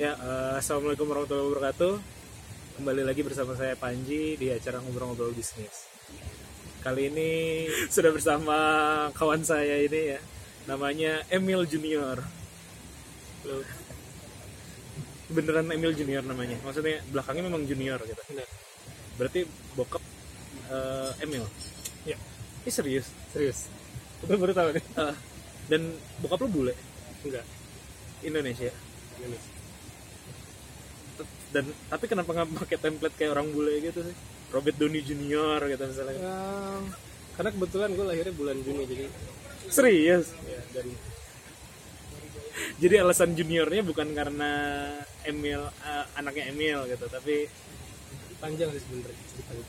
Ya, 0.00 0.16
eh, 0.16 0.52
assalamualaikum 0.56 1.04
warahmatullahi 1.04 1.52
wabarakatuh. 1.52 1.94
Kembali 2.80 3.04
lagi 3.04 3.20
bersama 3.20 3.52
saya 3.52 3.76
Panji 3.76 4.40
di 4.40 4.48
acara 4.48 4.80
ngobrol-ngobrol 4.80 5.36
bisnis. 5.36 5.84
Kali 6.80 7.12
ini 7.12 7.30
sudah 7.92 8.08
bersama 8.08 8.56
kawan 9.12 9.44
saya 9.44 9.84
ini 9.84 10.16
ya, 10.16 10.20
namanya 10.64 11.20
Emil 11.28 11.68
Junior. 11.68 12.24
Loh. 13.44 13.68
Beneran 15.28 15.68
Emil 15.68 15.92
Junior 15.92 16.24
namanya. 16.24 16.56
Maksudnya 16.64 17.04
belakangnya 17.12 17.52
memang 17.52 17.68
Junior 17.68 18.00
gitu. 18.08 18.22
Berarti 19.20 19.44
bokap 19.76 20.00
eh, 20.72 21.20
Emil. 21.20 21.44
Ya. 22.08 22.16
Ini 22.64 22.70
serius. 22.72 23.12
Serius? 23.28 23.68
Gue 24.24 24.40
baru 24.40 24.56
tahu 24.56 24.72
nih. 24.72 24.84
Eh, 25.04 25.14
dan 25.68 25.84
bokap 26.24 26.40
lu 26.40 26.48
bule 26.48 26.74
Enggak. 27.28 27.44
Indonesia. 28.24 28.72
Ini. 29.20 29.61
Dan 31.52 31.64
tapi 31.92 32.04
kenapa 32.08 32.32
nggak 32.32 32.48
pakai 32.64 32.78
template 32.80 33.16
kayak 33.20 33.36
orang 33.36 33.52
bule 33.52 33.76
gitu 33.84 34.00
sih? 34.00 34.16
Robert 34.52 34.76
Downey 34.76 35.00
Junior 35.04 35.60
gitu 35.68 35.82
misalnya. 35.84 36.16
Ya, 36.16 36.36
karena 37.36 37.50
kebetulan 37.52 37.90
gue 37.96 38.04
lahirnya 38.04 38.34
bulan 38.36 38.56
Juni 38.60 38.82
jadi 38.84 39.06
serius? 39.68 40.32
Ya 40.44 40.60
dan 40.76 40.86
jadi 42.76 42.94
alasan 43.00 43.32
juniornya 43.32 43.82
bukan 43.82 44.12
karena 44.12 44.50
Emil 45.24 45.60
eh, 45.64 46.04
anaknya 46.18 46.52
Emil 46.52 46.84
gitu 46.90 47.06
tapi 47.08 47.48
panjang 48.42 48.68
sih 48.74 48.82
sebenarnya 48.84 49.24
ceritanya. 49.32 49.66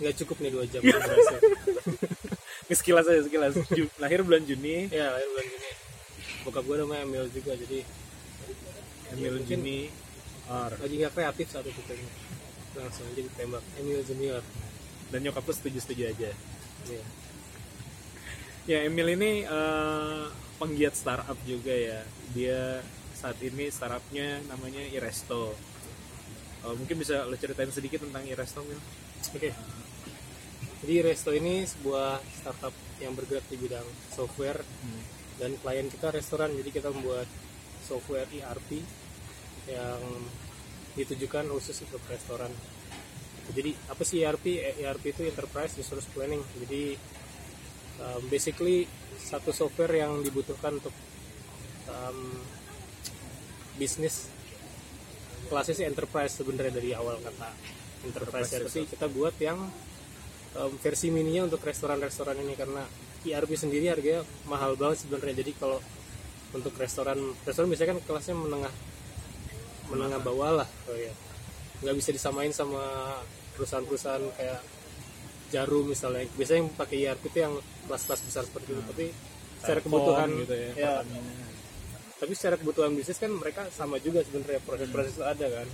Nggak 0.00 0.14
cukup 0.24 0.36
nih 0.40 0.50
dua 0.52 0.64
jam. 0.68 0.82
Sekilas 2.80 3.06
aja 3.10 3.22
sekilas. 3.26 3.54
Lahir 3.98 4.22
bulan 4.22 4.42
Juni. 4.46 4.88
Ya 4.88 5.10
lahir 5.12 5.28
bulan 5.30 5.46
Juni. 5.48 5.70
Bokap 6.44 6.64
gue 6.64 6.76
namanya 6.80 7.02
Emil 7.04 7.24
juga 7.32 7.52
jadi 7.56 7.80
Emil 9.16 9.32
mungkin 9.40 9.58
Juni 9.60 9.78
Or. 10.50 10.72
lagi 10.74 10.94
nggak 10.96 11.14
kreatif 11.14 11.46
saat 11.48 11.64
itu 11.64 11.78
kayaknya. 11.80 12.10
Langsung 12.72 13.06
aja 13.06 13.20
ditembak 13.20 13.62
Emil 13.76 14.02
Junior. 14.02 14.42
dan 15.10 15.22
nyokap 15.22 15.42
lu 15.42 15.50
setuju 15.50 15.78
setuju 15.80 16.02
aja 16.06 16.30
Iya. 16.86 17.02
ya 18.64 18.78
Emil 18.84 19.10
ini 19.10 19.42
eh, 19.42 20.24
penggiat 20.56 20.94
startup 20.94 21.34
juga 21.42 21.72
ya 21.72 21.98
dia 22.30 22.78
saat 23.12 23.34
ini 23.40 23.66
startupnya 23.68 24.38
namanya 24.46 24.86
Iresto 24.86 25.54
Eh, 26.60 26.74
mungkin 26.76 27.00
bisa 27.00 27.24
lo 27.24 27.34
ceritain 27.34 27.72
sedikit 27.72 28.04
tentang 28.04 28.20
Iresto 28.22 28.60
Mil 28.62 28.76
Oke. 29.32 29.50
Jadi 30.80 30.94
Resto 31.02 31.28
ini 31.30 31.64
sebuah 31.64 32.20
startup 32.32 32.72
yang 32.98 33.12
bergerak 33.12 33.44
di 33.48 33.56
bidang 33.56 33.84
software 34.10 34.60
Hmm. 34.80 35.02
dan 35.36 35.50
klien 35.56 35.88
kita 35.88 36.08
restoran 36.10 36.52
jadi 36.52 36.70
kita 36.70 36.88
membuat 36.88 37.26
software 37.82 38.28
ERP 38.30 38.84
yang 39.70 40.02
ditujukan 40.98 41.46
khusus 41.54 41.86
untuk 41.86 42.02
restoran. 42.10 42.50
Jadi 43.50 43.74
apa 43.90 44.02
sih 44.06 44.22
ERP 44.22 44.62
ERP 44.78 45.04
itu 45.14 45.22
Enterprise 45.26 45.74
Resource 45.78 46.06
Planning. 46.14 46.42
Jadi 46.66 46.94
um, 48.02 48.22
basically 48.30 48.86
satu 49.18 49.50
software 49.54 49.94
yang 49.94 50.22
dibutuhkan 50.22 50.78
untuk 50.78 50.94
um, 51.90 52.18
bisnis 53.78 54.30
kelasnya 55.50 55.82
sih 55.82 55.86
enterprise 55.88 56.36
sebenarnya 56.38 56.78
dari 56.78 56.90
awal 56.94 57.18
kata 57.18 57.50
enterprise, 58.06 58.54
Enterprise 58.54 58.70
tapi 58.70 58.86
kita 58.86 59.06
buat 59.10 59.34
yang 59.42 59.58
um, 60.56 60.72
versi 60.78 61.10
mininya 61.10 61.50
untuk 61.50 61.64
restoran-restoran 61.64 62.38
ini 62.38 62.54
karena 62.54 62.86
ERP 63.26 63.52
sendiri 63.58 63.92
harganya 63.92 64.24
mahal 64.48 64.78
banget 64.80 65.04
sebenarnya. 65.04 65.44
Jadi 65.44 65.52
kalau 65.60 65.78
untuk 66.56 66.72
restoran 66.80 67.18
restoran 67.44 67.68
biasanya 67.68 67.90
kan 67.94 68.00
kelasnya 68.08 68.36
menengah 68.38 68.72
menengah 69.90 70.20
bawah 70.22 70.64
lah. 70.64 70.68
Oh 70.86 70.96
ya 70.96 71.12
nggak 71.80 71.96
bisa 71.96 72.10
disamain 72.12 72.52
sama 72.52 72.80
perusahaan-perusahaan 73.56 74.24
kayak 74.36 74.60
jarum 75.50 75.88
misalnya. 75.88 76.28
Biasanya 76.36 76.58
yang 76.64 76.70
pakai 76.76 76.96
ERP 77.08 77.22
itu 77.32 77.38
yang 77.40 77.54
kelas-kelas 77.88 78.20
besar 78.24 78.42
seperti 78.44 78.76
itu. 78.76 78.82
Tapi 78.84 79.06
secara 79.60 79.80
kebutuhan 79.84 80.28
gitu 80.40 80.54
ya, 80.56 80.70
ya, 80.72 80.92
tapi 82.16 82.32
secara 82.32 82.56
kebutuhan 82.56 82.96
bisnis 82.96 83.20
kan 83.20 83.32
mereka 83.32 83.68
sama 83.72 83.96
juga 84.00 84.24
sebenarnya. 84.24 84.60
Proses-proses 84.64 85.12
itu 85.16 85.24
ada 85.24 85.46
kan. 85.48 85.68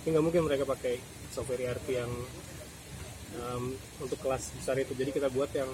Tapi 0.00 0.06
nggak 0.16 0.24
mungkin 0.24 0.42
mereka 0.48 0.64
pakai 0.64 0.96
software 1.28 1.60
ERP 1.60 1.86
yang 2.00 2.10
um, 3.36 3.76
untuk 4.00 4.18
kelas 4.20 4.52
besar 4.56 4.76
itu. 4.80 4.96
Jadi 4.96 5.12
kita 5.12 5.28
buat 5.28 5.52
yang 5.52 5.68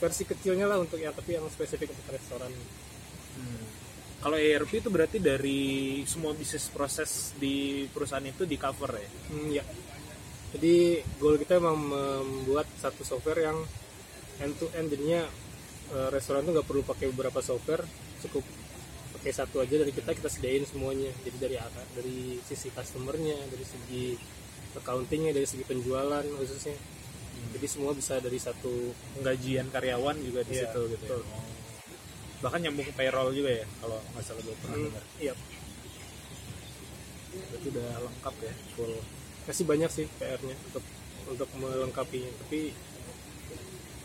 versi 0.00 0.24
kecilnya 0.24 0.64
lah 0.64 0.80
untuk 0.80 0.96
yang 0.96 1.12
tapi 1.12 1.36
yang 1.36 1.44
spesifik 1.52 1.92
untuk 1.92 2.16
restoran. 2.16 2.52
Hmm. 3.38 3.87
Kalau 4.18 4.34
ERP 4.34 4.82
itu 4.82 4.90
berarti 4.90 5.22
dari 5.22 5.60
semua 6.02 6.34
bisnis 6.34 6.66
proses 6.74 7.30
di 7.38 7.86
perusahaan 7.86 8.24
itu 8.26 8.42
di 8.42 8.58
cover 8.58 8.98
ya. 8.98 9.10
Hmm, 9.30 9.48
ya. 9.54 9.64
Jadi 10.58 10.98
goal 11.22 11.38
kita 11.38 11.62
memang 11.62 11.78
membuat 11.78 12.66
satu 12.82 13.06
software 13.06 13.46
yang 13.46 13.58
end 14.42 14.58
to 14.58 14.66
end 14.74 14.90
jadinya 14.90 15.22
eh, 15.94 16.08
restoran 16.10 16.42
tuh 16.42 16.52
nggak 16.58 16.66
perlu 16.66 16.82
pakai 16.82 17.14
beberapa 17.14 17.38
software, 17.38 17.86
cukup 18.26 18.42
pakai 19.18 19.32
satu 19.34 19.62
aja 19.62 19.78
dari 19.78 19.94
kita 19.94 20.10
kita 20.10 20.26
sediain 20.26 20.66
semuanya. 20.66 21.14
Jadi 21.22 21.36
dari 21.38 21.56
dari 21.94 22.18
sisi 22.42 22.74
customernya, 22.74 23.38
dari 23.54 23.62
segi 23.62 24.18
accountingnya, 24.74 25.30
dari 25.30 25.46
segi 25.46 25.62
penjualan 25.62 26.26
khususnya. 26.26 26.74
Jadi 27.54 27.66
semua 27.70 27.94
bisa 27.94 28.18
dari 28.18 28.34
satu 28.42 28.90
Penggajian 29.14 29.70
karyawan 29.70 30.18
juga 30.26 30.42
di 30.42 30.58
Iya, 30.58 30.74
situ 30.74 30.80
gitu. 30.90 31.06
Ya. 31.06 31.22
betul. 31.22 31.22
Bahkan 32.38 32.58
nyambung 32.60 32.84
ke 32.84 32.92
payroll 32.92 33.30
juga 33.30 33.50
ya 33.52 33.66
kalau 33.78 33.98
nggak 34.08 34.22
salah 34.22 34.40
gue 34.40 34.56
pernah 34.56 34.76
Hmm, 34.76 34.86
dengar. 34.86 35.04
iya. 35.18 35.34
Berarti 37.48 37.66
udah 37.68 37.88
lengkap 38.00 38.34
ya 38.40 38.52
full. 38.72 38.92
Masih 39.44 39.64
banyak 39.64 39.90
sih 39.90 40.06
PR-nya 40.14 40.56
untuk 40.64 40.84
untuk 41.26 41.48
melengkapinya, 41.54 42.30
tapi 42.38 42.72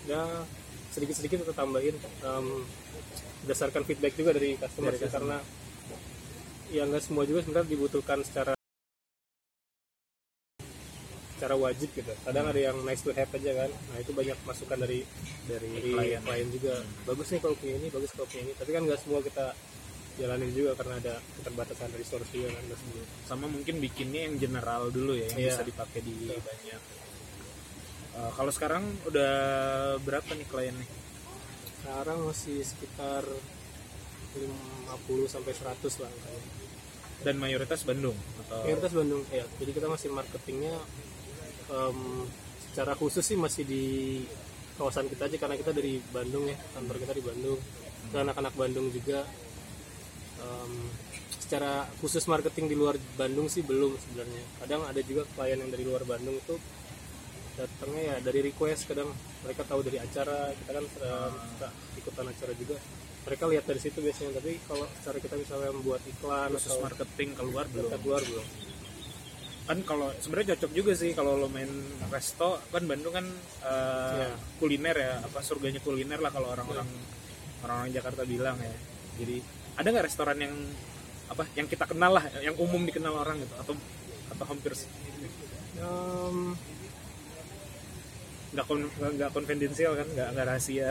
ya 0.03 0.43
sedikit-sedikit 0.89 1.41
kita 1.41 1.53
tambahin 1.53 1.95
em, 1.97 2.47
berdasarkan 3.41 3.83
feedback 3.83 4.13
juga 4.13 4.31
dari 4.31 4.55
customer 4.55 4.91
Dari 4.91 4.99
customer. 4.99 5.13
karena 5.13 5.37
ya 6.69 6.83
nggak 6.83 6.99
semua 7.01 7.23
juga 7.23 7.39
sebenarnya 7.41 7.69
dibutuhkan 7.69 8.19
secara 8.21 8.53
secara 11.43 11.59
wajib 11.59 11.91
gitu. 11.91 12.07
Kadang 12.23 12.47
ada 12.47 12.55
yang 12.55 12.79
nice 12.87 13.03
to 13.03 13.11
have 13.11 13.27
aja 13.35 13.51
kan. 13.51 13.67
Nah 13.67 13.97
itu 13.99 14.15
banyak 14.15 14.39
masukan 14.47 14.79
dari 14.79 15.03
dari 15.43 15.67
dari 15.75 15.91
klien. 15.91 16.21
klien, 16.23 16.47
juga. 16.55 16.79
Bagus 17.03 17.27
nih 17.35 17.39
kalau 17.43 17.55
punya 17.59 17.75
ini, 17.83 17.87
bagus 17.91 18.15
kalau 18.15 18.27
punya 18.31 18.43
ini. 18.47 18.53
Tapi 18.55 18.69
kan 18.71 18.81
nggak 18.87 18.99
semua 19.03 19.19
kita 19.19 19.45
jalanin 20.23 20.51
juga 20.55 20.71
karena 20.79 21.03
ada 21.03 21.13
keterbatasan 21.19 21.91
resource 21.99 22.31
juga 22.31 22.47
kan 22.47 22.63
semua. 22.79 23.03
Sama 23.27 23.45
mungkin 23.51 23.75
bikinnya 23.83 24.31
yang 24.31 24.39
general 24.39 24.87
dulu 24.87 25.19
ya 25.19 25.27
yang 25.35 25.39
Iya. 25.43 25.51
bisa 25.51 25.63
dipakai 25.67 25.99
di 25.99 26.31
banyak. 26.31 26.81
Eh, 28.13 28.31
kalau 28.39 28.51
sekarang 28.55 28.83
udah 29.03 29.33
berapa 29.99 30.31
nih 30.31 30.47
kliennya? 30.47 30.87
sekarang 31.83 32.23
masih 32.23 32.63
sekitar 32.63 33.27
50 33.27 35.27
sampai 35.27 35.51
100 35.51 35.99
lah. 35.99 36.07
Dan 37.27 37.35
mayoritas 37.35 37.83
Bandung 37.83 38.15
atau 38.39 38.63
Mayoritas 38.63 38.95
Bandung 38.95 39.27
ya. 39.27 39.43
Jadi 39.59 39.71
kita 39.75 39.91
masih 39.91 40.07
marketingnya 40.15 40.79
em, 41.69 42.27
secara 42.71 42.97
khusus 42.97 43.23
sih 43.23 43.37
masih 43.37 43.63
di 43.63 43.83
kawasan 44.75 45.05
kita 45.05 45.29
aja 45.29 45.37
karena 45.37 45.55
kita 45.55 45.71
dari 45.71 46.01
Bandung 46.09 46.49
ya 46.49 46.57
kantor 46.75 46.95
kita 46.99 47.13
di 47.13 47.23
Bandung. 47.23 47.59
Dan 48.11 48.27
anak-anak 48.27 48.53
Bandung 48.57 48.87
juga 48.91 49.23
em, 50.41 50.73
secara 51.39 51.85
khusus 52.01 52.25
marketing 52.25 52.71
di 52.71 52.75
luar 52.75 52.97
Bandung 53.19 53.47
sih 53.47 53.61
belum 53.61 53.93
sebenarnya. 53.95 54.43
Kadang 54.63 54.81
ada 54.89 55.01
juga 55.05 55.23
klien 55.37 55.59
yang 55.59 55.71
dari 55.71 55.83
luar 55.85 56.03
Bandung 56.03 56.35
itu 56.35 56.55
datangnya 57.53 58.01
ya 58.01 58.15
dari 58.25 58.39
request 58.49 58.89
kadang 58.89 59.09
mereka 59.45 59.61
tahu 59.69 59.85
dari 59.85 60.01
acara 60.01 60.49
kita 60.57 60.71
kan 60.73 60.85
eh, 60.89 61.29
suka 61.29 61.69
ikutan 62.01 62.25
acara 62.33 62.53
juga 62.57 62.77
mereka 63.23 63.43
lihat 63.47 63.65
dari 63.69 63.79
situ 63.79 63.99
biasanya 64.01 64.41
tapi 64.41 64.57
kalau 64.65 64.85
secara 64.99 65.17
kita 65.21 65.35
misalnya 65.37 65.71
membuat 65.71 66.01
iklan 66.09 66.49
khusus 66.49 66.73
atau 66.73 66.77
marketing 66.81 67.29
keluar 67.37 67.65
belum? 67.69 67.87
kita 67.87 67.97
keluar 68.01 68.21
belum 68.25 68.45
kan 69.63 69.79
kalau 69.81 70.11
sebenarnya 70.17 70.53
cocok 70.55 70.71
juga 70.71 70.91
sih 70.93 71.11
kalau 71.11 71.35
lo 71.35 71.47
main 71.47 71.69
resto. 72.07 72.59
Kan 72.67 72.83
Bandung 72.83 73.13
kan 73.13 73.25
eh, 73.63 74.27
Iya. 74.27 74.35
kuliner 74.59 74.95
ya 74.95 75.11
apa 75.19 75.39
surganya 75.39 75.79
kuliner 75.79 76.19
lah 76.19 76.29
kalau 76.29 76.51
orang-orang 76.51 76.87
orang-orang 77.61 77.91
Jakarta 77.91 78.23
bilang 78.23 78.57
ya. 78.59 78.73
Jadi 79.19 79.39
ada 79.73 79.87
nggak 79.87 80.05
restoran 80.05 80.37
yang 80.37 80.53
apa 81.23 81.47
yang 81.55 81.65
kita 81.65 81.87
kenal 81.87 82.11
lah 82.13 82.25
yang 82.39 82.53
umum 82.57 82.83
dikenal 82.83 83.15
orang 83.15 83.39
gitu? 83.39 83.55
Atau 83.55 83.73
atau 84.29 84.45
hampir 84.45 84.75
Em, 85.73 86.55
nggak 88.53 88.65
kon- 88.65 88.91
nggak 88.93 89.31
konfidensial 89.31 89.95
kan? 89.95 90.07
Nggak 90.07 90.27
nggak 90.31 90.45
rahasia. 90.45 90.89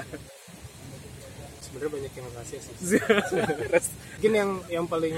sebenarnya 1.63 1.93
banyak 1.95 2.13
yang 2.13 2.27
rahasia 2.31 2.59
sih. 2.61 2.75
Mungkin 4.19 4.33
yang 4.35 4.51
yang 4.69 4.85
paling 4.85 5.17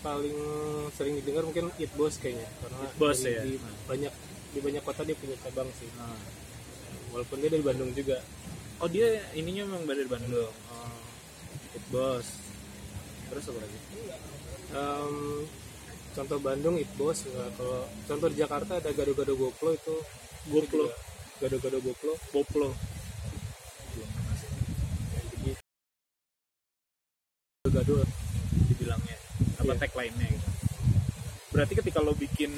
paling 0.00 0.38
sering 0.96 1.14
didengar 1.20 1.44
mungkin 1.44 1.72
Eat 1.76 1.92
Boss 1.96 2.16
kayaknya. 2.16 2.48
Karena 2.60 2.76
Eat 2.84 2.94
Boss 2.96 3.18
ya. 3.24 3.42
di 3.44 3.56
banyak 3.88 4.12
di 4.50 4.58
banyak 4.58 4.82
kota 4.82 5.02
dia 5.06 5.16
punya 5.16 5.36
cabang 5.40 5.68
sih. 5.76 5.88
Nah. 5.96 6.18
walaupun 7.10 7.42
dia 7.42 7.50
dari 7.50 7.64
Bandung 7.64 7.90
juga. 7.90 8.22
Oh 8.80 8.88
dia 8.88 9.20
ininya 9.36 9.66
memang 9.66 9.84
dari 9.84 10.08
Bandung 10.08 10.48
oh. 10.48 10.98
It 11.76 11.84
Boss 11.92 12.50
terus 13.30 13.46
apa 13.46 13.58
lagi? 13.62 13.78
Em, 14.74 15.16
contoh 16.18 16.38
Bandung 16.42 16.76
it 16.82 16.90
bos 16.98 17.22
kalau 17.54 17.86
contoh 18.10 18.28
di 18.30 18.42
Jakarta 18.42 18.82
ada 18.82 18.90
gado-gado 18.90 19.38
goplo 19.38 19.70
itu. 19.74 19.96
Goplo. 20.50 20.90
gado-gado 21.40 21.78
goplo 21.80 22.12
Poplo. 22.34 22.70
gado 27.70 28.02
dibilangnya 28.66 29.19
apa 29.56 29.72
Iya. 29.72 29.80
tagline-nya 29.80 30.28
gitu. 30.28 30.48
Berarti 31.50 31.72
ketika 31.74 31.98
lo 31.98 32.14
bikin 32.14 32.52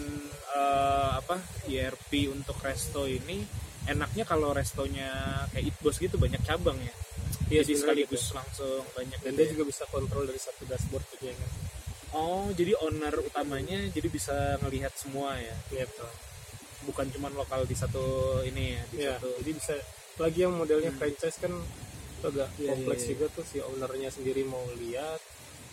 eh, 0.52 1.10
apa 1.16 1.40
ERP 1.64 2.28
untuk 2.28 2.60
resto 2.60 3.04
ini 3.04 3.40
enaknya 3.84 4.22
kalau 4.22 4.52
restonya 4.52 5.08
kayak 5.48 5.64
Itbos 5.66 5.96
gitu 5.96 6.14
banyak 6.16 6.38
cabang 6.42 6.76
ya. 6.76 6.92
Iya, 7.48 7.64
jadi 7.64 7.72
sebenarnya 7.74 8.04
sekaligus 8.04 8.24
langsung 8.32 8.82
banyak 8.92 9.18
dan 9.18 9.28
gitu 9.28 9.38
dia 9.38 9.44
ya. 9.44 9.50
juga 9.52 9.64
bisa 9.66 9.82
kontrol 9.86 10.24
dari 10.24 10.36
satu 10.38 10.62
dashboard 10.64 11.04
gitu 11.10 11.26
ya 11.26 11.36
kan 11.36 11.50
Oh, 12.12 12.44
jadi 12.52 12.76
owner 12.78 13.16
utamanya 13.18 13.88
jadi 13.88 14.04
bisa 14.06 14.36
ngelihat 14.60 14.92
semua 14.92 15.32
ya. 15.36 15.56
Iya, 15.70 15.88
betul. 15.88 16.08
Bukan 16.84 17.06
cuma 17.08 17.32
lokal 17.32 17.64
di 17.64 17.72
satu 17.72 18.04
ini 18.42 18.76
ya, 18.76 18.82
di 18.86 18.96
Iya, 18.98 19.16
satu. 19.16 19.32
jadi 19.40 19.50
bisa 19.52 19.74
lagi 20.18 20.38
yang 20.38 20.52
modelnya 20.52 20.92
franchise 20.92 21.40
kan 21.40 21.52
agak 22.22 22.52
Iya, 22.54 22.68
kompleks 22.68 23.00
iya, 23.00 23.08
iya. 23.08 23.12
juga 23.16 23.26
tuh 23.32 23.44
si 23.48 23.56
ownernya 23.58 24.12
sendiri 24.12 24.44
mau 24.44 24.60
lihat 24.78 25.20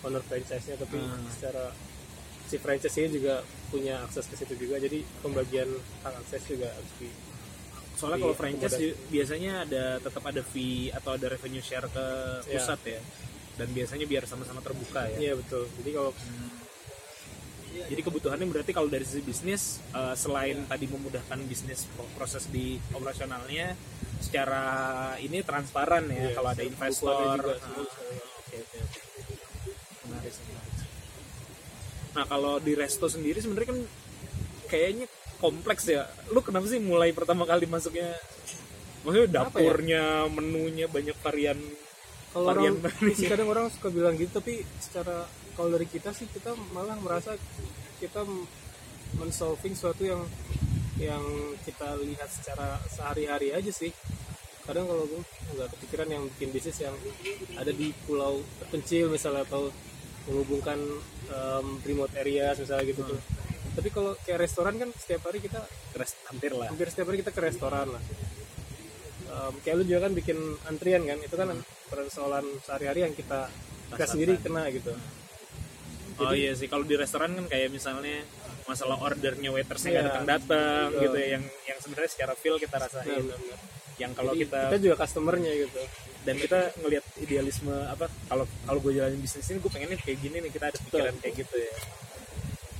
owner 0.01 0.21
franchise-nya 0.21 0.75
tapi 0.75 0.97
Hmm. 0.97 1.27
secara 1.29 1.71
si 2.45 2.55
franchise-nya 2.55 3.09
juga 3.09 3.35
punya 3.67 4.01
akses 4.01 4.25
ke 4.25 4.35
situ 4.35 4.57
juga 4.57 4.77
jadi 4.77 4.99
pembagian 5.19 5.69
hak 6.01 6.13
akses 6.19 6.43
juga 6.45 6.67
harus 6.69 6.93
di 6.97 7.09
Soalnya 7.93 8.15
Di 8.15 8.23
kalau 8.23 8.35
franchise 8.37 8.79
biasanya 9.07 9.53
ada 9.61 9.83
tetap 9.99 10.23
ada 10.23 10.39
fee 10.41 10.87
atau 10.89 11.13
ada 11.13 11.27
revenue 11.27 11.59
share 11.59 11.83
ke 11.85 12.05
Iya. 12.41 12.47
pusat 12.49 12.79
ya. 12.87 13.01
Dan 13.53 13.67
biasanya 13.69 14.05
biar 14.05 14.23
sama-sama 14.23 14.63
terbuka 14.63 15.03
ya. 15.05 15.17
iya 15.19 15.33
betul 15.35 15.67
jadi 15.75 15.91
kalau 15.93 16.11
Jadi 17.69 18.01
kebutuhannya 18.01 18.45
berarti 18.45 18.71
kalau 18.71 18.87
dari 18.87 19.03
sisi 19.03 19.19
bisnis 19.21 19.63
eh, 19.91 20.15
selain 20.15 20.63
tadi 20.65 20.87
memudahkan 20.87 21.37
bisnis 21.43 21.85
pro- 21.87 22.07
proses 22.13 22.47
di 22.47 22.79
operasionalnya 22.89 23.75
secara 24.19 24.63
ini 25.17 25.43
transparan 25.43 26.07
ya 26.07 26.15
Iya, 26.23 26.29
kalau 26.33 26.49
ada 26.49 26.63
investor. 26.63 27.13
juga 27.35 27.51
Ah, 27.51 27.59
semua. 27.59 27.83
Oke 27.83 29.08
Nah 32.15 32.23
kalau 32.25 32.57
di 32.57 32.73
resto 32.73 33.05
sendiri 33.05 33.39
sebenarnya 33.39 33.69
kan 33.73 33.79
kayaknya 34.69 35.05
kompleks 35.39 35.87
ya. 35.87 36.05
Lu 36.29 36.43
kenapa 36.43 36.67
sih 36.67 36.81
mulai 36.83 37.15
pertama 37.15 37.47
kali 37.47 37.65
masuknya? 37.65 38.13
Maksudnya 39.07 39.27
ya? 39.27 39.35
dapurnya, 39.41 40.03
menunya 40.27 40.85
banyak 40.91 41.15
varian. 41.23 41.59
kalau 42.29 42.53
Varian 42.53 42.77
orang 42.77 43.17
sih 43.17 43.25
kadang 43.25 43.49
orang 43.49 43.65
suka 43.73 43.89
bilang 43.89 44.13
gitu 44.13 44.37
tapi 44.37 44.61
secara 44.77 45.25
kalau 45.57 45.73
dari 45.73 45.89
kita 45.89 46.13
sih 46.13 46.29
kita 46.29 46.53
malah 46.77 46.93
merasa 47.01 47.33
kita 47.97 48.21
mensolving 49.17 49.73
sesuatu 49.73 50.05
yang 50.05 50.21
yang 51.01 51.25
kita 51.65 51.97
lihat 52.05 52.29
secara 52.29 52.77
sehari-hari 52.85 53.49
aja 53.49 53.71
sih 53.73 53.89
kadang 54.69 54.85
kalau 54.85 55.09
gue 55.09 55.21
nggak 55.57 55.69
kepikiran 55.73 56.09
yang 56.13 56.23
bikin 56.37 56.53
bisnis 56.53 56.77
yang 56.85 56.93
ada 57.57 57.73
di 57.73 57.89
pulau 58.05 58.45
terpencil 58.61 59.09
misalnya 59.09 59.41
atau 59.47 59.73
menghubungkan 60.25 60.79
em, 61.27 61.65
remote 61.81 62.13
area 62.15 62.51
misalnya 62.53 62.85
gitu 62.85 63.01
tuh 63.05 63.19
tapi 63.69 63.87
kalau 63.89 64.11
kayak 64.19 64.39
restoran 64.41 64.75
kan 64.75 64.89
setiap 64.91 65.23
hari 65.23 65.39
kita 65.39 65.61
Rest, 65.93 66.19
hampir 66.27 66.51
lah. 66.51 66.67
hampir 66.67 66.87
setiap 66.89 67.07
hari 67.07 67.17
kita 67.19 67.31
ke 67.31 67.41
restoran 67.41 67.87
lah 67.89 68.03
Em, 69.29 69.53
kayak 69.61 69.75
lu 69.77 69.83
juga 69.85 70.09
kan 70.09 70.13
bikin 70.13 70.37
antrian 70.65 71.05
kan 71.05 71.21
itu 71.21 71.31
kan 71.31 71.53
persoalan 71.85 72.49
sehari-hari 72.59 73.05
yang 73.05 73.13
kita 73.13 73.45
kita 73.87 74.05
sendiri 74.07 74.33
kena 74.37 74.65
gitu 74.69 74.89
Oh 76.19 76.35
iya 76.35 76.51
sih 76.51 76.67
kalau 76.67 76.83
di 76.83 76.97
restoran 76.97 77.31
kan 77.31 77.45
kayak 77.47 77.71
misalnya 77.71 78.25
masalah 78.65 78.99
ordernya 78.99 79.53
waitersnya 79.53 79.87
nggak 79.87 80.01
Iya. 80.01 80.09
datang-datang 80.11 80.85
Betul. 80.89 81.01
gitu 81.05 81.15
ya 81.15 81.27
yang 81.29 81.43
yang 81.63 81.77
sebenarnya 81.79 82.11
secara 82.11 82.33
feel 82.35 82.57
kita 82.57 82.75
rasain. 82.75 83.07
Benar-benar. 83.23 83.59
Yang 83.99 84.11
kalau 84.15 84.31
Jadi, 84.31 84.41
kita, 84.47 84.59
kita 84.65 84.77
juga 84.79 84.95
customernya 84.97 85.51
gitu 85.53 85.81
dan 86.19 86.35
kita 86.35 86.59
ngelihat 86.79 87.05
idealisme 87.17 87.71
apa 87.85 88.05
kalau 88.27 88.43
kalau 88.63 88.79
gue 88.79 88.91
jalanin 88.93 89.19
bisnis 89.19 89.45
ini 89.45 89.59
gue 89.59 89.69
pengennya 89.69 89.97
kayak 89.97 90.17
gini 90.19 90.37
nih 90.39 90.51
kita 90.51 90.65
ada 90.67 90.77
pikiran 90.81 91.15
kayak 91.17 91.35
gitu 91.37 91.55
ya. 91.55 91.73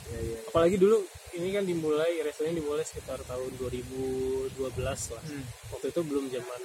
Iya 0.09 0.19
iya. 0.25 0.37
apalagi 0.43 0.75
dulu 0.75 0.97
ini 1.29 1.47
kan 1.51 1.63
dimulai 1.63 2.19
restoran 2.19 2.51
dimulai 2.51 2.81
sekitar 2.81 3.21
tahun 3.21 3.51
2012 3.55 4.57
lah 4.81 5.23
Hmm. 5.23 5.45
waktu 5.69 5.87
itu 5.87 6.01
belum 6.01 6.25
zaman 6.27 6.61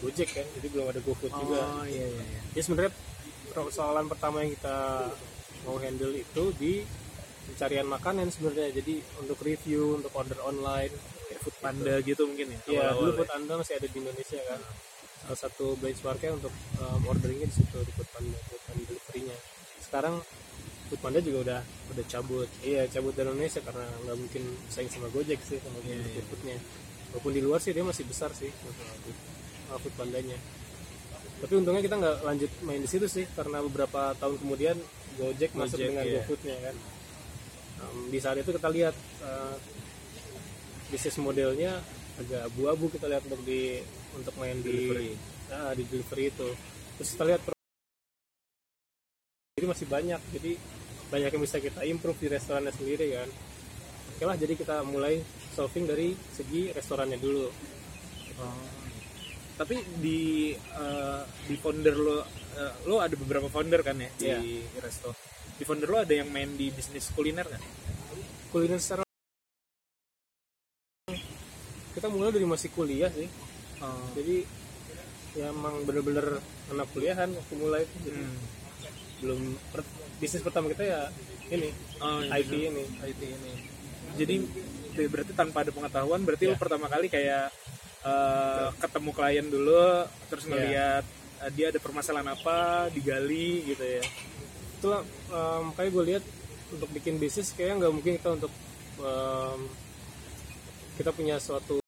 Gojek 0.00 0.28
kan 0.32 0.46
jadi 0.50 0.66
belum 0.66 0.86
ada 0.88 1.00
GoFood 1.00 1.28
juga 1.30 1.60
Oh 1.60 1.84
iya 1.84 2.02
iya. 2.02 2.18
iya. 2.18 2.40
jadi 2.50 2.62
sebenarnya 2.64 2.92
persoalan 3.50 4.06
pertama 4.06 4.40
yang 4.40 4.52
kita 4.52 4.76
mau 5.62 5.76
handle 5.76 6.12
itu 6.12 6.44
di 6.56 6.82
pencarian 7.46 7.84
makanan 7.84 8.28
sebenarnya 8.28 8.72
jadi 8.74 8.94
untuk 9.18 9.38
review 9.40 9.96
untuk 9.96 10.12
order 10.12 10.38
online 10.40 10.92
Kayak 11.30 11.40
food 11.46 11.56
panda 11.62 11.94
gitu 12.02 12.22
mungkin 12.26 12.46
ya. 12.50 12.58
Iya, 12.66 12.84
dulu 12.98 13.10
ya. 13.14 13.16
Food 13.22 13.30
Panda 13.30 13.52
masih 13.62 13.74
ada 13.78 13.86
di 13.86 13.98
Indonesia 14.02 14.40
kan. 14.50 14.60
Salah 15.22 15.38
satu 15.46 15.66
benchmarknya 15.78 16.30
untuk 16.34 16.50
um, 16.82 17.00
orderingnya 17.06 17.46
di 17.46 17.54
situ 17.54 17.78
di 17.86 17.92
Food 17.94 18.10
Panda, 18.10 18.38
Food 18.50 18.62
Panda 18.66 18.82
delivery-nya. 18.82 19.36
Sekarang 19.78 20.14
Food 20.90 21.00
Panda 21.06 21.18
juga 21.22 21.38
udah 21.46 21.60
udah 21.94 22.04
cabut. 22.10 22.50
iya 22.66 22.82
cabut 22.90 23.14
dari 23.14 23.30
Indonesia 23.30 23.62
karena 23.62 23.86
nggak 23.86 24.16
mungkin 24.18 24.42
saing 24.66 24.90
sama 24.90 25.06
Gojek 25.14 25.38
sih 25.46 25.62
sama 25.62 25.78
Iya, 25.86 26.02
iya. 26.02 26.22
foodnya. 26.26 26.58
Walaupun 27.14 27.30
di 27.30 27.42
luar 27.46 27.62
sih 27.62 27.70
dia 27.70 27.86
masih 27.86 28.02
besar 28.10 28.34
sih 28.34 28.50
untuk 28.50 29.14
uh, 29.70 29.78
Food 29.78 29.94
Pandanya. 29.94 30.34
Tapi 31.40 31.52
untungnya 31.56 31.80
kita 31.80 31.94
nggak 31.94 32.16
lanjut 32.26 32.50
main 32.66 32.82
di 32.82 32.90
situ 32.90 33.06
sih 33.06 33.24
karena 33.38 33.62
beberapa 33.62 34.12
tahun 34.18 34.34
kemudian 34.42 34.76
Gojek, 35.14 35.54
masuk 35.54 35.78
Gojek, 35.78 35.88
dengan 35.94 36.04
iya. 36.10 36.22
GoFoodnya 36.26 36.56
kan. 36.58 36.76
Um, 37.80 37.98
di 38.12 38.18
saat 38.18 38.36
itu 38.36 38.50
kita 38.50 38.68
lihat 38.68 38.92
uh, 39.24 39.54
bisnis 40.90 41.16
modelnya 41.16 41.78
agak 42.20 42.50
abu-abu 42.52 42.90
kita 42.90 43.08
lihat 43.08 43.22
untuk 43.24 43.40
di 43.42 43.80
untuk 44.12 44.34
main 44.36 44.58
Delivery. 44.60 45.14
di 45.14 45.54
ah, 45.54 45.72
di 45.72 45.82
delivery 45.86 46.28
itu. 46.28 46.48
Terus 46.98 47.08
kita 47.14 47.24
lihat 47.30 47.40
jadi 49.56 49.66
masih 49.66 49.86
banyak 49.88 50.20
jadi 50.34 50.52
banyak 51.10 51.30
yang 51.34 51.42
bisa 51.42 51.58
kita 51.58 51.80
improve 51.84 52.18
di 52.18 52.28
restorannya 52.28 52.72
sendiri 52.72 53.06
kan. 53.16 53.28
Oke 54.16 54.24
lah 54.28 54.36
jadi 54.36 54.52
kita 54.54 54.84
mulai 54.84 55.20
solving 55.56 55.88
dari 55.88 56.12
segi 56.32 56.70
restorannya 56.70 57.18
dulu. 57.18 57.46
Oh. 58.40 58.66
Tapi 59.56 59.76
di 60.00 60.52
eh, 60.56 61.22
di 61.44 61.54
founder 61.56 61.96
lo 61.96 62.18
eh, 62.56 62.72
lo 62.88 63.00
ada 63.00 63.12
beberapa 63.16 63.48
founder 63.48 63.80
kan 63.80 63.96
ya 63.96 64.10
Iya. 64.20 64.38
di 64.40 64.60
resto. 64.80 65.12
Di 65.56 65.64
founder 65.64 65.88
lo 65.88 65.98
ada 66.00 66.14
yang 66.14 66.28
main 66.28 66.52
di 66.56 66.68
bisnis 66.72 67.08
kuliner 67.12 67.44
kan? 67.44 67.60
kuliner 68.50 68.82
secara 68.82 69.06
kita 72.00 72.08
mulai 72.08 72.32
dari 72.32 72.46
masih 72.46 72.72
kuliah 72.72 73.12
sih 73.12 73.28
Oh. 73.78 74.08
jadi 74.12 74.44
ya 75.32 75.48
emang 75.48 75.84
bener-bener 75.84 76.36
anak 76.68 76.84
kuliahan 76.90 77.28
waktu 77.30 77.54
mulai 77.54 77.80
itu 77.82 77.96
jadi 78.02 78.20
Hmm. 78.20 78.40
belum 79.20 79.40
per- 79.68 79.88
bisnis 80.16 80.40
pertama 80.40 80.68
kita 80.68 80.84
ya 80.84 81.00
ini 81.48 81.72
Oh, 81.98 82.20
iya, 82.20 82.40
IT 82.40 82.52
ini 82.52 82.84
IT 83.00 83.20
ini. 83.22 83.52
Jadi 84.16 84.34
be- 84.92 85.08
berarti 85.08 85.32
tanpa 85.32 85.60
ada 85.60 85.72
pengetahuan 85.72 86.20
berarti 86.22 86.44
lo 86.44 86.56
Iya. 86.56 86.60
pertama 86.60 86.86
kali 86.86 87.08
kayak 87.08 87.48
eh, 88.00 88.68
ketemu 88.78 89.10
klien 89.10 89.46
dulu 89.46 89.84
terus 90.26 90.44
Iya. 90.44 90.50
ngelihat 90.50 91.04
eh, 91.40 91.50
dia 91.50 91.66
ada 91.68 91.78
permasalahan 91.78 92.28
apa 92.30 92.58
digali 92.90 93.64
gitu 93.66 93.80
ya. 93.80 94.04
itulah 94.76 95.00
em, 95.26 95.64
kayak 95.72 95.90
gue 95.90 96.04
lihat 96.06 96.24
untuk 96.70 96.88
bikin 96.90 97.16
bisnis 97.16 97.52
kayaknya 97.52 97.76
nggak 97.78 97.92
mungkin 97.94 98.12
kita 98.14 98.28
untuk 98.34 98.52
em, 98.98 99.60
kita 100.96 101.12
punya 101.12 101.36
suatu 101.36 101.79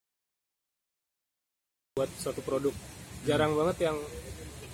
buat 1.92 2.08
suatu 2.16 2.40
produk. 2.40 2.72
Jarang 3.28 3.52
banget 3.52 3.92
yang 3.92 3.96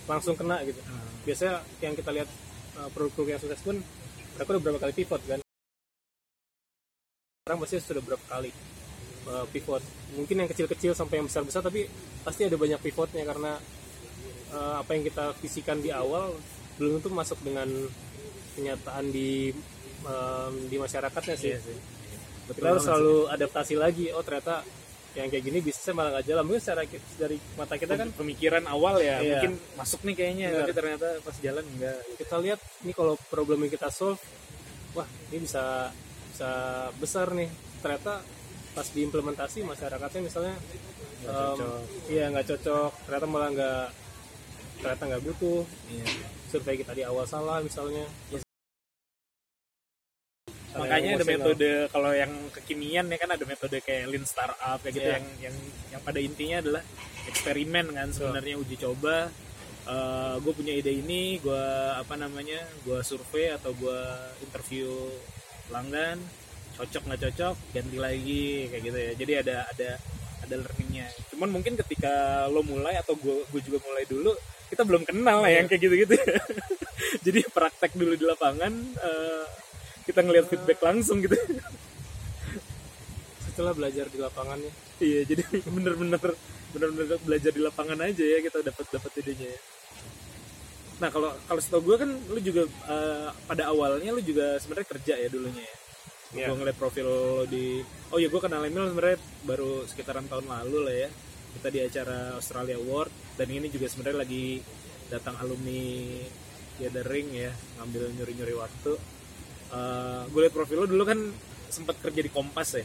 langsung 0.07 0.39
kena 0.39 0.63
gitu. 0.63 0.79
Biasanya 1.27 1.67
yang 1.83 1.99
kita 1.99 2.15
lihat 2.15 2.31
uh, 2.79 2.87
produk-produk 2.95 3.35
yang 3.35 3.43
sukses 3.43 3.59
pun 3.59 3.83
mereka 4.39 4.49
udah 4.55 4.63
berapa 4.63 4.79
kali 4.87 4.93
pivot 4.95 5.19
kan? 5.27 5.43
Sekarang 7.43 7.59
pasti 7.59 7.83
sudah 7.83 8.03
berapa 8.07 8.23
kali 8.23 8.55
uh, 9.35 9.43
pivot. 9.51 9.83
Mungkin 10.15 10.47
yang 10.47 10.49
kecil-kecil 10.55 10.95
sampai 10.95 11.19
yang 11.19 11.27
besar-besar 11.27 11.67
tapi 11.67 11.91
pasti 12.23 12.47
ada 12.47 12.55
banyak 12.55 12.79
pivotnya 12.79 13.27
karena 13.27 13.59
uh, 14.55 14.79
apa 14.79 14.91
yang 14.95 15.03
kita 15.03 15.35
visikan 15.43 15.83
di 15.83 15.91
awal 15.91 16.39
belum 16.79 17.03
tentu 17.03 17.11
masuk 17.11 17.43
dengan 17.43 17.67
kenyataan 18.55 19.11
di 19.11 19.51
um, 20.07 20.55
di 20.71 20.79
masyarakatnya 20.79 21.35
sih. 21.35 21.51
Iya 21.51 21.67
sih. 21.67 21.79
Betul 22.47 22.63
kita 22.63 22.67
harus 22.79 22.85
selalu 22.87 23.17
adaptasi 23.35 23.75
lagi. 23.75 24.15
Oh 24.15 24.23
ternyata 24.23 24.63
yang 25.19 25.29
kayak 25.29 25.45
gini 25.45 25.59
bisnisnya 25.59 25.93
malah 25.93 26.11
nggak 26.15 26.27
jalan. 26.27 26.43
Mungkin 26.47 26.63
secara 26.63 26.83
dari 27.19 27.37
mata 27.55 27.75
kita 27.75 27.95
kan 27.95 28.09
pemikiran 28.13 28.65
awal 28.65 28.95
ya 28.99 29.19
Iya. 29.19 29.43
mungkin 29.43 29.53
masuk 29.75 30.01
nih 30.03 30.15
kayaknya 30.15 30.47
Benar. 30.49 30.61
tapi 30.61 30.73
ternyata 30.73 31.07
pas 31.21 31.37
jalan 31.39 31.65
enggak 31.67 31.99
kita 32.15 32.37
lihat 32.39 32.61
ini 32.81 32.93
kalau 32.93 33.15
problem 33.27 33.59
yang 33.61 33.73
kita 33.73 33.89
solve 33.89 34.23
wah 34.95 35.05
ini 35.29 35.43
bisa 35.43 35.91
bisa 36.31 36.51
besar 36.97 37.27
nih. 37.33 37.51
Ternyata 37.79 38.23
pas 38.73 38.87
diimplementasi 38.89 39.59
masyarakatnya 39.63 40.21
misalnya 40.23 40.55
Nggak 41.19 41.35
em, 41.35 41.43
cocok. 41.51 41.81
iya 42.09 42.25
nggak 42.31 42.47
cocok. 42.47 42.91
Ternyata 43.05 43.27
malah 43.27 43.49
nggak 43.51 43.85
ternyata 44.79 45.03
nggak 45.05 45.23
butuh. 45.25 45.63
Iya. 45.91 46.07
Survei 46.49 46.77
kita 46.77 46.93
di 46.95 47.03
awal 47.03 47.27
salah 47.27 47.59
misalnya. 47.61 48.07
Cara 48.31 48.48
makanya 50.89 51.11
ada 51.21 51.27
metode 51.29 51.71
kalau 51.93 52.11
yang 52.17 52.33
kekinian 52.57 53.07
ya 53.13 53.19
kan 53.21 53.31
ada 53.37 53.45
metode 53.45 53.77
kayak 53.85 54.09
lean 54.09 54.25
startup 54.25 54.81
kayak 54.81 54.95
gitu 54.97 55.09
Iya. 55.09 55.17
yang 55.21 55.27
yang 55.45 55.57
yang 55.93 56.01
pada 56.01 56.19
intinya 56.19 56.57
adalah 56.65 56.83
eksperimen 57.29 57.87
kan 57.93 58.09
sebenarnya 58.11 58.57
uji 58.57 58.77
coba. 58.81 59.29
Gue 60.41 60.53
punya 60.53 60.73
ide 60.77 60.93
ini 60.93 61.41
gue 61.41 61.65
apa 61.97 62.17
namanya 62.17 62.61
gue 62.85 63.01
survei 63.05 63.53
atau 63.53 63.73
gue 63.73 64.01
interview 64.45 64.89
pelanggan 65.69 66.21
cocok 66.77 67.03
nggak 67.11 67.21
cocok 67.29 67.57
ganti 67.75 67.97
lagi 68.01 68.69
kayak 68.73 68.83
gitu 68.85 68.99
ya. 68.99 69.13
Jadi 69.17 69.33
ada 69.45 69.57
ada 69.69 69.91
ada 70.45 70.55
learningnya. 70.61 71.09
Cuman 71.33 71.49
mungkin 71.53 71.77
ketika 71.77 72.45
lo 72.49 72.65
mulai 72.65 72.97
atau 72.97 73.13
gue 73.17 73.45
gue 73.49 73.61
juga 73.65 73.81
mulai 73.85 74.05
dulu 74.09 74.33
kita 74.69 74.85
belum 74.85 75.09
kenal 75.09 75.41
lah 75.41 75.49
yang 75.53 75.65
kayak 75.65 75.81
gitu-gitu. 75.89 76.17
Jadi 77.25 77.41
praktek 77.49 77.97
dulu 77.97 78.13
di 78.13 78.25
lapangan 78.29 78.73
eh, 79.01 79.45
kita 80.09 80.25
ngelihat 80.25 80.49
feedback 80.49 80.81
langsung 80.81 81.21
gitu. 81.21 81.37
Setelah 83.45 83.77
belajar 83.77 84.09
di 84.09 84.17
lapangannya 84.17 84.73
iya 85.05 85.23
jadi 85.29 85.45
bener-bener 85.77 86.21
bener-bener 86.73 87.19
belajar 87.23 87.51
di 87.53 87.61
lapangan 87.61 87.99
aja 88.03 88.25
ya 88.25 88.39
kita 88.41 88.65
dapat 88.65 88.87
dapat 88.89 89.11
idenya 89.21 89.49
ya. 89.53 89.61
Nah 90.99 91.09
kalau 91.13 91.31
kalau 91.47 91.61
setahu 91.61 91.83
gue 91.93 91.97
kan 92.01 92.11
lu 92.11 92.41
juga 92.41 92.67
eh, 92.67 93.29
pada 93.47 93.69
awalnya 93.71 94.11
lu 94.17 94.23
juga 94.25 94.57
sebenarnya 94.59 94.89
kerja 94.89 95.15
ya 95.21 95.29
dulunya 95.29 95.65
ya? 95.65 95.77
Iya. 96.29 96.53
gue 96.53 96.57
ngeliat 96.61 96.77
profil 96.77 97.09
lo 97.09 97.49
di 97.49 97.81
oh 98.13 98.21
ya 98.21 98.29
gue 98.29 98.37
kenal 98.37 98.61
Emil 98.61 98.85
sebenarnya 98.93 99.17
baru 99.49 99.89
sekitaran 99.89 100.27
tahun 100.29 100.47
lalu 100.49 100.79
lah 100.85 100.97
ya. 101.07 101.11
Kita 101.49 101.69
di 101.73 101.81
acara 101.81 102.37
Australia 102.37 102.77
Award 102.77 103.11
dan 103.41 103.49
ini 103.49 103.73
juga 103.73 103.89
sebenarnya 103.89 104.29
lagi 104.29 104.61
datang 105.09 105.41
alumni 105.41 106.21
gathering 106.77 107.33
ya 107.33 107.51
ngambil 107.81 108.13
nyuri-nyuri 108.15 108.55
waktu 108.55 108.93
gue 110.29 110.41
liat 110.41 110.55
profil 110.55 110.83
lo 110.83 110.87
dulu 110.89 111.05
kan 111.05 111.19
sempat 111.69 112.01
kerja 112.01 112.21
di 112.25 112.31
Kompas 112.33 112.69
ya? 112.81 112.85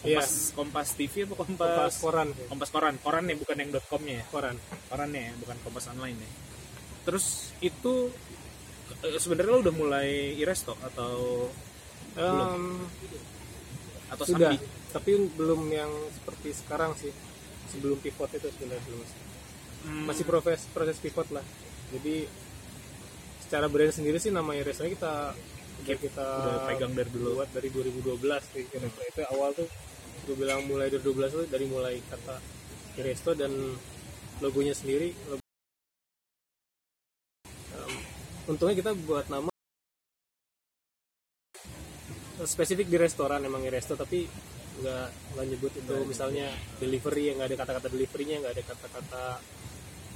Kompas 0.00 0.30
Kompas 0.56 0.88
TV 0.96 1.28
apa 1.28 1.34
Kompas? 1.36 1.70
Pas 1.76 1.94
koran 2.00 2.28
Kompas 2.48 2.70
koran. 2.70 2.94
Koran 3.02 3.24
ya 3.28 3.36
bukan 3.36 3.56
yang 3.58 3.70
.com-nya 3.84 4.14
ya? 4.20 4.24
Koran. 4.30 4.56
Korannya 4.88 5.20
ya 5.20 5.32
bukan 5.38 5.56
Kompas 5.66 5.90
online 5.90 6.18
ya. 6.18 6.30
Terus 7.08 7.50
itu 7.60 8.08
eh, 9.02 9.18
sebenarnya 9.18 9.50
lo 9.50 9.60
udah 9.66 9.74
mulai 9.74 10.34
iresto 10.38 10.78
atau 10.80 11.48
Em, 12.10 12.82
atau 14.10 14.24
sudah. 14.26 14.50
Sambi? 14.50 14.66
tapi 14.90 15.14
belum 15.38 15.70
yang 15.70 15.90
seperti 16.10 16.50
sekarang 16.50 16.98
sih. 16.98 17.14
Sebelum 17.70 18.02
pivot 18.02 18.26
itu 18.34 18.50
sebenarnya 18.50 18.82
belum 18.86 19.02
Hmm, 19.80 20.04
masih 20.04 20.28
proses 20.28 20.68
proses 20.76 21.00
pivot 21.00 21.24
lah. 21.32 21.40
Jadi 21.88 22.28
secara 23.40 23.64
brand 23.64 23.88
sendiri 23.88 24.20
sih 24.20 24.28
nama 24.28 24.52
Iresnya 24.52 24.92
kita 24.92 25.32
udah 25.80 25.96
kita 25.96 26.26
udah 26.40 26.56
pegang 26.66 26.92
dari 26.92 27.10
dulu. 27.10 27.28
buat 27.34 27.50
dari 27.50 27.68
2012 27.68 28.42
sih. 28.46 28.64
Kira-kira 28.66 29.04
itu 29.06 29.20
awal 29.28 29.50
tuh 29.52 29.68
gue 30.20 30.36
bilang 30.36 30.60
mulai 30.64 30.86
dari 30.86 31.00
12 31.00 31.30
tuh 31.30 31.46
dari 31.46 31.64
mulai 31.64 31.96
kata 32.02 32.36
Iresto 32.96 33.32
dan 33.32 33.50
logonya 34.38 34.72
sendiri 34.72 35.10
logo- 35.26 35.42
Em, 37.72 37.92
untungnya 38.46 38.76
kita 38.76 38.92
buat 39.00 39.26
nama 39.26 39.48
spesifik 42.42 42.86
di 42.86 42.96
restoran 42.96 43.40
emang 43.42 43.60
Iresto 43.62 43.94
tapi 43.94 44.24
nggak 44.80 45.06
nggak 45.34 45.46
nyebut 45.46 45.72
itu. 45.74 45.96
Misalnya 46.04 46.48
delivery 46.78 47.28
yang 47.28 47.36
nggak 47.36 47.48
ada 47.48 47.58
kata-kata 47.58 47.88
deliverynya 47.88 48.36
nggak 48.40 48.54
ada 48.54 48.64
kata-kata 48.66 49.24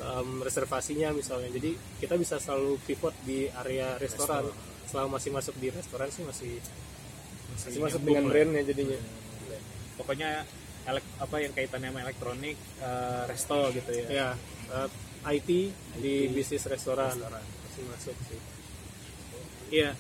em, 0.01 0.29
reservasinya 0.41 1.09
misalnya. 1.13 1.49
Jadi 1.49 1.71
kita 2.01 2.15
bisa 2.17 2.37
selalu 2.37 2.81
pivot 2.83 3.13
di 3.23 3.45
area 3.51 3.97
restoran 3.97 4.49
selama 4.89 5.19
masih 5.19 5.31
masuk 5.33 5.55
di 5.59 5.69
restoran 5.73 6.09
sih 6.13 6.25
masih 6.25 6.53
masih 7.55 7.81
masuk 7.81 8.01
nyambung 8.03 8.07
dengan 8.07 8.25
brandnya 8.31 8.63
jadinya. 8.67 8.99
Pokoknya 9.95 10.31
elek, 10.91 11.05
apa 11.23 11.37
yang 11.41 11.53
kaitannya 11.55 11.89
sama 11.93 12.01
elektronik 12.05 12.57
eh, 12.83 13.23
resto 13.31 13.61
gitu 13.73 13.91
ya. 13.95 14.07
Ya 14.09 14.29
eh, 14.73 14.89
IT 15.41 15.49
di 16.01 16.15
bisnis 16.31 16.67
restoran. 16.69 17.15
Masih 17.15 17.85
masuk 17.89 18.17
sih. 18.29 18.41
Iya. 19.73 19.93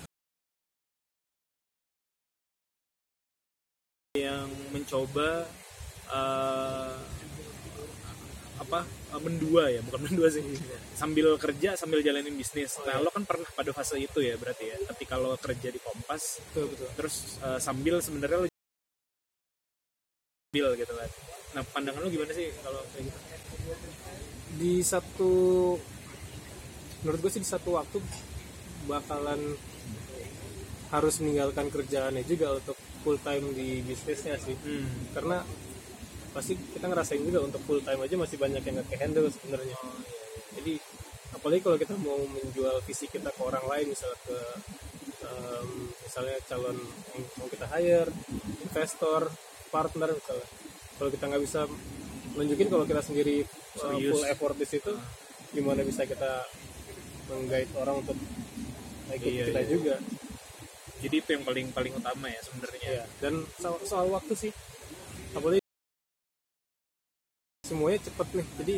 yang 4.15 4.47
mencoba 4.71 5.43
eh, 6.07 6.95
apa 8.55 8.87
eh, 8.87 9.21
mendua 9.23 9.71
ya 9.71 9.81
bukan 9.83 10.01
mendua 10.11 10.29
sih. 10.31 10.43
Sambil 10.95 11.35
kerja 11.39 11.75
sambil 11.75 12.01
jalanin 12.01 12.35
bisnis. 12.39 12.79
Nah 12.87 13.03
lo 13.03 13.11
kan 13.11 13.27
pernah 13.27 13.49
pada 13.55 13.71
fase 13.75 13.99
itu 13.99 14.19
ya 14.23 14.39
berarti 14.39 14.65
ya. 14.71 14.77
Ketika 14.95 15.19
lo 15.19 15.35
kerja 15.39 15.69
di 15.71 15.81
Kompas 15.83 16.43
betul 16.51 16.71
betul. 16.75 16.89
terus 16.95 17.39
eh, 17.43 17.59
sambil 17.59 17.99
sebenarnya 17.99 18.39
lo 18.45 18.49
sambil 20.51 20.67
gitu 20.79 20.93
kan. 20.95 21.11
Nah 21.59 21.63
pandangan 21.75 22.01
lo 22.03 22.09
gimana 22.11 22.33
sih 22.35 22.49
kalau 22.63 22.83
kayak 22.95 23.11
gitu? 23.11 23.19
Di 24.55 24.75
satu 24.87 25.33
menurut 27.03 27.21
gue 27.21 27.31
sih 27.37 27.43
di 27.43 27.49
satu 27.49 27.77
waktu 27.77 28.01
bakalan 28.89 29.41
harus 30.95 31.15
meninggalkan 31.21 31.69
kerjaannya 31.75 32.23
juga 32.25 32.55
untuk 32.55 32.79
full 33.03 33.19
time 33.21 33.53
di 33.53 33.83
bisnisnya 33.85 34.39
sih. 34.41 34.57
Hmm. 34.57 34.89
karena 35.13 35.45
pasti 36.35 36.59
kita 36.59 36.91
ngerasain 36.91 37.23
juga 37.23 37.47
untuk 37.47 37.63
full 37.63 37.81
time 37.87 38.03
aja 38.03 38.19
masih 38.19 38.37
banyak 38.43 38.63
yang 38.67 38.75
nggak 38.83 38.99
handle 38.99 39.31
sebenarnya. 39.31 39.77
Jadi 40.59 40.75
apalagi 41.31 41.61
kalau 41.63 41.77
kita 41.79 41.95
mau 42.03 42.19
menjual 42.19 42.83
visi 42.83 43.07
kita 43.07 43.31
ke 43.31 43.41
orang 43.41 43.63
lain 43.71 43.87
misalnya 43.95 44.19
ke 44.27 44.39
em, 45.25 45.69
misalnya 46.03 46.37
calon 46.51 46.79
yang 47.15 47.23
mau 47.39 47.47
kita 47.47 47.67
hire 47.71 48.11
investor 48.67 49.31
partner 49.71 50.11
misalnya. 50.11 50.49
Kalau 50.99 51.11
kita 51.15 51.25
nggak 51.31 51.43
bisa 51.47 51.61
nunjukin 52.35 52.67
kalau 52.67 52.85
kita 52.87 53.03
sendiri 53.03 53.47
uh, 53.79 53.95
full 53.95 54.27
effort 54.27 54.59
di 54.59 54.67
situ 54.67 54.91
gimana 55.55 55.87
bisa 55.87 56.03
kita 56.03 56.43
menggait 57.31 57.71
orang 57.79 58.03
untuk 58.03 58.19
ikut 59.15 59.31
Iya, 59.31 59.55
kita 59.55 59.63
iya. 59.63 59.71
juga? 59.71 59.95
Jadi 60.99 61.15
itu 61.21 61.31
yang 61.31 61.45
paling 61.47 61.67
paling 61.71 61.93
utama 61.95 62.27
ya 62.27 62.41
sebenarnya. 62.43 62.89
Ya 62.91 63.05
dan 63.23 63.47
soal, 63.55 63.79
soal 63.87 64.07
waktu 64.11 64.35
sih 64.35 64.53
apalagi 65.35 65.64
semuanya 67.65 67.99
cepet 68.05 68.29
nih. 68.37 68.47
Jadi 68.61 68.75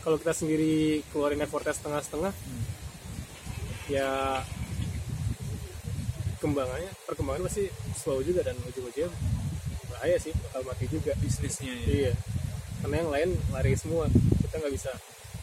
kalau 0.00 0.16
kita 0.16 0.32
sendiri 0.32 1.04
keluarin 1.12 1.42
effortnya 1.44 1.74
setengah-setengah 1.76 2.32
ya 3.90 4.38
kembangannya 6.40 6.88
perkembangan 7.04 7.50
pasti 7.50 7.68
slow 7.98 8.22
juga 8.22 8.46
dan 8.46 8.56
ujung-ujungnya 8.64 9.10
bahaya 9.92 10.16
sih 10.16 10.32
bakal 10.48 10.62
mati 10.64 10.86
juga. 10.88 11.12
Bisnisnya 11.20 11.74
ya. 11.74 11.86
Iya. 11.90 12.12
Karena 12.80 12.94
yang 13.04 13.10
lain 13.12 13.30
lari 13.52 13.76
semua 13.76 14.08
kita 14.40 14.54
nggak 14.56 14.72
bisa 14.72 14.90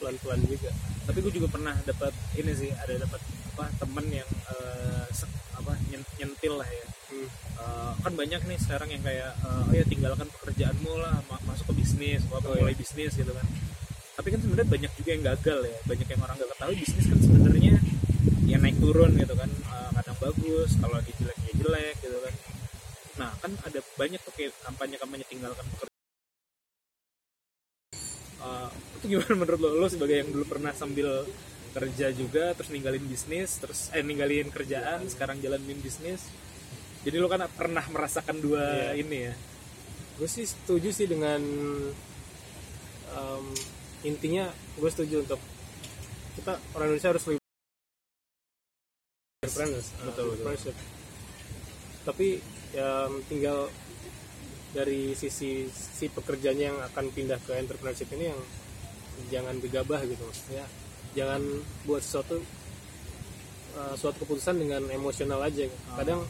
pelan-pelan 0.01 0.41
juga. 0.48 0.72
Tapi 1.06 1.17
gue 1.22 1.34
juga 1.38 1.48
pernah 1.51 1.75
dapat 1.86 2.15
ini 2.39 2.51
sih 2.56 2.72
ada 2.74 2.98
dapat 2.98 3.22
apa 3.58 3.65
temen 3.77 4.06
yang 4.10 4.29
se- 5.13 5.38
apa 5.58 5.74
nyen- 5.89 6.13
nyentil 6.22 6.62
lah 6.62 6.70
ya 6.70 6.86
Hmm. 7.18 7.30
Eh, 7.58 7.92
kan 7.98 8.14
banyak 8.14 8.42
nih 8.46 8.58
sekarang 8.62 8.90
yang 8.90 9.02
kayak 9.02 9.34
eh, 9.34 9.64
oh 9.66 9.74
ya 9.74 9.84
tinggalkan 9.84 10.28
pekerjaanmu 10.30 10.94
lah 10.96 11.18
ma- 11.26 11.42
masuk 11.44 11.66
ke 11.68 11.82
bisnis 11.82 12.22
atau 12.24 12.38
Oh, 12.46 12.54
iya. 12.54 12.62
mulai 12.62 12.76
bisnis 12.78 13.14
gitu 13.14 13.34
kan 13.34 13.48
tapi 14.14 14.28
kan 14.30 14.40
sebenarnya 14.42 14.70
banyak 14.70 14.92
juga 14.94 15.10
yang 15.14 15.24
gagal 15.26 15.60
ya 15.64 15.78
banyak 15.86 16.08
yang 16.08 16.22
orang 16.22 16.36
gak 16.38 16.50
ketahui 16.52 16.76
bisnis 16.78 17.06
kan 17.06 17.20
sebenarnya 17.20 17.74
ya 18.46 18.58
naik 18.58 18.78
turun 18.78 19.12
gitu 19.16 19.34
kan 19.34 19.50
Eh, 19.50 19.90
kadang 19.94 20.18
bagus 20.18 20.70
kalau 20.78 20.98
di 21.02 21.12
jelek 21.18 21.38
ya 21.42 21.54
jelek 21.58 21.96
gitu 22.00 22.18
kan 22.20 22.34
nah 23.18 23.32
kan 23.42 23.52
ada 23.66 23.80
banyak 23.96 24.22
tuh 24.22 24.34
kayak 24.34 24.54
kampanye-kampanye 24.62 25.26
tinggalkan 25.26 25.66
pekerjaan 25.68 25.96
Eh, 28.38 28.70
itu 28.98 29.06
gimana 29.12 29.34
menurut 29.42 29.60
lo 29.60 29.70
lo 29.76 29.88
sebagai 29.90 30.22
yang 30.22 30.30
dulu 30.30 30.46
pernah 30.46 30.70
sambil 30.72 31.26
kerja 31.74 32.10
juga 32.10 32.54
terus 32.54 32.70
ninggalin 32.70 33.06
bisnis 33.06 33.58
terus 33.58 33.90
eh 33.94 34.02
ninggalin 34.02 34.50
kerjaan 34.50 35.06
sekarang 35.06 35.38
jalanin 35.38 35.78
bisnis 35.78 36.26
jadi 37.08 37.24
lo 37.24 37.32
kan 37.32 37.48
pernah 37.56 37.86
merasakan 37.88 38.36
dua 38.44 38.92
Iya. 38.92 39.00
ini 39.00 39.18
ya 39.32 39.34
gue 40.20 40.28
sih 40.28 40.44
setuju 40.44 40.92
sih 40.92 41.08
dengan 41.08 41.40
em, 43.08 43.46
intinya 44.04 44.52
gue 44.76 44.90
setuju 44.92 45.24
untuk 45.24 45.40
kita 46.36 46.60
orang 46.76 46.92
Indonesia 46.92 47.12
harus 47.16 47.24
lebih 47.26 47.42
entrepreneurs, 49.40 49.88
Betul, 49.88 50.04
uh, 50.04 50.06
betul. 50.12 50.26
entrepreneurship. 50.28 50.76
tapi 52.04 52.28
ya 52.76 53.08
tinggal 53.32 53.72
dari 54.76 55.16
sisi 55.16 55.66
si 55.72 56.06
pekerjanya 56.12 56.76
yang 56.76 56.80
akan 56.92 57.06
pindah 57.16 57.40
ke 57.42 57.56
entrepreneurship 57.56 58.12
ini 58.14 58.30
yang 58.30 58.42
jangan 59.32 59.56
gegabah 59.64 60.04
gitu 60.06 60.22
maksudnya 60.22 60.66
jangan 61.16 61.42
buat 61.88 62.04
sesuatu 62.04 62.38
uh, 63.80 63.94
suatu 63.98 64.22
keputusan 64.28 64.60
dengan 64.62 64.84
emosional 64.92 65.42
aja 65.42 65.66
kadang 65.98 66.22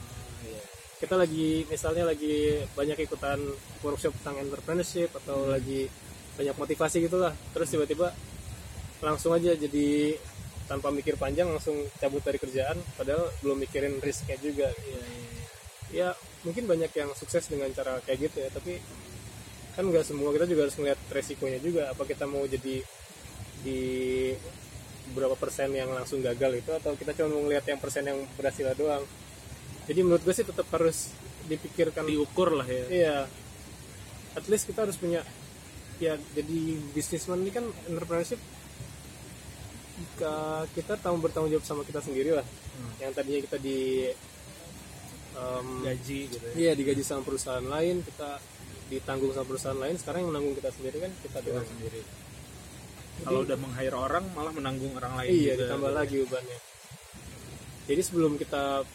kita 0.98 1.14
lagi 1.14 1.62
misalnya 1.70 2.10
lagi 2.10 2.66
banyak 2.74 2.98
ikutan 3.06 3.38
workshop 3.86 4.18
tentang 4.22 4.42
entrepreneurship 4.42 5.14
atau 5.14 5.46
lagi 5.46 5.86
banyak 6.34 6.56
motivasi 6.58 7.06
gitulah. 7.06 7.34
Terus 7.54 7.70
tiba-tiba 7.70 8.10
langsung 9.06 9.34
aja 9.38 9.54
jadi 9.54 10.18
tanpa 10.66 10.90
mikir 10.90 11.16
panjang 11.16 11.48
langsung 11.48 11.78
cabut 12.02 12.26
dari 12.26 12.42
kerjaan 12.42 12.76
padahal 12.98 13.30
belum 13.46 13.62
mikirin 13.62 14.02
risknya 14.02 14.42
juga. 14.42 14.74
Ya 15.94 16.18
mungkin 16.42 16.66
banyak 16.66 16.90
yang 16.98 17.14
sukses 17.14 17.46
dengan 17.46 17.70
cara 17.78 18.02
kayak 18.02 18.30
gitu 18.30 18.38
ya 18.42 18.50
tapi 18.50 18.82
kan 19.78 19.86
nggak 19.86 20.02
semua 20.02 20.34
kita 20.34 20.50
juga 20.50 20.66
harus 20.66 20.76
ngeliat 20.82 21.00
resikonya 21.14 21.60
juga. 21.62 21.94
Apa 21.94 22.10
kita 22.10 22.26
mau 22.26 22.42
jadi 22.50 22.82
di 23.62 23.82
berapa 25.14 25.38
persen 25.38 25.72
yang 25.78 25.94
langsung 25.94 26.26
gagal 26.26 26.58
itu 26.58 26.72
atau 26.74 26.98
kita 26.98 27.14
cuma 27.16 27.38
mau 27.38 27.42
ngeliat 27.46 27.64
yang 27.70 27.80
persen 27.80 28.04
yang 28.04 28.18
berhasil 28.36 28.74
doang 28.74 29.06
jadi 29.88 30.00
menurut 30.04 30.22
gue 30.22 30.36
sih 30.36 30.44
tetap 30.44 30.68
harus 30.76 31.16
dipikirkan. 31.48 32.04
Diukur 32.04 32.52
lah 32.60 32.68
ya. 32.68 32.86
Iya. 32.92 33.18
At 34.36 34.46
least 34.52 34.68
kita 34.68 34.84
harus 34.84 35.00
punya 35.00 35.24
ya 35.98 36.14
jadi 36.38 36.60
bisnisman 36.94 37.42
ini 37.42 37.50
kan 37.50 37.66
entrepreneurship 37.90 38.38
jika 39.98 40.62
kita 40.78 40.94
tahu 41.02 41.18
bertanggung 41.18 41.50
jawab 41.50 41.66
sama 41.66 41.82
kita 41.82 42.06
sendiri 42.06 42.38
lah. 42.38 42.46
Hmm. 42.46 42.94
yang 43.02 43.10
tadinya 43.18 43.42
kita 43.42 43.58
di 43.58 44.06
em, 45.34 45.68
gaji 45.82 46.20
gitu 46.30 46.46
ya. 46.46 46.54
iya 46.54 46.72
digaji 46.78 47.02
sama 47.02 47.26
perusahaan 47.26 47.66
lain 47.66 48.06
kita 48.06 48.38
ditanggung 48.94 49.34
sama 49.34 49.50
perusahaan 49.50 49.80
lain 49.82 49.98
sekarang 49.98 50.22
yang 50.22 50.30
menanggung 50.30 50.54
kita 50.62 50.70
sendiri 50.70 50.98
kan 51.02 51.12
kita 51.26 51.42
kita 51.42 51.50
doang. 51.50 51.66
sendiri. 51.66 52.02
Kalau 53.18 53.42
udah 53.42 53.58
meng-hire 53.58 53.98
orang 53.98 54.26
malah 54.38 54.54
menanggung 54.54 54.94
orang 54.94 55.18
lain 55.18 55.34
iya 55.34 55.58
juga. 55.58 55.74
ditambah 55.74 55.92
lagi 55.98 56.16
bebannya. 56.22 56.60
Jadi 57.90 58.02
sebelum 58.06 58.38
kita 58.38 58.86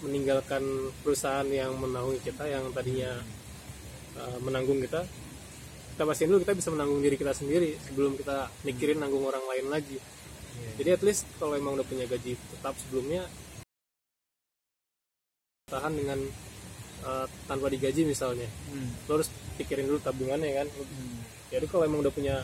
meninggalkan 0.00 0.62
perusahaan 1.00 1.46
yang 1.46 1.72
menaungi 1.74 2.20
kita 2.20 2.44
yang 2.46 2.68
tadinya 2.70 3.16
uh, 4.16 4.38
menanggung 4.44 4.80
kita 4.80 5.04
kita 5.96 6.02
pastiin 6.04 6.28
dulu 6.28 6.44
kita 6.44 6.52
bisa 6.52 6.68
menanggung 6.68 7.00
diri 7.00 7.16
kita 7.16 7.32
sendiri 7.32 7.80
sebelum 7.80 8.14
kita 8.14 8.52
mikirin 8.62 9.00
nanggung 9.00 9.24
orang 9.24 9.44
lain 9.46 9.68
lagi 9.68 9.98
Iya. 10.56 10.72
jadi 10.80 10.90
at 10.96 11.02
least 11.04 11.28
kalau 11.36 11.52
emang 11.52 11.76
udah 11.76 11.84
punya 11.84 12.08
gaji 12.08 12.32
tetap 12.32 12.72
sebelumnya 12.80 13.28
tahan 15.66 15.92
dengan 15.92 16.16
uh, 17.02 17.26
tanpa 17.44 17.68
digaji 17.68 18.06
misalnya 18.06 18.48
Hmm. 18.72 18.88
lo 19.04 19.20
harus 19.20 19.28
pikirin 19.58 19.84
dulu 19.84 20.00
tabungannya 20.00 20.48
kan 20.54 20.68
Hmm. 20.72 21.20
jadi 21.52 21.66
kalau 21.68 21.84
emang 21.84 22.00
udah 22.00 22.14
punya 22.14 22.40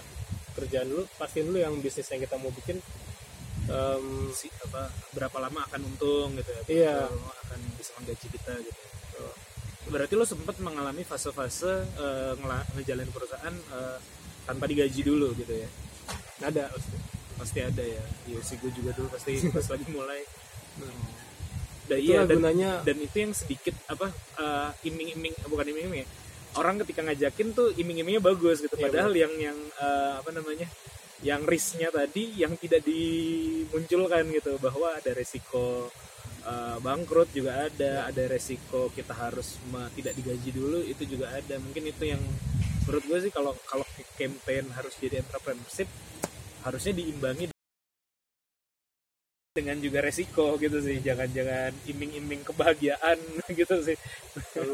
kerjaan 0.53 0.93
dulu 0.93 1.09
pastiin 1.17 1.49
dulu 1.49 1.59
yang 1.65 1.73
bisnis 1.81 2.05
yang 2.13 2.21
kita 2.21 2.37
mau 2.37 2.53
bikin 2.53 2.85
em, 3.65 4.07
si 4.31 4.49
apa 4.61 4.87
berapa 5.11 5.37
lama 5.39 5.63
akan 5.65 5.81
untung 5.85 6.35
gitu 6.35 6.51
ya 6.51 6.63
Iya. 6.67 6.97
Lama 7.07 7.33
akan 7.43 7.61
bisa 7.75 7.91
menggaji 7.97 8.27
kita 8.29 8.55
gitu. 8.59 8.81
Berarti 9.83 10.15
lo 10.15 10.25
sempat 10.25 10.57
mengalami 10.59 11.03
fase-fase 11.03 11.85
ngela- 12.39 12.67
ngejalanin 12.73 13.11
perusahaan 13.11 13.51
eh, 13.53 13.99
tanpa 14.43 14.65
digaji 14.65 15.01
dulu 15.03 15.35
gitu 15.35 15.53
ya? 15.53 15.69
Ada 16.41 16.71
pasti. 16.71 16.97
pasti 17.39 17.59
ada 17.61 17.83
ya. 17.83 18.03
Iya 18.25 18.39
sih 18.41 18.57
gue 18.57 18.71
juga 18.71 18.95
dulu 18.95 19.11
pasti 19.11 19.37
pas 19.55 19.67
lagi 19.67 19.87
mulai. 19.91 20.23
Dan 20.79 20.95
Itulah 21.83 21.99
iya 21.99 22.21
dan, 22.25 22.39
gunanya. 22.39 22.71
dan 22.87 22.97
itu 22.97 23.17
yang 23.19 23.33
sedikit 23.35 23.75
apa 23.87 24.09
eh, 24.39 24.71
iming-iming 24.87 25.35
bukan 25.47 25.67
iming-iming 25.67 26.03
ya. 26.03 26.09
Orang 26.53 26.77
ketika 26.81 27.01
ngajakin 27.03 27.53
tuh 27.53 27.75
iming-imingnya 27.75 28.23
bagus 28.23 28.61
gitu. 28.61 28.73
Iya, 28.75 28.85
padahal 28.87 29.13
yang 29.13 29.33
yang 29.37 29.59
eh, 29.77 30.13
apa 30.17 30.31
namanya 30.31 30.71
yang 31.23 31.47
risknya 31.47 31.89
tadi 31.95 32.35
yang 32.35 32.59
tidak 32.59 32.83
dimunculkan 32.83 34.27
gitu 34.35 34.59
bahwa 34.59 34.91
ada 34.99 35.11
resiko 35.15 35.87
eh, 36.43 36.77
bangkrut 36.83 37.31
juga 37.31 37.71
ada 37.71 38.11
ada 38.11 38.23
resiko 38.27 38.91
kita 38.91 39.15
harus 39.15 39.63
tidak 39.95 40.15
digaji 40.19 40.51
dulu 40.51 40.83
itu 40.83 41.07
juga 41.07 41.31
ada. 41.31 41.63
Mungkin 41.63 41.95
itu 41.95 42.05
yang 42.11 42.23
menurut 42.83 43.05
gue 43.07 43.19
sih 43.31 43.33
kalau 43.33 43.55
kalau 43.71 43.87
campaign 44.19 44.67
harus 44.75 44.95
jadi 44.99 45.23
entrepreneurship 45.23 45.87
harusnya 46.67 46.93
diimbangi 46.99 47.55
dengan 49.55 49.79
juga 49.79 50.03
resiko 50.03 50.59
gitu 50.59 50.83
sih. 50.83 50.99
Jangan-jangan 50.99 51.71
iming-iming 51.87 52.43
kebahagiaan 52.43 53.21
gitu 53.59 53.79
sih. 53.79 53.95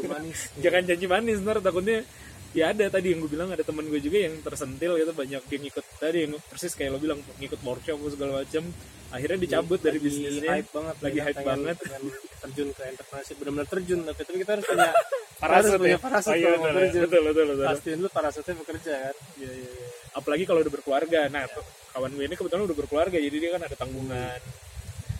Manis. 0.09 0.49
Jangan 0.65 0.83
janji 0.89 1.05
manis 1.05 1.45
ntar 1.45 1.61
takutnya 1.61 2.07
ya 2.57 2.73
ada 2.73 2.89
tadi 2.89 3.13
yang 3.13 3.21
gue 3.21 3.31
bilang 3.31 3.53
ada 3.53 3.61
temen 3.61 3.85
gue 3.85 4.01
juga 4.01 4.19
yang 4.25 4.35
tersentil 4.41 4.97
gitu 4.97 5.13
banyak 5.13 5.43
yang 5.53 5.65
ikut 5.69 5.85
tadi 6.01 6.19
yang 6.25 6.33
persis 6.49 6.73
kayak 6.73 6.97
lo 6.97 6.99
bilang 7.01 7.21
ngikut 7.37 7.61
workshop 7.61 8.01
segala 8.09 8.41
macam 8.41 8.65
akhirnya 9.09 9.39
dicabut 9.41 9.81
dari 9.81 9.97
Lagi 10.01 10.07
bisnisnya 10.09 10.51
hype 10.53 10.71
banget 10.73 10.97
Lagi 11.01 11.19
ya, 11.19 11.25
hype 11.29 11.41
banget. 11.45 11.77
terjun 12.39 12.69
ke 12.77 12.83
entrepreneurship 12.89 13.37
benar-benar 13.41 13.69
terjun 13.69 14.01
tapi, 14.05 14.21
tapi 14.25 14.37
kita 14.45 14.51
harus 14.57 14.67
punya 14.69 14.91
parasut 15.43 15.69
harus 15.69 15.81
punya 15.81 15.97
ya. 15.97 16.01
parasut 16.01 16.33
Oh, 16.33 16.37
iya, 16.37 16.51
betul, 16.57 16.73
betul 17.05 17.23
betul 17.25 17.45
betul. 17.53 17.67
Pastiin 17.69 17.97
dulu 18.01 18.11
parasutnya 18.13 18.55
bekerja 18.59 18.93
kan? 19.01 19.17
Iya, 19.39 19.53
iya, 19.55 19.71
iya. 19.71 19.89
apalagi 20.13 20.45
kalau 20.45 20.61
udah 20.61 20.73
berkeluarga. 20.73 21.21
Nah 21.31 21.45
tuh, 21.47 21.65
kawan 21.95 22.11
gue 22.17 22.25
ini 22.27 22.35
kebetulan 22.37 22.63
udah 22.69 22.77
berkeluarga 22.77 23.17
jadi 23.17 23.37
dia 23.39 23.51
kan 23.55 23.63
ada 23.65 23.77
tanggungan 23.79 24.41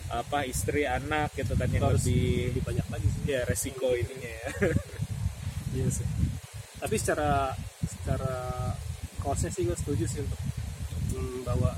apa 0.09 0.39
istri 0.49 0.89
anak 0.89 1.29
gitu 1.37 1.53
kan 1.53 1.69
yang 1.69 1.85
lebih 1.93 2.53
lebih 2.53 2.63
banyak 2.65 2.85
lagi 2.89 3.07
sih. 3.09 3.21
Ya 3.25 3.41
resiko 3.45 3.93
ininya 3.93 4.31
ya. 4.33 4.47
Iya 5.77 5.85
sih 5.93 6.05
tapi 6.79 6.95
secara 6.95 7.51
secara 7.83 8.33
costnya 9.19 9.51
sih 9.51 9.67
gue 9.67 9.75
setuju 9.75 10.05
sih 10.07 10.19
untuk 10.23 10.39
hmm, 11.13 11.43
bahwa 11.43 11.75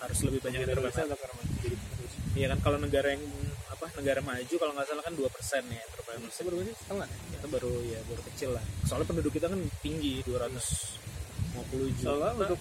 harus 0.00 0.18
lebih 0.26 0.40
banyak 0.42 0.60
Indonesia 0.66 1.02
entrepreneur 1.06 1.06
untuk 1.06 1.20
orang 1.22 1.38
jadi 1.62 1.76
terus 1.78 2.12
Iya 2.30 2.46
kan 2.54 2.58
kalau 2.62 2.78
negara 2.78 3.08
yang 3.10 3.24
apa 3.70 3.86
negara 3.98 4.20
maju 4.22 4.54
kalau 4.54 4.72
nggak 4.74 4.86
salah 4.86 5.02
kan 5.02 5.14
dua 5.18 5.28
persen 5.30 5.62
ya 5.66 5.82
entrepreneur 5.82 6.30
saya 6.30 6.44
baru 6.46 6.56
sih? 6.62 6.76
Setengah 6.78 7.08
itu 7.10 7.46
baru 7.50 7.72
ya 7.86 7.98
baru 8.06 8.22
kecil 8.30 8.50
lah. 8.54 8.64
Soalnya 8.86 9.06
penduduk 9.10 9.32
kita 9.34 9.46
kan 9.50 9.60
tinggi 9.82 10.22
250 10.22 11.90
juta. 11.90 12.06
Soalnya 12.06 12.30
untuk 12.38 12.60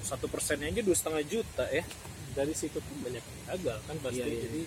satu 0.00 0.26
persennya 0.30 0.70
aja 0.70 0.82
dua 0.82 0.94
setengah 0.94 1.22
juta 1.26 1.64
ya. 1.74 1.82
Dari 2.30 2.54
situ 2.54 2.78
pun 2.78 2.96
banyak 3.02 3.18
yang 3.18 3.40
gagal 3.50 3.78
kan 3.82 3.96
pasti 3.98 4.22
Iya, 4.22 4.26
iya. 4.30 4.42
jadi 4.46 4.62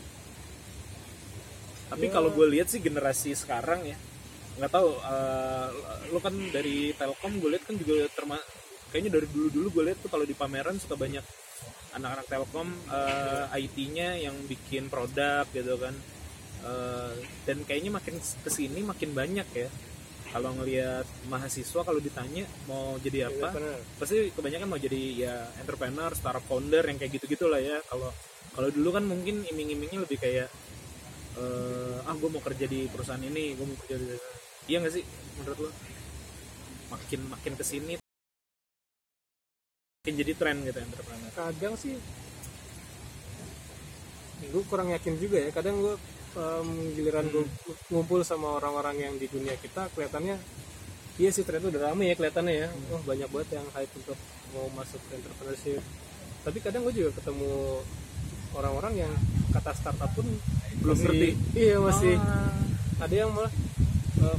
tapi 1.84 2.06
Ya. 2.10 2.12
kalau 2.12 2.30
gue 2.34 2.48
lihat 2.50 2.68
sih 2.68 2.82
generasi 2.82 3.38
sekarang 3.38 3.86
ya 3.86 3.96
nggak 4.54 4.72
tahu 4.72 4.90
eh, 5.02 5.68
lu 6.14 6.20
kan 6.22 6.36
dari 6.54 6.94
Telkom 6.94 7.42
gue 7.42 7.50
lihat 7.58 7.64
kan 7.66 7.76
juga 7.80 8.06
terma 8.14 8.38
kayaknya 8.94 9.18
dari 9.18 9.28
dulu 9.34 9.48
dulu 9.50 9.68
gue 9.80 9.84
lihat 9.90 10.00
tuh 10.06 10.10
kalau 10.14 10.26
di 10.26 10.38
pameran 10.38 10.78
suka 10.78 10.94
banyak 10.94 11.26
anak-anak 11.94 12.26
Telkom 12.28 12.70
eh, 12.90 13.60
IT-nya 13.66 14.18
yang 14.18 14.36
bikin 14.50 14.90
produk 14.90 15.46
gitu 15.54 15.78
kan. 15.78 15.94
Eh, 16.64 17.14
dan 17.46 17.58
kayaknya 17.66 17.92
makin 17.94 18.18
ke 18.18 18.50
sini 18.50 18.82
makin 18.82 19.14
banyak 19.14 19.48
ya. 19.54 19.70
Kalau 20.34 20.50
ngelihat 20.58 21.06
mahasiswa 21.30 21.82
kalau 21.86 22.02
ditanya 22.02 22.50
mau 22.66 22.98
jadi 22.98 23.30
apa 23.30 23.54
benar. 23.54 23.78
pasti 24.02 24.34
kebanyakan 24.34 24.66
mau 24.66 24.82
jadi 24.82 25.02
ya 25.14 25.36
entrepreneur, 25.62 26.10
startup 26.18 26.42
founder 26.50 26.82
yang 26.90 26.98
kayak 26.98 27.22
gitu-gitu 27.22 27.46
lah 27.46 27.62
ya. 27.62 27.78
Kalau 27.86 28.10
kalau 28.58 28.70
dulu 28.74 28.90
kan 28.98 29.06
mungkin 29.06 29.46
iming-imingnya 29.46 30.02
lebih 30.10 30.18
kayak 30.18 30.50
eh 31.34 31.98
ah 32.10 32.16
gue 32.18 32.30
mau 32.30 32.42
kerja 32.42 32.66
di 32.66 32.90
perusahaan 32.90 33.22
ini, 33.22 33.54
gue 33.54 33.66
mau 33.66 33.78
kerja 33.86 33.98
di 34.02 34.10
iya 34.66 34.78
nggak 34.78 34.94
sih 34.94 35.04
menurut 35.36 35.60
lo? 35.60 35.70
Makin 36.90 37.20
makin 37.28 37.54
ke 37.54 37.64
sini 37.64 37.94
makin 39.98 40.14
jadi 40.16 40.34
tren 40.34 40.58
gitu 40.62 40.78
entrepreneur. 40.78 41.32
kadang 41.34 41.74
sih 41.74 41.96
gue 44.44 44.64
kurang 44.68 44.92
yakin 44.92 45.16
juga 45.16 45.40
ya 45.40 45.50
kadang 45.50 45.80
gue 45.80 45.96
em, 46.36 46.68
giliran 46.94 47.24
gue 47.26 47.48
ngumpul 47.88 48.20
sama 48.22 48.60
orang-orang 48.60 49.00
yang 49.02 49.14
di 49.16 49.26
dunia 49.26 49.56
kita 49.56 49.88
kelihatannya 49.90 50.36
iya 51.16 51.30
sih 51.32 51.42
ternyata 51.42 51.72
udah 51.72 51.82
rame 51.88 52.12
ya 52.12 52.16
kelihatannya 52.16 52.56
ya 52.58 52.70
wah 52.90 53.02
banyak 53.02 53.30
banget 53.32 53.50
yang 53.56 53.68
hype 53.72 53.94
untuk 53.96 54.20
mau 54.52 54.68
masuk 54.76 55.00
ke 55.02 55.16
entrepreneurship 55.16 55.80
tapi 56.44 56.58
kadang 56.60 56.84
gue 56.84 56.94
juga 56.94 57.16
ketemu 57.16 57.80
orang-orang 58.54 58.94
yang 59.00 59.12
kata 59.50 59.72
startup 59.72 60.12
pun 60.12 60.28
Belum 60.84 60.98
ngerti. 61.00 61.30
iya 61.56 61.80
masih 61.80 62.20
Ah, 62.20 62.52
ada 63.00 63.16
yang 63.16 63.32
malah 63.32 63.54
eh, 64.24 64.38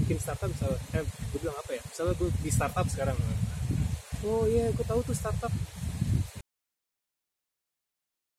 bikin 0.00 0.18
startup 0.18 0.48
misalnya 0.50 0.78
eh 0.96 1.04
gue 1.06 1.38
bilang 1.38 1.58
apa 1.60 1.70
ya? 1.76 1.82
Misalnya 1.86 2.14
gue 2.18 2.28
di 2.40 2.50
startup 2.50 2.86
sekarang. 2.88 3.18
Oh 4.26 4.44
iya 4.48 4.72
gue 4.72 4.86
tahu 4.88 5.00
tuh 5.04 5.16
startup. 5.16 5.52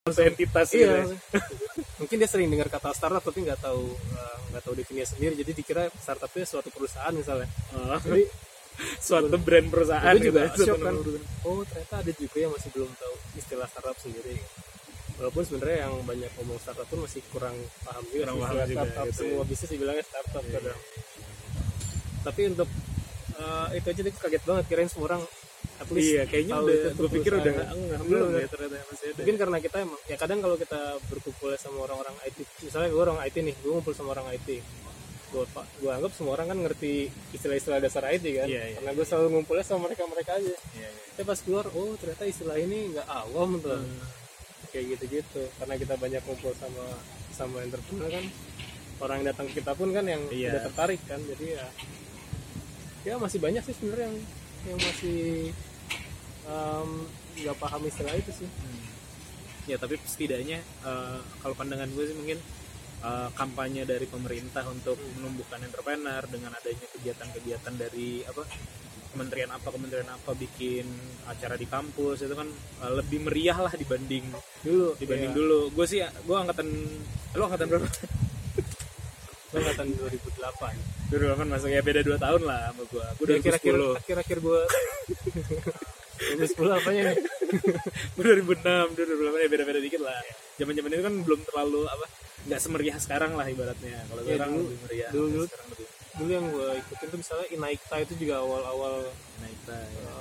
Konsep 0.02 0.34
entitas 0.34 0.68
gitu 0.74 0.82
iya 0.82 1.06
ya. 1.06 1.16
mungkin 2.02 2.18
dia 2.18 2.26
sering 2.26 2.50
dengar 2.50 2.68
kata 2.74 2.90
startup 2.98 3.22
tapi 3.22 3.46
nggak 3.46 3.62
tahu 3.62 3.94
eh, 3.94 4.38
nggak 4.52 4.64
tahu 4.66 4.74
definisinya 4.76 5.08
sendiri. 5.08 5.34
Jadi 5.40 5.52
dikira 5.56 5.84
startupnya 5.96 6.44
suatu 6.44 6.74
perusahaan 6.74 7.14
misalnya. 7.14 7.48
Ah, 7.78 8.02
jadi 8.02 8.26
suatu 9.08 9.38
brand 9.38 9.68
perusahaan 9.70 10.16
gue 10.18 10.28
juga 10.32 10.42
gitu. 10.52 10.64
shock 10.68 10.80
kan? 10.82 10.96
oh 11.46 11.62
ternyata 11.68 11.96
ada 12.02 12.12
juga 12.16 12.38
yang 12.40 12.52
masih 12.54 12.70
belum 12.74 12.92
tahu 12.98 13.16
istilah 13.38 13.68
startup 13.70 13.98
sendiri 14.00 14.36
walaupun 15.22 15.44
sebenarnya 15.44 15.78
yang 15.84 15.94
banyak 16.02 16.32
ngomong 16.36 16.58
startup 16.58 16.84
pun 16.84 17.00
masih 17.00 17.22
kurang 17.30 17.54
paham 17.80 18.02
juga 18.08 18.22
Kurang 18.24 18.38
paham 18.40 18.56
juga, 18.58 18.66
startup 18.66 19.06
gitu 19.06 19.14
ya. 19.14 19.30
semua 19.30 19.44
bisnis 19.46 19.70
dibilangnya 19.70 20.04
startup 20.04 20.42
Iya. 20.42 20.54
kadang 20.58 20.80
tapi 22.22 22.42
untuk 22.48 22.70
eh, 23.34 23.68
itu 23.74 23.88
aja 23.88 24.02
dia 24.02 24.14
kaget 24.16 24.44
banget 24.44 24.66
kirain 24.66 24.90
semua 24.90 25.06
orang 25.08 25.22
at 25.78 25.88
least 25.90 26.10
Iya, 26.12 26.24
kayaknya 26.26 26.54
udah 26.60 26.74
tuh 26.76 26.92
gue 26.96 27.10
pikir 27.12 27.32
udah 27.32 27.42
perusahaan. 27.48 27.74
enggak 27.76 28.00
Belum, 28.02 28.10
belum 28.10 28.30
ya. 28.32 28.40
ya 28.40 28.48
ternyata 28.48 28.76
masih 28.84 29.06
ada. 29.08 29.16
mungkin 29.16 29.36
karena 29.38 29.58
kita 29.60 29.78
emang 29.80 30.00
ya 30.04 30.16
kadang 30.16 30.40
kalau 30.40 30.56
kita 30.56 30.80
berkumpul 31.08 31.50
sama 31.56 31.78
orang-orang 31.84 32.16
IT 32.24 32.38
misalnya 32.62 32.90
gue 32.90 33.02
orang 33.04 33.18
IT 33.20 33.36
nih 33.40 33.56
gue 33.56 33.72
ngumpul 33.72 33.94
sama 33.94 34.10
orang 34.12 34.28
IT 34.32 34.50
gue 35.32 35.88
anggap 35.88 36.12
semua 36.12 36.36
orang 36.36 36.48
kan 36.50 36.60
ngerti 36.60 37.08
istilah-istilah 37.32 37.80
dasar 37.80 38.04
IT 38.10 38.26
kan 38.28 38.46
Iya, 38.46 38.62
iya. 38.64 38.76
karena 38.78 38.92
gue 38.92 39.06
selalu 39.08 39.28
ngumpulnya 39.32 39.64
sama 39.64 39.80
mereka 39.86 40.04
mereka 40.06 40.32
aja 40.36 40.44
Iya, 40.50 40.60
iya. 40.82 40.90
tapi 41.14 41.26
pas 41.26 41.40
keluar 41.40 41.66
oh 41.68 41.96
ternyata 41.96 42.24
istilah 42.26 42.58
ini 42.58 42.92
nggak 42.92 43.08
awam 43.08 43.58
tuh 43.58 43.80
Hmm. 43.80 44.21
Kayak 44.72 44.98
gitu-gitu. 44.98 45.44
Karena 45.60 45.76
kita 45.78 45.94
banyak 46.00 46.22
ngumpul 46.26 46.56
sama 46.58 46.86
sama 47.36 47.62
entrepreneur 47.62 48.10
kan. 48.10 48.26
Orang 49.02 49.16
yang 49.22 49.28
datang 49.34 49.46
ke 49.52 49.62
kita 49.62 49.72
pun 49.78 49.90
kan 49.94 50.06
yang 50.08 50.22
Iya. 50.32 50.56
udah 50.56 50.62
tertarik 50.72 51.02
kan. 51.06 51.20
Jadi 51.22 51.46
ya 51.60 51.66
ya 53.02 53.14
masih 53.18 53.42
banyak 53.42 53.64
sih 53.66 53.74
sebenarnya 53.78 54.08
yang 54.10 54.18
yang 54.62 54.80
masih 54.80 55.20
nggak 57.42 57.58
paham 57.58 57.82
istilah 57.88 58.14
itu 58.18 58.32
sih. 58.44 58.50
Hmm. 58.50 58.80
ya 59.70 59.78
tapi 59.78 59.94
setidaknya 60.02 60.58
eh, 60.62 61.20
kalau 61.46 61.54
pandangan 61.54 61.86
gue 61.94 62.04
sih 62.10 62.18
mungkin 62.18 62.42
eh, 63.06 63.30
kampanye 63.38 63.86
dari 63.86 64.10
pemerintah 64.10 64.66
untuk 64.66 64.98
menumbuhkan 65.22 65.62
entrepreneur 65.62 66.26
dengan 66.26 66.58
adanya 66.58 66.86
kegiatan-kegiatan 66.98 67.74
dari 67.78 68.26
apa 68.26 68.42
kementerian 69.12 69.50
apa 69.50 69.68
kementerian 69.68 70.08
apa 70.08 70.32
bikin 70.34 70.88
acara 71.26 71.54
di 71.54 71.64
kampus 71.66 72.22
itu 72.22 72.32
kan 72.32 72.48
eh, 72.82 72.92
lebih 72.94 73.22
meriah 73.22 73.58
lah 73.58 73.72
dibanding 73.72 74.24
dulu 74.62 74.96
dibanding 74.96 75.32
iya. 75.32 75.38
dulu. 75.38 75.60
Gue 75.70 75.86
sih 75.86 76.00
gue 76.00 76.38
angkatan 76.38 76.68
lo 77.34 77.44
angkatan 77.46 77.68
berapa? 77.68 77.88
Gue 79.48 79.60
angkatan 79.60 79.88
2008 79.94 81.12
dulu 81.12 81.24
kan 81.36 81.44
masuk 81.46 81.68
ya 81.68 81.82
beda 81.82 82.02
2 82.02 82.16
tahun 82.16 82.42
lah 82.42 82.72
sama 82.72 82.84
gue 82.86 83.04
gue 83.04 83.24
Udah 83.28 83.36
2010 83.36 84.00
akhir-akhir 84.00 84.38
gue 84.40 84.60
2010 86.40 86.72
apanya 86.72 87.02
nih 87.12 87.18
gue 88.16 88.24
2006 88.24 88.96
2008 88.96 89.44
ya 89.44 89.50
beda-beda 89.50 89.80
dikit 89.80 90.02
lah. 90.02 90.16
Zaman 90.56 90.72
zaman 90.72 90.90
itu 90.90 91.04
kan 91.04 91.16
belum 91.20 91.42
terlalu 91.44 91.82
apa 91.86 92.06
nggak 92.42 92.58
semeriah 92.58 92.96
sekarang 92.96 93.36
lah 93.36 93.46
ibaratnya. 93.46 94.02
Kalau 94.08 94.22
Ya, 94.24 94.34
sekarang 94.34 94.52
dulu- 94.56 94.64
lebih 94.66 94.80
meriah 94.82 95.10
dulu- 95.12 95.30
dulu- 95.30 95.48
sekarang 95.52 95.68
lebih 95.68 95.86
dulu 96.20 96.32
yang 96.32 96.48
gue 96.52 96.70
ikutin 96.84 97.08
tuh 97.08 97.20
misalnya 97.20 97.48
Inaikta 97.56 97.96
itu 98.04 98.14
juga 98.20 98.44
awal-awal 98.44 99.08
naik 99.40 99.60
ya. 99.68 100.16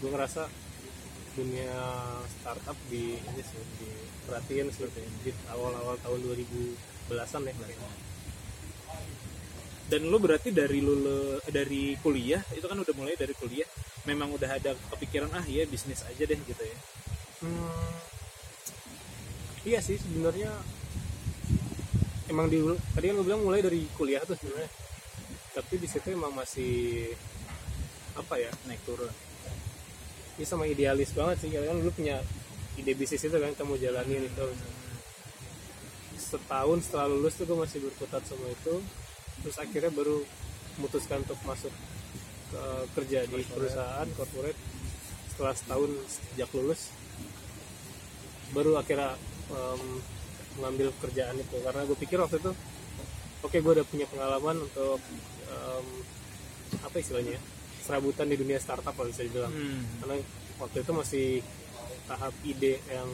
gue 0.00 0.10
ngerasa 0.10 0.48
dunia 1.32 1.76
startup 2.28 2.76
di 2.88 3.16
ini 3.16 3.42
sih 3.44 3.62
diperhatiin 3.80 4.68
sih 4.72 4.88
di 5.24 5.30
awal-awal 5.48 5.96
tahun 6.00 6.20
2010-an 6.24 7.42
ya 7.48 7.54
dan 9.92 10.08
lo 10.08 10.16
berarti 10.16 10.48
dari 10.56 10.80
lulu 10.80 11.36
dari 11.52 11.92
kuliah 12.00 12.40
itu 12.56 12.64
kan 12.64 12.80
udah 12.80 12.94
mulai 12.96 13.12
dari 13.12 13.36
kuliah 13.36 13.68
memang 14.08 14.32
udah 14.32 14.56
ada 14.56 14.72
kepikiran 14.96 15.28
ah 15.36 15.44
ya 15.44 15.68
bisnis 15.68 16.00
aja 16.08 16.24
deh 16.24 16.40
gitu 16.48 16.64
ya? 16.64 16.78
Hmm, 17.44 17.92
iya 19.68 19.78
sih 19.84 20.00
sebenarnya 20.00 20.48
emang 22.32 22.48
di 22.48 22.64
tadi 22.96 23.12
kan 23.12 23.14
gue 23.20 23.26
bilang 23.28 23.44
mulai 23.44 23.60
dari 23.60 23.84
kuliah 23.92 24.24
tuh 24.24 24.34
sebenarnya. 24.40 24.70
Tapi 25.52 25.74
di 25.76 25.84
situ 25.84 26.08
emang 26.16 26.32
masih 26.32 27.12
apa 28.16 28.40
ya 28.40 28.48
naik 28.64 28.80
turun. 28.88 29.12
Ini 30.40 30.44
sama 30.48 30.64
idealis 30.64 31.12
banget 31.12 31.44
sih 31.44 31.52
kan 31.52 31.76
dulu 31.76 31.92
punya 31.92 32.24
ide 32.80 32.96
bisnis 32.96 33.28
itu 33.28 33.36
kan 33.36 33.52
kamu 33.52 33.76
jalanin 33.76 34.24
itu. 34.24 34.46
Setahun 36.16 36.88
setelah 36.88 37.12
lulus 37.12 37.36
tuh 37.36 37.44
gue 37.44 37.58
masih 37.60 37.84
berkutat 37.84 38.24
sama 38.24 38.48
itu. 38.48 38.80
Terus 39.44 39.56
akhirnya 39.60 39.92
baru 39.92 40.24
memutuskan 40.80 41.20
untuk 41.20 41.36
masuk 41.44 41.72
ke 42.48 42.62
kerja 42.96 43.28
di 43.28 43.44
perusahaan 43.44 44.08
corporate. 44.16 44.56
Setelah 45.36 45.52
setahun 45.52 45.90
sejak 46.08 46.48
lulus 46.56 46.88
baru 48.52 48.76
akhirnya 48.76 49.16
em, 49.48 50.00
mengambil 50.58 50.88
kerjaan 51.00 51.36
itu. 51.38 51.56
Karena 51.62 51.82
gue 51.86 51.96
pikir 51.96 52.18
waktu 52.20 52.40
itu 52.40 52.52
oke 53.42 53.56
gue 53.58 53.72
udah 53.82 53.86
punya 53.86 54.06
pengalaman 54.06 54.56
untuk 54.62 55.02
em, 55.50 55.86
apa 56.82 56.96
istilahnya 56.98 57.36
ya, 57.36 57.40
serabutan 57.82 58.30
di 58.30 58.36
dunia 58.38 58.58
startup 58.62 58.94
kalau 58.94 59.10
bisa 59.10 59.26
dibilang. 59.26 59.50
Hmm. 59.52 59.82
karena 60.02 60.16
waktu 60.62 60.76
itu 60.86 60.92
masih 60.94 61.26
tahap 62.06 62.34
ide 62.46 62.78
yang 62.86 63.10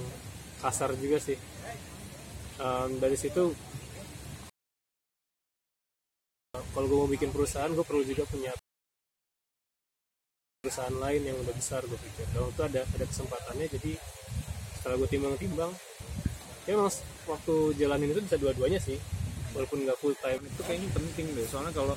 kasar 0.61 0.93
juga 1.01 1.19
sih. 1.19 1.39
Em, 2.61 2.91
dari 3.01 3.17
situ 3.17 3.55
kalau 6.75 6.87
gue 6.87 6.99
mau 6.99 7.11
bikin 7.11 7.31
perusahaan 7.33 7.71
gue 7.73 7.87
perlu 7.87 8.03
juga 8.05 8.23
punya 8.29 8.53
perusahaan 10.59 10.95
lain 10.95 11.23
yang 11.23 11.37
udah 11.41 11.55
besar 11.57 11.81
gue 11.87 11.97
pikir. 11.97 12.27
Dan 12.37 12.51
itu 12.51 12.63
ada 12.63 12.83
ada 12.85 13.05
kesempatannya 13.09 13.67
jadi 13.79 13.93
setelah 14.79 14.95
gue 15.01 15.09
timbang-timbang 15.11 15.73
ya 16.69 16.77
emang 16.77 16.93
waktu 17.25 17.55
jalanin 17.81 18.13
itu 18.13 18.21
bisa 18.21 18.37
dua-duanya 18.37 18.77
sih. 18.77 19.01
Walaupun 19.57 19.89
nggak 19.89 19.99
full 19.99 20.13
time. 20.21 20.45
Itu 20.45 20.61
kayaknya 20.69 20.93
penting 20.93 21.27
deh. 21.33 21.49
Soalnya 21.49 21.73
kalau 21.73 21.97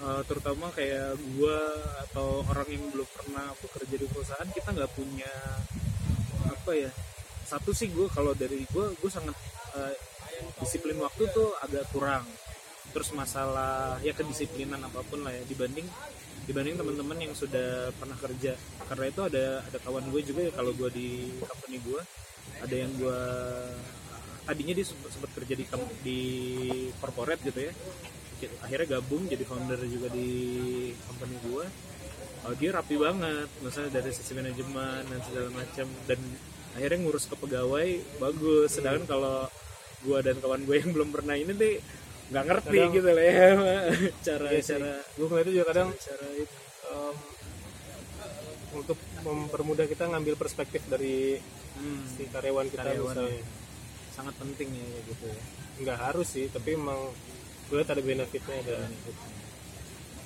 uh, 0.00 0.22
terutama 0.24 0.72
kayak 0.72 1.20
gua 1.36 1.60
atau 2.08 2.40
orang 2.48 2.68
yang 2.72 2.88
belum 2.88 3.08
pernah 3.12 3.52
bekerja 3.60 3.94
di 4.00 4.06
perusahaan 4.08 4.48
kita 4.48 4.72
nggak 4.72 4.92
punya 4.96 5.32
apa 6.48 6.72
ya 6.72 6.90
satu 7.52 7.76
sih 7.76 7.92
gue 7.92 8.08
kalau 8.08 8.32
dari 8.32 8.64
gue 8.64 8.86
gue 8.96 9.10
sangat 9.12 9.36
uh, 9.76 9.92
disiplin 10.56 10.96
waktu 10.96 11.28
tuh 11.36 11.52
agak 11.60 11.84
kurang. 11.92 12.24
Terus 12.96 13.12
masalah 13.12 14.00
ya 14.00 14.16
kedisiplinan 14.16 14.80
apa 14.80 15.04
pun 15.04 15.20
lah 15.20 15.36
ya 15.36 15.44
dibanding 15.44 15.84
dibanding 16.48 16.80
teman-teman 16.80 17.28
yang 17.28 17.34
sudah 17.36 17.92
pernah 18.00 18.16
kerja. 18.16 18.56
Karena 18.88 19.04
itu 19.12 19.20
ada 19.20 19.44
ada 19.68 19.78
kawan 19.84 20.08
gue 20.08 20.20
juga 20.24 20.40
ya 20.48 20.52
kalau 20.56 20.72
gue 20.72 20.88
di 20.96 21.08
company 21.44 21.76
gue 21.84 22.00
ada 22.58 22.74
yang 22.74 22.90
gue 22.94 23.20
tadinya 24.42 24.74
dia 24.74 24.86
sempat 24.86 25.30
kerja 25.32 25.54
di 25.54 25.64
di 26.02 26.18
corporate 26.98 27.42
gitu 27.44 27.60
ya. 27.62 27.72
Akhirnya 28.60 28.98
gabung 28.98 29.26
jadi 29.26 29.42
founder 29.42 29.78
juga 29.86 30.10
di 30.10 30.30
company 31.06 31.36
gue 31.42 31.64
oh, 32.42 32.54
dia 32.58 32.74
rapi 32.74 32.98
banget 32.98 33.46
misalnya 33.62 34.02
dari 34.02 34.10
sisi 34.10 34.34
manajemen 34.34 35.02
dan 35.06 35.20
segala 35.22 35.48
macam. 35.52 35.86
Dan 36.06 36.18
akhirnya 36.74 36.98
ngurus 37.00 37.26
ke 37.26 37.36
pegawai 37.36 37.88
bagus. 38.18 38.68
Sedangkan 38.72 39.06
kalau 39.06 39.46
gue 40.02 40.18
dan 40.18 40.36
kawan 40.38 40.66
gue 40.66 40.76
yang 40.76 40.90
belum 40.90 41.10
pernah 41.10 41.38
ini 41.38 41.54
deh 41.54 41.78
nggak 42.32 42.44
ngerti 42.48 42.74
Kadang- 42.74 42.94
gitu 42.96 43.10
lah 43.12 43.24
ya. 43.24 43.48
Cara 44.26 44.46
Iya 44.50 44.58
sih. 44.58 44.70
cara 44.74 44.90
gue 44.98 45.26
ngeliat 45.28 45.46
itu 45.46 45.52
juga 45.54 45.66
kadang 45.70 45.88
cara 45.94 46.26
itu. 46.34 46.56
em, 46.82 47.16
untuk 48.72 48.98
mempermudah 49.22 49.86
kita 49.86 50.06
ngambil 50.06 50.34
perspektif 50.36 50.82
dari 50.86 51.38
Hmm, 51.72 52.04
si 52.04 52.28
karyawan 52.28 52.68
kita 52.68 52.84
Karyawan. 52.84 53.16
misalnya. 53.16 53.42
Sangat 54.12 54.34
penting 54.36 54.68
ya 54.70 54.84
ya 54.84 55.00
gitu 55.08 55.24
ya. 55.24 55.40
Nggak 55.80 55.98
harus 55.98 56.28
sih 56.28 56.46
tapi 56.46 56.76
emang 56.76 57.00
gue 57.66 57.76
lihat 57.80 57.88
ada 57.88 58.02
benefitnya 58.04 58.56
ada 58.60 58.76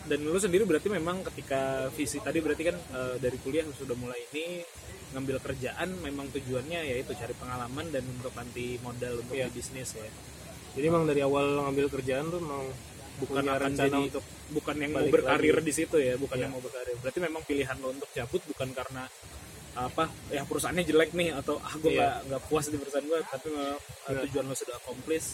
dan 0.06 0.18
lu 0.22 0.38
sendiri 0.38 0.62
berarti 0.62 0.86
memang 0.86 1.22
ketika 1.30 1.90
visi 1.94 2.18
tadi 2.18 2.38
berarti 2.38 2.62
kan 2.62 2.76
eh, 2.78 3.14
dari 3.18 3.38
kuliah 3.42 3.66
sudah 3.70 3.94
mulai 3.94 4.18
ini 4.30 4.62
ngambil 5.14 5.38
kerjaan 5.38 5.94
memang 6.02 6.26
tujuannya 6.30 6.82
yaitu 6.86 7.14
cari 7.14 7.34
pengalaman 7.34 7.86
dan 7.90 8.02
untuk 8.06 8.34
nanti 8.34 8.78
modal 8.82 9.22
untuk 9.22 9.34
di 9.34 9.46
bisnis 9.50 9.94
ya. 9.94 10.06
Jadi 10.74 10.84
emang 10.86 11.06
dari 11.06 11.22
awal 11.22 11.62
ngambil 11.62 11.86
kerjaan 11.90 12.30
tuh 12.30 12.38
emang 12.38 12.66
bukan 13.16 13.40
punya 13.40 13.52
akan 13.52 13.64
rencana 13.64 13.88
jadi 13.88 14.00
untuk 14.06 14.24
bukan 14.50 14.74
yang 14.76 14.90
mau 14.92 15.06
berkarir 15.08 15.54
lagi. 15.54 15.66
di 15.66 15.72
situ 15.72 15.96
ya 15.96 16.14
bukan 16.16 16.36
Iya. 16.36 16.42
yang 16.44 16.52
mau 16.52 16.62
berkarir 16.62 16.96
berarti 17.00 17.18
memang 17.18 17.42
pilihan 17.42 17.76
lo 17.78 17.88
untuk 17.90 18.08
cabut 18.10 18.42
bukan 18.46 18.68
karena 18.70 19.04
apa 19.76 20.04
ya 20.28 20.42
perusahaannya 20.42 20.84
jelek 20.84 21.10
nih 21.12 21.30
atau 21.32 21.60
ah 21.60 21.74
gue 21.74 21.90
nggak 21.92 22.16
nggak 22.26 22.42
puas 22.46 22.64
di 22.66 22.76
perusahaan 22.76 23.04
gue 23.04 23.20
tapi 23.22 23.46
memang, 23.50 23.76
eh, 23.76 23.78
Iya. 24.08 24.20
tujuan 24.24 24.44
lo 24.44 24.54
sudah 24.54 24.76
accomplish 24.76 25.26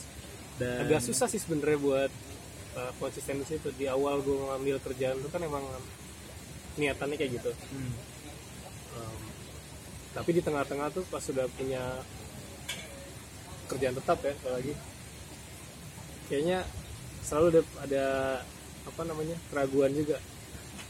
dan 0.57 0.79
agak 0.83 1.01
susah 1.01 1.27
sih 1.27 1.38
sebenarnya 1.38 1.79
buat 1.79 2.11
uh, 2.73 2.92
konsisten 2.97 3.38
di 3.38 3.47
situ 3.47 3.68
di 3.73 3.87
awal 3.87 4.18
gue 4.18 4.35
ngambil 4.35 4.77
kerjaan 4.81 5.16
itu 5.16 5.29
kan 5.29 5.40
emang 5.40 5.62
niatannya 6.75 7.16
kayak 7.16 7.33
gitu 7.37 7.51
Hmm. 7.68 7.92
Um, 8.92 9.16
tapi 10.12 10.31
di 10.33 10.40
tengah-tengah 10.40 10.90
tuh 10.90 11.05
pas 11.07 11.21
sudah 11.21 11.49
punya 11.51 11.81
kerjaan 13.64 13.95
tetap 13.95 14.18
ya 14.21 14.35
apalagi 14.37 14.75
kayaknya 16.29 16.59
selalu 17.22 17.46
ada, 17.54 17.62
ada 17.87 18.04
apa 18.82 19.02
namanya 19.06 19.37
keraguan 19.48 19.94
juga 19.94 20.18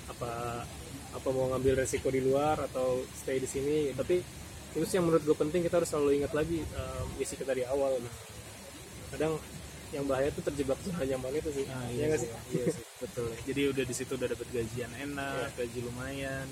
apa 0.09 0.65
apa 1.13 1.29
mau 1.29 1.53
ngambil 1.53 1.85
resiko 1.85 2.09
di 2.09 2.25
luar 2.25 2.57
atau 2.73 3.05
stay 3.13 3.37
di 3.37 3.49
sini 3.49 3.93
tapi 3.93 4.25
itu 4.73 4.85
sih 4.89 4.97
yang 4.97 5.05
menurut 5.05 5.23
gue 5.29 5.37
penting 5.37 5.61
kita 5.61 5.77
harus 5.85 5.93
selalu 5.93 6.25
ingat 6.25 6.33
lagi 6.33 6.65
um, 6.73 7.07
misi 7.21 7.37
kita 7.37 7.53
di 7.53 7.69
awal 7.69 8.01
kadang 9.13 9.37
yang 9.93 10.09
bahaya 10.09 10.33
tuh 10.33 10.41
terjebak 10.49 10.81
zona 10.81 11.05
nyaman 11.05 11.37
itu 11.37 11.53
sih 11.53 11.65
Ah, 11.69 11.85
ya 11.93 11.93
iya, 11.93 12.05
nggak 12.09 12.21
sih, 12.25 12.31
iya 12.57 12.65
sih, 12.73 12.85
betul. 12.97 13.29
Jadi 13.45 13.61
udah 13.77 13.85
di 13.85 13.95
situ 13.95 14.13
udah 14.17 14.29
dapat 14.33 14.49
gajian 14.49 14.89
enak, 14.97 15.53
gaji 15.53 15.79
lumayan, 15.85 16.49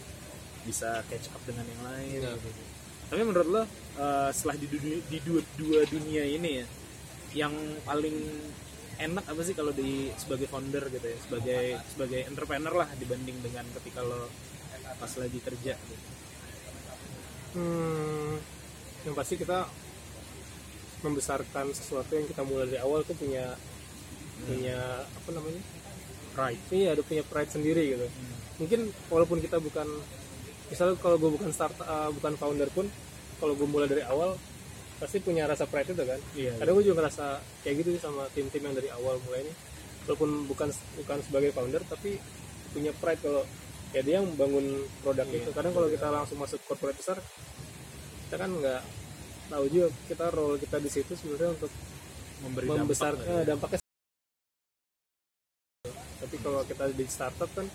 bisa 0.68 1.00
catch 1.08 1.32
up 1.32 1.40
dengan 1.48 1.64
yang 1.64 1.82
lain. 1.88 2.20
Iya. 2.20 2.36
gitu. 2.36 2.62
Tapi 3.08 3.22
menurut 3.24 3.48
lo 3.48 3.62
eh, 3.64 4.30
setelah 4.36 4.56
di, 4.60 4.66
dunia, 4.68 5.00
di 5.08 5.18
dua, 5.24 5.40
dua 5.56 5.80
dunia 5.88 6.22
ini 6.28 6.50
ya, 6.60 6.66
yang 7.32 7.54
paling 7.88 8.12
enak 9.00 9.24
apa 9.24 9.40
sih 9.42 9.56
kalau 9.56 9.72
di 9.72 10.12
sebagai 10.20 10.46
founder 10.46 10.84
gitu 10.92 11.06
ya, 11.06 11.18
sebagai 11.24 11.64
sebagai 11.88 12.20
entrepreneur 12.28 12.74
lah 12.84 12.88
dibanding 13.00 13.40
dengan 13.40 13.64
ketika 13.80 14.04
lo 14.04 14.28
pas 15.00 15.12
lagi 15.16 15.38
kerja. 15.40 15.74
Gitu. 15.74 16.06
Hmm, 17.50 18.38
yang 19.08 19.14
pasti 19.16 19.34
kita 19.40 19.66
membesarkan 21.00 21.72
sesuatu 21.72 22.12
yang 22.12 22.28
kita 22.28 22.44
mulai 22.44 22.68
dari 22.68 22.80
awal 22.84 23.00
tuh 23.02 23.16
punya 23.16 23.56
punya 24.44 25.04
apa 25.04 25.30
namanya 25.32 25.62
Right. 26.30 26.62
iya 26.70 26.94
ada 26.94 27.02
punya 27.02 27.26
pride 27.26 27.52
sendiri 27.52 27.82
gitu 27.96 28.06
mungkin 28.62 28.92
walaupun 29.10 29.42
kita 29.42 29.58
bukan 29.58 29.88
misalnya 30.70 30.94
kalau 31.02 31.18
gue 31.18 31.30
bukan 31.32 31.50
start 31.50 31.74
uh, 31.82 32.08
bukan 32.14 32.38
founder 32.38 32.70
pun 32.70 32.86
kalau 33.42 33.58
gue 33.58 33.66
mulai 33.66 33.90
dari 33.90 34.06
awal 34.06 34.38
pasti 35.00 35.16
punya 35.18 35.48
rasa 35.48 35.64
pride 35.64 35.90
itu 35.90 36.04
kan 36.04 36.20
iya 36.34 36.52
kadang 36.54 36.76
gue 36.76 36.84
juga 36.84 36.96
ngerasa 37.00 37.26
kayak 37.64 37.74
gitu 37.80 37.88
sih 37.96 38.02
sama 38.02 38.28
tim-tim 38.30 38.60
yang 38.60 38.76
dari 38.76 38.88
awal 38.90 39.16
mulai 39.24 39.42
ini 39.42 39.52
walaupun 40.04 40.30
bukan 40.44 40.68
bukan 40.96 41.18
sebagai 41.24 41.50
founder 41.50 41.80
tapi 41.84 42.20
punya 42.70 42.92
pride 42.94 43.18
kalau 43.18 43.42
ya 43.90 44.00
dia 44.00 44.20
yang 44.20 44.28
membangun 44.28 44.66
produk 45.00 45.26
Iya, 45.26 45.40
itu 45.40 45.50
kadang 45.50 45.72
kalau 45.72 45.88
kita 45.88 46.06
langsung 46.08 46.38
masuk 46.38 46.60
corporate 46.62 46.94
besar 46.94 47.16
kita 48.26 48.36
kan 48.36 48.50
nggak 48.52 48.82
tahu 49.48 49.64
juga 49.66 49.88
kita 50.06 50.24
role 50.30 50.56
kita 50.56 50.76
di 50.78 50.86
situ 50.86 51.12
sebenarnya 51.16 51.50
untuk 51.56 51.72
memberi 52.40 52.66
membesarkan 52.70 53.24
dampak 53.42 53.42
ya. 53.42 53.48
dampaknya 53.48 53.78
tapi 56.20 56.36
kalau 56.38 56.60
kita 56.62 56.84
di 56.92 57.04
startup 57.08 57.50
kan 57.50 57.66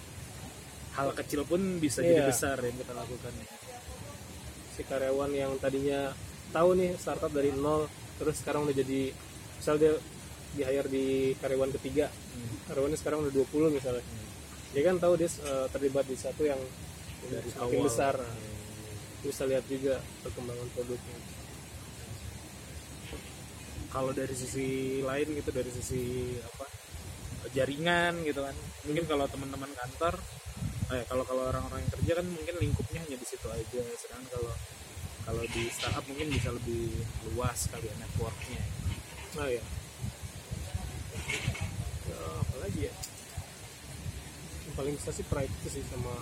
hal 0.95 1.09
kecil 1.11 1.43
pun 1.43 1.59
bisa 1.77 1.99
Iya. 1.99 2.07
jadi 2.07 2.21
besar 2.23 2.57
yang 2.61 2.77
kita 2.77 2.93
lakukan 2.93 3.33
ya. 3.33 3.47
si 4.71 4.81
karyawan 4.83 5.31
yang 5.31 5.51
tadinya 5.59 6.13
tahu 6.55 6.69
nih 6.79 6.95
startup 6.95 7.31
dari 7.35 7.51
nol 7.51 7.91
terus 8.15 8.39
sekarang 8.39 8.63
udah 8.63 8.75
jadi 8.79 9.11
misal 9.59 9.75
dia 9.75 9.91
di 10.55 10.63
hire 10.63 10.87
di 10.87 11.35
karyawan 11.35 11.75
ketiga 11.75 12.07
karyawannya 12.65 12.97
sekarang 12.97 13.19
udah 13.25 13.33
20 13.33 13.77
misalnya. 13.77 14.05
Dia 14.73 14.81
kan 14.91 14.95
tahu 14.99 15.13
dia 15.15 15.29
eh, 15.29 15.67
terlibat 15.71 16.05
di 16.09 16.17
satu 16.17 16.43
yang 16.43 16.59
Dari 17.25 17.49
semakin 17.49 17.79
awal. 17.79 17.85
besar. 17.89 18.13
Nah, 18.19 18.37
bisa 19.25 19.43
lihat 19.49 19.65
juga 19.65 19.97
perkembangan 20.21 20.67
produknya. 20.77 21.17
Kalau 23.89 24.11
dari 24.11 24.35
sisi 24.35 24.99
lain 24.99 25.27
gitu 25.39 25.49
dari 25.55 25.71
sisi 25.71 26.35
apa 26.43 26.67
jaringan 27.55 28.21
gitu 28.27 28.43
kan. 28.43 28.55
Mungkin 28.85 29.05
kalau 29.07 29.25
teman-teman 29.31 29.71
kantor 29.71 30.19
eh 30.85 31.01
kalau 31.09 31.25
kalau 31.25 31.49
orang-orang 31.49 31.81
yang 31.81 31.91
kerja 31.97 32.11
kan 32.21 32.25
mungkin 32.29 32.55
lingkupnya 32.61 32.99
hanya 33.01 33.17
di 33.17 33.25
situ 33.25 33.47
aja. 33.47 33.81
Sedangkan 33.97 34.27
kalau 34.29 34.51
kalau 35.25 35.41
di 35.49 35.63
startup 35.73 36.05
mungkin 36.05 36.29
bisa 36.29 36.53
lebih 36.53 36.93
luas 37.33 37.65
kali 37.73 37.89
ya 37.89 37.95
networknya. 37.97 38.61
Oh 39.41 39.49
ya 39.49 39.63
ya 42.05 42.17
apalagi 42.45 42.79
ya? 42.87 42.93
Yang 44.69 44.73
paling 44.77 44.93
bisa 45.01 45.11
sih 45.11 45.25
pride 45.25 45.49
itu 45.49 45.81
sih 45.81 45.83
sama 45.89 46.13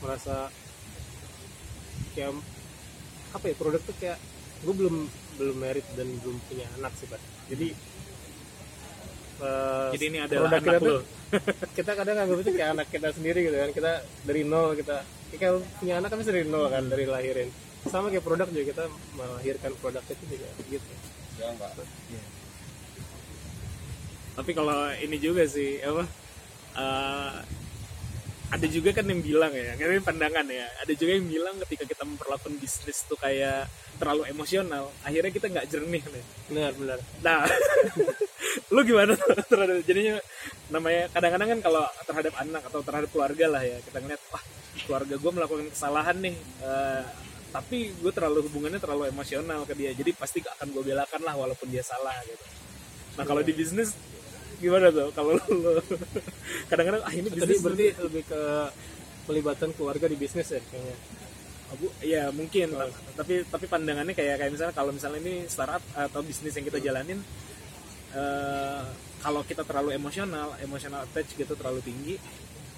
merasa 0.00 0.48
kayak 2.16 2.32
apa 3.36 3.44
ya 3.52 3.54
produk 3.60 3.82
tuh 3.84 3.96
kayak 4.00 4.16
gue 4.64 4.72
belum 4.72 4.96
belum 5.36 5.56
merit 5.60 5.84
dan 5.92 6.08
belum 6.24 6.40
punya 6.48 6.64
anak 6.80 6.96
sih 6.96 7.06
pak. 7.12 7.20
Jadi 7.52 7.68
eh, 9.44 9.88
jadi 10.00 10.04
ini 10.08 10.18
adalah 10.24 10.48
produk 10.48 10.56
anak 10.56 10.64
kita 10.64 10.78
tuh 10.80 11.00
kita 11.76 11.92
kadang 11.92 12.16
anggap 12.24 12.38
itu 12.40 12.50
kayak 12.56 12.70
anak 12.72 12.88
kita 12.88 13.08
sendiri 13.12 13.40
gitu 13.44 13.56
kan. 13.60 13.70
Kita 13.76 13.92
dari 14.24 14.42
nol 14.48 14.72
kita 14.80 15.04
kalau 15.36 15.60
punya 15.76 16.00
anak 16.00 16.08
kan 16.08 16.24
dari 16.24 16.48
nol 16.48 16.72
kan 16.72 16.88
dari 16.88 17.04
lahirin 17.04 17.65
sama 17.88 18.12
kayak 18.12 18.24
produk 18.24 18.48
juga 18.50 18.64
kita 18.72 18.84
melahirkan 19.16 19.72
produk 19.80 20.02
itu 20.06 20.24
juga 20.28 20.48
gitu. 20.70 20.92
Ya 21.36 21.52
enggak 21.52 21.70
tapi 24.36 24.52
kalau 24.52 24.92
ini 25.00 25.16
juga 25.16 25.48
sih 25.48 25.80
apa 25.80 26.04
eh, 26.76 27.34
ada 28.46 28.66
juga 28.70 28.94
kan 28.94 29.08
yang 29.08 29.24
bilang 29.24 29.50
ya 29.50 29.74
kan 29.74 29.88
ini 29.90 30.04
pandangan 30.04 30.46
ya 30.46 30.68
ada 30.84 30.92
juga 30.92 31.18
yang 31.18 31.26
bilang 31.26 31.56
ketika 31.66 31.88
kita 31.88 32.04
memperlakukan 32.04 32.54
bisnis 32.60 33.02
tuh 33.08 33.16
kayak 33.18 33.66
terlalu 33.96 34.28
emosional 34.28 34.92
akhirnya 35.02 35.32
kita 35.32 35.48
nggak 35.48 35.66
jernih 35.72 36.04
nih. 36.04 36.24
Benar 36.52 36.72
benar. 36.76 36.98
Nah 37.24 37.48
lu 38.74 38.80
gimana 38.84 39.16
terhadap 39.48 39.80
jadinya 39.88 40.20
namanya 40.68 41.08
kadang-kadang 41.16 41.48
kan 41.56 41.60
kalau 41.64 41.84
terhadap 42.04 42.34
anak 42.36 42.62
atau 42.68 42.80
terhadap 42.84 43.08
keluarga 43.10 43.46
lah 43.48 43.62
ya 43.64 43.80
kita 43.88 43.98
ngeliat 44.04 44.22
wah 44.28 44.44
keluarga 44.84 45.14
gue 45.16 45.32
melakukan 45.32 45.66
kesalahan 45.72 46.16
nih 46.20 46.36
eh, 46.60 47.02
tapi 47.52 47.92
gue 47.94 48.12
terlalu 48.12 48.46
hubungannya 48.50 48.80
terlalu 48.80 49.10
emosional 49.10 49.64
ke 49.64 49.74
dia. 49.78 49.90
Jadi 49.94 50.10
pasti 50.16 50.38
akan 50.42 50.66
gue 50.72 50.82
belakan 50.82 51.20
lah 51.22 51.34
walaupun 51.34 51.66
dia 51.70 51.82
salah 51.82 52.14
gitu. 52.26 52.44
Nah 53.16 53.24
kalau 53.24 53.42
di 53.42 53.52
bisnis 53.54 53.94
gimana 54.58 54.92
tuh? 54.92 55.10
Kalau 55.12 55.36
lu 55.36 55.42
kadang-kadang 56.70 57.02
ah 57.04 57.12
ini 57.12 57.28
tadi 57.28 57.40
bisnis 57.42 57.62
berarti 57.62 57.86
lebih 58.02 58.22
ke 58.28 58.42
pelibatan 59.26 59.70
keluarga 59.74 60.06
di 60.06 60.16
bisnis 60.18 60.48
ya 60.50 60.60
kayaknya? 60.60 60.96
Abu, 61.66 61.86
ya 61.98 62.22
mungkin. 62.30 62.78
Tapi 63.18 63.42
tapi 63.50 63.64
pandangannya 63.66 64.14
kayak 64.14 64.38
kayak 64.38 64.52
misalnya 64.54 64.74
kalau 64.74 64.94
misalnya 64.94 65.18
ini 65.22 65.50
startup 65.50 65.82
atau 65.94 66.20
bisnis 66.22 66.54
yang 66.54 66.66
kita 66.66 66.78
jalanin 66.78 67.18
eh, 68.14 68.82
kalau 69.20 69.42
kita 69.42 69.66
terlalu 69.66 69.96
emosional 69.96 70.54
emosional 70.62 71.02
attach 71.02 71.34
gitu 71.34 71.52
terlalu 71.58 71.82
tinggi 71.82 72.14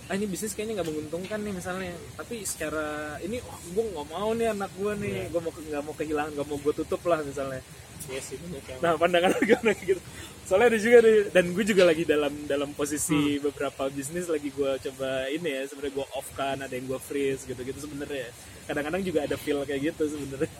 ah 0.08 0.16
ini 0.16 0.24
bisnis 0.24 0.56
kayaknya 0.56 0.80
nggak 0.80 0.88
menguntungkan 0.88 1.38
nih 1.44 1.52
misalnya. 1.52 1.92
Tapi 2.16 2.40
secara 2.48 3.20
ini 3.20 3.44
oh, 3.44 3.58
gue 3.76 3.84
nggak 3.92 4.08
mau 4.08 4.32
nih 4.32 4.48
anak 4.56 4.72
gue 4.72 4.92
nih 5.04 5.28
gue 5.28 5.40
mau 5.40 5.52
nggak 5.52 5.82
mau 5.84 5.94
kehilangan 5.94 6.32
nggak 6.32 6.48
mau 6.48 6.58
gue 6.58 6.74
tutup 6.80 7.02
lah 7.04 7.20
misalnya. 7.20 7.60
Iya 8.08 8.20
sih 8.24 8.36
banyak 8.40 8.64
yang 8.64 8.78
nah 8.80 8.92
pandangan 8.96 9.30
lu 9.36 9.40
gimana? 9.44 9.70
Kayak 9.76 9.88
gitu. 9.92 10.02
Soalnya 10.48 10.66
ada 10.72 10.78
juga 10.80 10.98
nih 11.04 11.18
dan 11.28 11.44
gue 11.52 11.64
juga 11.68 11.82
lagi 11.84 12.02
dalam 12.08 12.32
dalam 12.48 12.70
posisi 12.72 13.36
beberapa 13.36 13.92
bisnis 13.92 14.32
lagi 14.32 14.48
gue 14.48 14.70
coba 14.88 15.28
ini 15.28 15.48
ya 15.52 15.62
sebenarnya 15.68 15.94
gue 16.00 16.06
off 16.16 16.28
kan 16.32 16.56
ada 16.56 16.72
yang 16.72 16.88
gue 16.88 17.00
freeze 17.04 17.44
gitu 17.44 17.60
gitu 17.60 17.78
sebenarnya. 17.84 18.32
Kadang-kadang 18.64 19.04
juga 19.04 19.28
ada 19.28 19.36
feel 19.36 19.60
kayak 19.68 19.92
gitu 19.92 20.08
sebenarnya. 20.08 20.52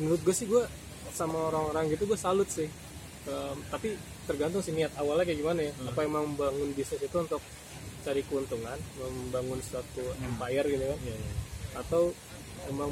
Menurut 0.00 0.20
gue 0.24 0.32
sih 0.32 0.48
gue 0.48 0.64
sama 1.12 1.52
orang-orang 1.52 1.92
gitu 1.92 2.08
gue 2.08 2.16
salut 2.16 2.48
sih. 2.48 2.72
Em, 3.28 3.56
tapi 3.68 3.92
tergantung 4.24 4.64
sih 4.64 4.72
niat 4.72 4.96
awalnya 4.96 5.28
kayak 5.28 5.38
gimana 5.44 5.60
ya. 5.68 5.72
Apa 5.92 6.08
emang 6.08 6.32
membangun 6.32 6.72
bisnis 6.72 7.04
itu 7.04 7.16
untuk 7.20 7.44
cari 8.02 8.22
keuntungan 8.26 8.78
membangun 8.98 9.60
suatu 9.62 10.02
empire 10.20 10.66
gitu 10.68 10.84
kan. 10.84 10.98
Atau 11.78 12.02
emang 12.68 12.90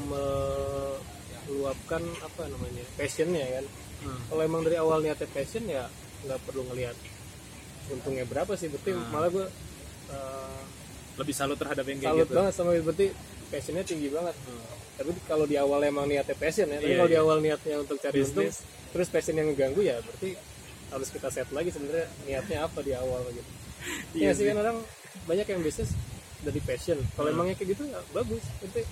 meluapkan 1.46 2.02
apa 2.22 2.42
namanya 2.48 2.84
passionnya 2.96 3.46
kan. 3.60 3.64
Kalau 4.00 4.42
emang 4.42 4.62
dari 4.64 4.76
awal 4.80 5.04
niatnya 5.04 5.28
passion 5.30 5.64
ya 5.68 5.84
nggak 6.24 6.40
perlu 6.48 6.64
ngelihat 6.72 6.96
untungnya 7.92 8.24
berapa 8.24 8.54
sih. 8.56 8.70
Berarti 8.72 8.90
malah 9.10 9.28
gue 9.28 9.46
eh, 10.10 10.60
lebih 11.20 11.34
salut 11.36 11.58
terhadap 11.60 11.84
yang 11.84 11.98
kayak 12.00 12.12
salut 12.16 12.26
gitu. 12.30 12.36
banget 12.38 12.52
sama 12.56 12.70
berarti 12.80 13.06
passionnya 13.50 13.84
tinggi 13.84 14.08
banget. 14.08 14.34
Tapi 15.00 15.10
kalau 15.24 15.44
di 15.48 15.56
awal 15.56 15.80
emang 15.84 16.04
niatnya 16.08 16.36
passion 16.36 16.68
ya 16.68 16.76
tapi 16.80 16.92
Iya, 16.92 16.98
kalau 17.00 17.10
di 17.10 17.16
iya. 17.16 17.24
awal 17.24 17.38
niatnya 17.40 17.74
untuk 17.80 17.96
cari 18.00 18.20
untung 18.20 18.48
terus 18.90 19.08
passion 19.08 19.38
yang 19.38 19.48
ngeganggu 19.54 19.80
ya 19.86 19.96
berarti 20.02 20.34
harus 20.90 21.08
kita 21.14 21.28
set 21.30 21.46
lagi 21.54 21.70
sebenarnya 21.70 22.06
niatnya 22.26 22.58
apa 22.66 22.78
di 22.82 22.92
awal 22.92 23.22
gitu. 23.30 23.50
Iya 24.12 24.28
Iya 24.28 24.30
sih 24.36 24.44
kan 24.50 24.56
orang 24.60 24.78
banyak 25.26 25.46
yang 25.46 25.60
bisnis 25.62 25.90
dari 26.40 26.60
passion. 26.64 26.98
Kalau 27.16 27.28
emangnya 27.28 27.54
kayak 27.56 27.76
gitu 27.76 27.82
ya 27.88 28.00
bagus. 28.16 28.44
Nanti 28.64 28.82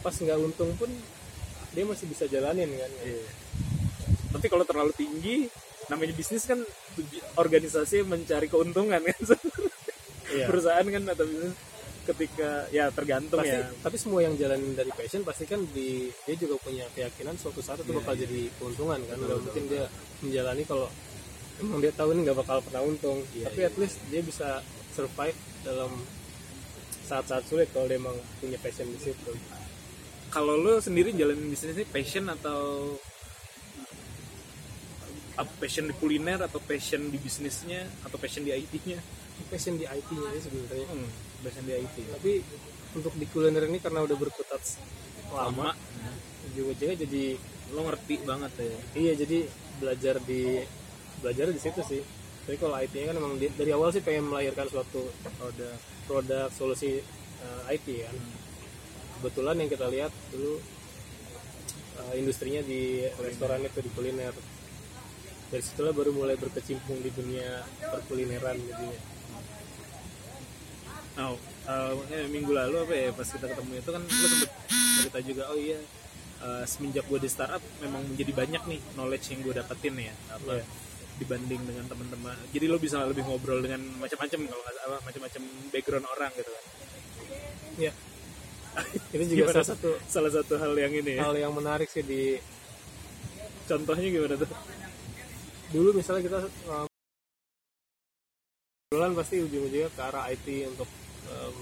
pas 0.00 0.14
nggak 0.16 0.38
untung 0.40 0.70
pun 0.80 0.90
dia 1.70 1.84
masih 1.86 2.06
bisa 2.10 2.26
jalanin 2.26 2.70
kan. 2.74 2.92
Iya. 3.06 3.24
tapi 4.30 4.46
kalau 4.46 4.62
terlalu 4.62 4.94
tinggi 4.94 5.50
namanya 5.90 6.14
bisnis 6.14 6.46
kan 6.46 6.62
organisasi 7.34 8.06
mencari 8.06 8.46
keuntungan 8.46 9.00
kan. 9.00 9.24
Iya. 10.30 10.46
perusahaan 10.46 10.86
kan 10.86 11.02
atau 11.10 11.26
bisnis 11.26 11.58
ketika 12.06 12.70
ya 12.70 12.86
tergantung 12.94 13.42
pasti 13.42 13.58
ya. 13.58 13.66
tapi 13.82 13.98
semua 13.98 14.22
yang 14.22 14.38
jalanin 14.38 14.78
dari 14.78 14.94
passion 14.94 15.26
pasti 15.26 15.42
kan 15.42 15.58
di 15.74 16.06
dia 16.22 16.38
juga 16.38 16.54
punya 16.62 16.86
keyakinan 16.94 17.34
suatu 17.34 17.58
saat 17.58 17.82
itu 17.82 17.90
bakal 17.90 18.14
jadi 18.14 18.46
keuntungan 18.62 19.02
kan. 19.10 19.18
Nggak 19.18 19.38
mungkin 19.42 19.64
dia 19.66 19.84
menjalani 20.22 20.62
kalau 20.70 20.86
emang 21.58 21.82
dia 21.82 21.90
tahu 21.90 22.14
ini 22.14 22.20
nggak 22.30 22.38
bakal 22.38 22.62
pernah 22.62 22.82
untung. 22.86 23.18
Tapi 23.26 23.60
at 23.66 23.74
least 23.74 23.98
dia 24.06 24.22
bisa 24.22 24.62
survive 24.94 25.38
dalam 25.62 25.90
saat-saat 27.10 27.42
sulit 27.50 27.66
kalau 27.74 27.90
dia 27.90 27.98
emang 27.98 28.14
punya 28.38 28.58
passion 28.62 28.86
di 28.86 29.00
situ. 29.02 29.32
Kalau 30.30 30.54
lu 30.54 30.78
sendiri 30.78 31.10
jalanin 31.10 31.50
bisnis 31.50 31.74
ini 31.74 31.86
passion 31.86 32.30
atau 32.30 32.94
apa 35.34 35.50
passion 35.58 35.90
di 35.90 35.94
kuliner 35.98 36.38
atau 36.44 36.62
passion 36.62 37.10
di 37.10 37.18
bisnisnya 37.18 37.88
atau 38.04 38.20
passion 38.20 38.44
di 38.44 38.52
IT-nya 38.52 39.00
passion 39.48 39.80
di 39.80 39.88
IT-nya 39.88 40.28
sih 40.36 40.42
sebenarnya. 40.46 40.86
Hmm, 40.92 41.10
passion 41.40 41.64
di 41.64 41.72
IT 41.74 41.96
tapi 42.12 42.32
untuk 42.94 43.14
di 43.16 43.26
kuliner 43.26 43.64
ini 43.66 43.78
karena 43.80 44.04
udah 44.04 44.16
berkutat 44.18 44.62
lama 45.32 45.72
lama. 45.72 46.10
juga 46.52 46.74
jadi 46.98 47.38
lo 47.70 47.86
ngerti 47.86 48.26
banget 48.26 48.52
ya. 48.58 48.78
Iya 48.98 49.12
jadi 49.22 49.38
belajar 49.78 50.14
di 50.26 50.58
belajar 51.22 51.46
di 51.54 51.60
situ 51.62 51.80
sih 51.86 52.02
tapi 52.50 52.58
kalau 52.58 52.74
IT-nya 52.74 53.14
kan 53.14 53.16
emang 53.22 53.38
di- 53.38 53.54
dari 53.54 53.70
awal 53.70 53.94
sih 53.94 54.02
pengen 54.02 54.26
melahirkan 54.26 54.66
suatu 54.66 55.06
produk 55.38 55.70
produk 56.10 56.50
solusi 56.50 56.98
eh, 57.38 57.74
IT 57.78 57.86
kan. 58.02 58.16
Kebetulan 59.22 59.54
yang 59.62 59.70
kita 59.70 59.86
lihat 59.86 60.10
dulu 60.34 60.58
eh, 62.02 62.12
industrinya 62.18 62.58
di 62.66 63.06
restoran 63.22 63.62
itu 63.62 63.78
di 63.78 63.90
kuliner. 63.94 64.34
Dari 65.54 65.62
situlah 65.62 65.94
baru 65.94 66.10
mulai 66.10 66.34
berkecimpung 66.34 66.98
di 66.98 67.14
dunia 67.14 67.62
perkulineran 67.86 68.58
jadinya 68.58 68.98
Nah, 71.14 71.38
eh, 71.70 71.92
eh, 72.10 72.26
minggu 72.26 72.50
lalu 72.50 72.82
apa 72.82 72.94
ya 72.98 73.14
pas 73.14 73.30
kita 73.30 73.46
ketemu 73.46 73.78
itu 73.78 73.90
kan 73.94 74.02
lu 74.02 74.26
sempet 74.26 74.50
cerita 74.98 75.18
juga 75.22 75.42
oh 75.54 75.58
iya 75.58 75.78
eh, 76.42 76.64
semenjak 76.66 77.06
gue 77.06 77.18
di 77.22 77.30
startup 77.30 77.62
memang 77.78 78.10
menjadi 78.10 78.34
banyak 78.34 78.62
nih 78.66 78.80
knowledge 78.98 79.38
yang 79.38 79.38
gue 79.46 79.54
dapetin 79.54 79.94
ya 80.02 80.14
apa 80.34 80.58
Iya. 80.58 80.89
Dibanding 81.20 81.60
dengan 81.68 81.84
teman-teman. 81.84 82.34
Jadi 82.50 82.64
lo 82.64 82.80
bisa 82.80 83.04
lebih 83.04 83.28
ngobrol 83.28 83.60
dengan 83.60 83.84
macam-macam 84.00 84.40
kalau 84.48 84.62
nggak 84.64 84.76
salah 84.80 85.00
macam-macam 85.04 85.42
background 85.68 86.06
orang 86.08 86.32
gitu 86.34 86.50
kan. 86.50 86.64
Ya 87.80 87.92
itu 89.10 89.24
juga 89.34 89.50
Gimana? 89.50 89.54
salah 89.60 89.68
satu 89.74 89.90
salah 90.06 90.32
satu 90.32 90.54
hal 90.56 90.72
yang 90.78 90.92
ini 90.94 91.18
ya. 91.18 91.26
hal 91.26 91.34
yang 91.34 91.52
menarik 91.54 91.90
sih 91.90 92.06
di 92.06 92.38
contohnya 93.66 94.08
gimana 94.10 94.34
tuh? 94.38 94.50
Dulu 95.70 95.88
misalnya 95.94 96.22
kita 96.26 96.38
um, 96.70 96.86
bulan 98.90 99.14
pasti 99.14 99.42
ujung-ujungnya 99.42 99.90
ke 99.90 100.00
arah 100.02 100.26
IT 100.34 100.46
untuk 100.70 100.88
um, 101.30 101.56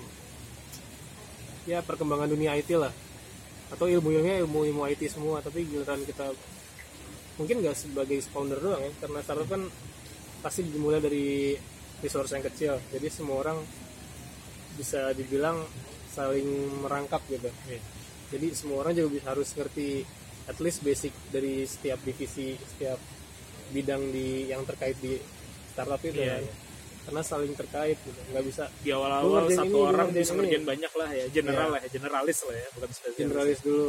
ya 1.69 1.81
perkembangan 1.85 2.29
dunia 2.29 2.57
IT 2.57 2.73
lah. 2.77 2.93
Atau 3.69 3.85
ilmu-ilmunya 3.89 4.41
ilmu-ilmu 4.45 4.89
IT 4.89 5.13
semua 5.13 5.45
tapi 5.45 5.69
giliran 5.69 6.01
kita 6.05 6.33
mungkin 7.39 7.63
nggak 7.63 7.77
sebagai 7.79 8.19
founder 8.29 8.59
doang 8.59 8.83
ya 8.83 8.91
karena 8.99 9.19
startup 9.23 9.49
kan 9.49 9.63
pasti 10.39 10.67
dimulai 10.67 10.99
dari 10.99 11.55
resource 11.99 12.35
yang 12.35 12.45
kecil 12.45 12.79
jadi 12.91 13.07
semua 13.09 13.43
orang 13.43 13.59
bisa 14.75 15.11
dibilang 15.15 15.63
saling 16.09 16.47
merangkap 16.83 17.23
gitu 17.27 17.47
Iya. 17.67 17.81
jadi 18.31 18.47
semua 18.55 18.83
orang 18.83 18.95
juga 18.95 19.19
harus 19.27 19.55
ngerti 19.55 20.03
at 20.47 20.59
least 20.59 20.83
basic 20.83 21.15
dari 21.31 21.63
setiap 21.63 21.99
divisi 22.03 22.55
setiap 22.59 22.99
bidang 23.71 24.11
di 24.11 24.49
yang 24.49 24.65
terkait 24.65 24.97
di 24.99 25.19
startup 25.71 26.01
itu 26.03 26.19
Iya, 26.19 26.39
kan. 26.39 26.43
iya. 26.43 26.55
karena 27.09 27.23
saling 27.23 27.55
terkait 27.55 27.97
gitu 28.03 28.21
nggak 28.31 28.45
bisa 28.45 28.65
di 28.83 28.91
awal-awal 28.93 29.47
satu 29.49 29.65
ini, 29.65 29.91
orang 29.95 30.09
bisa 30.11 30.33
ngerjain 30.35 30.65
banyak 30.67 30.93
lah 30.93 31.11
ya 31.15 31.27
general 31.31 31.69
Iya. 31.71 31.75
lah 31.75 31.81
ya 31.81 31.89
generalis 31.89 32.39
lah 32.45 32.57
ya 32.57 32.69
bukan 32.75 32.89
spesialis 32.91 33.19
generalis 33.19 33.59
dulu 33.63 33.89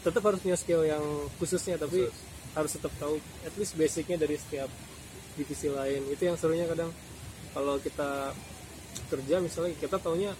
tetap 0.00 0.22
harus 0.24 0.40
punya 0.40 0.56
skill 0.56 0.82
yang 0.82 1.04
khususnya 1.36 1.76
tapi 1.76 2.08
harus 2.54 2.70
tetap 2.74 2.90
tahu 2.98 3.22
at 3.46 3.54
least 3.54 3.78
basicnya 3.78 4.18
dari 4.18 4.34
setiap 4.34 4.70
divisi 5.38 5.70
lain. 5.70 6.06
Itu 6.10 6.22
yang 6.26 6.36
serunya 6.36 6.66
kadang 6.66 6.90
kalau 7.54 7.78
kita 7.78 8.34
kerja 9.10 9.36
misalnya 9.42 9.74
kita 9.78 9.96
taunya 10.02 10.34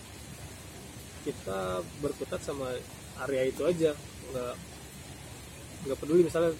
kita 1.22 1.84
berkutat 2.00 2.40
sama 2.42 2.74
area 3.26 3.46
itu 3.46 3.62
aja 3.62 3.94
nggak 4.32 4.54
nggak 5.86 5.98
peduli. 5.98 6.26
Misalnya 6.26 6.52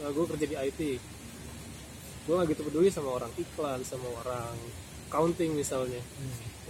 gue 0.00 0.24
kerja 0.36 0.46
di 0.48 0.56
IT 0.56 0.80
gue 2.20 2.34
nggak 2.36 2.52
gitu 2.52 2.62
peduli 2.68 2.92
sama 2.92 3.16
orang 3.16 3.32
iklan 3.36 3.80
sama 3.84 4.08
orang 4.24 4.54
accounting 5.08 5.52
misalnya. 5.56 6.00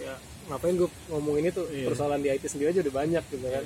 Ya 0.00 0.16
ngapain 0.48 0.74
gue 0.74 0.90
ngomongin 1.12 1.52
itu? 1.52 1.62
Iya. 1.70 1.86
persoalan 1.92 2.24
di 2.24 2.32
IT 2.32 2.44
sendiri 2.50 2.74
aja 2.74 2.80
udah 2.82 2.94
banyak 2.94 3.24
gitu 3.30 3.46
kan. 3.46 3.64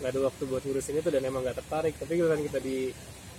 Nggak 0.00 0.10
ada 0.12 0.20
waktu 0.28 0.42
buat 0.48 0.62
ngurusin 0.64 1.00
itu 1.02 1.10
dan 1.12 1.22
emang 1.26 1.44
nggak 1.44 1.58
tertarik. 1.60 1.92
Tapi 2.00 2.12
kan 2.20 2.40
kita 2.40 2.58
di 2.62 2.88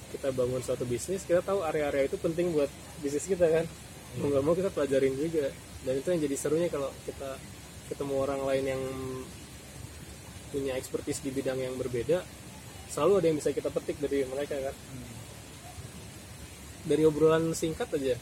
kita 0.08 0.32
bangun 0.32 0.60
suatu 0.60 0.84
bisnis 0.84 1.22
kita 1.22 1.42
tahu 1.42 1.62
area-area 1.62 2.08
itu 2.08 2.16
penting 2.16 2.52
buat 2.52 2.72
bisnis 3.00 3.26
kita 3.26 3.46
kan? 3.46 3.66
Mau 4.18 4.32
nggak 4.32 4.44
mau 4.44 4.56
kita 4.56 4.70
pelajarin 4.70 5.14
juga. 5.14 5.52
Dan 5.84 5.94
itu 5.96 6.08
yang 6.10 6.22
jadi 6.24 6.36
serunya 6.36 6.68
kalau 6.68 6.90
kita 7.04 7.38
ketemu 7.88 8.14
orang 8.18 8.42
lain 8.44 8.66
yang 8.68 8.82
punya 10.48 10.74
expertise 10.76 11.20
di 11.20 11.30
bidang 11.30 11.60
yang 11.60 11.76
berbeda 11.76 12.24
selalu 12.88 13.20
ada 13.20 13.26
yang 13.28 13.38
bisa 13.38 13.52
kita 13.52 13.68
petik 13.68 14.00
dari 14.00 14.24
mereka 14.24 14.56
kan? 14.58 14.76
Dari 16.88 17.04
obrolan 17.04 17.52
singkat 17.52 17.92
aja 17.94 18.16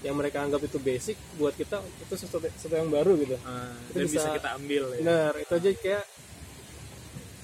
yang 0.00 0.16
mereka 0.16 0.40
anggap 0.40 0.64
itu 0.64 0.80
basic 0.80 1.14
buat 1.36 1.52
kita 1.52 1.78
itu 1.78 2.14
sesuatu, 2.16 2.48
sesuatu 2.50 2.74
yang 2.74 2.88
baru 2.90 3.12
gitu. 3.20 3.36
Ah, 3.44 3.70
Itu 3.92 4.00
dan 4.00 4.04
bisa, 4.08 4.18
bisa- 4.18 4.36
kita 4.40 4.50
ambil 4.56 4.82
ya. 4.90 4.98
benar 4.98 5.32
itu 5.36 5.52
aja 5.54 5.70
kayak 5.76 6.04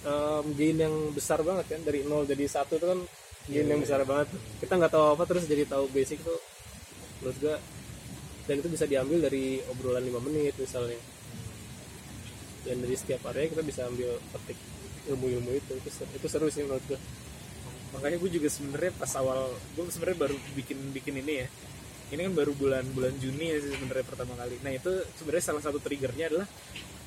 um, 0.02 0.44
gain 0.56 0.76
yang 0.80 0.94
besar 1.12 1.38
banget 1.46 1.66
kan? 1.70 1.80
Dari 1.84 2.00
nol 2.02 2.24
jadi 2.24 2.44
satu 2.48 2.80
itu 2.80 2.86
kan 2.88 3.00
gain 3.46 3.66
yang 3.66 3.80
besar 3.82 4.02
banget. 4.02 4.28
Kita 4.62 4.72
nggak 4.74 4.92
tahu 4.92 5.04
apa 5.14 5.24
terus 5.26 5.44
jadi 5.46 5.66
tahu 5.66 5.86
basic 5.90 6.22
tuh 6.22 6.38
menurut 7.22 7.36
gua. 7.42 7.56
Dan 8.46 8.62
itu 8.62 8.68
bisa 8.70 8.86
diambil 8.86 9.26
dari 9.26 9.58
obrolan 9.66 10.06
5 10.06 10.22
menit 10.22 10.54
misalnya. 10.54 10.98
Dan 12.62 12.82
dari 12.82 12.94
setiap 12.94 13.26
area 13.30 13.50
kita 13.50 13.62
bisa 13.62 13.86
ambil 13.90 14.18
petik 14.34 14.58
ilmu-ilmu 15.10 15.50
itu. 15.54 15.72
Itu 15.78 15.90
seru, 15.90 16.10
itu 16.14 16.26
seru 16.30 16.46
sih 16.50 16.62
menurut 16.62 16.82
gua. 16.86 17.00
Makanya 17.94 18.16
gue 18.18 18.30
juga 18.34 18.48
sebenarnya 18.50 18.92
pas 18.98 19.08
awal 19.16 19.50
gue 19.72 19.82
sebenarnya 19.88 20.18
baru 20.26 20.36
bikin 20.58 20.78
bikin 20.94 21.14
ini 21.22 21.46
ya. 21.46 21.48
Ini 22.06 22.30
kan 22.30 22.34
baru 22.38 22.52
bulan 22.54 22.86
bulan 22.94 23.14
Juni 23.18 23.50
ya 23.50 23.58
sih 23.62 23.72
sebenarnya 23.74 24.06
pertama 24.06 24.34
kali. 24.38 24.58
Nah 24.62 24.74
itu 24.74 24.90
sebenarnya 25.18 25.44
salah 25.54 25.62
satu 25.62 25.78
triggernya 25.82 26.30
adalah 26.34 26.48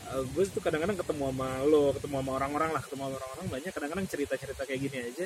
gue 0.09 0.43
tuh 0.49 0.57
kadang-kadang 0.57 0.97
ketemu 0.97 1.29
sama 1.29 1.61
lo 1.69 1.93
ketemu 1.93 2.15
sama 2.25 2.31
orang-orang 2.41 2.69
lah 2.73 2.81
ketemu 2.81 3.01
sama 3.05 3.15
orang-orang 3.21 3.45
banyak 3.53 3.71
kadang-kadang 3.71 4.07
cerita-cerita 4.09 4.61
kayak 4.65 4.81
gini 4.89 4.97
aja 5.05 5.25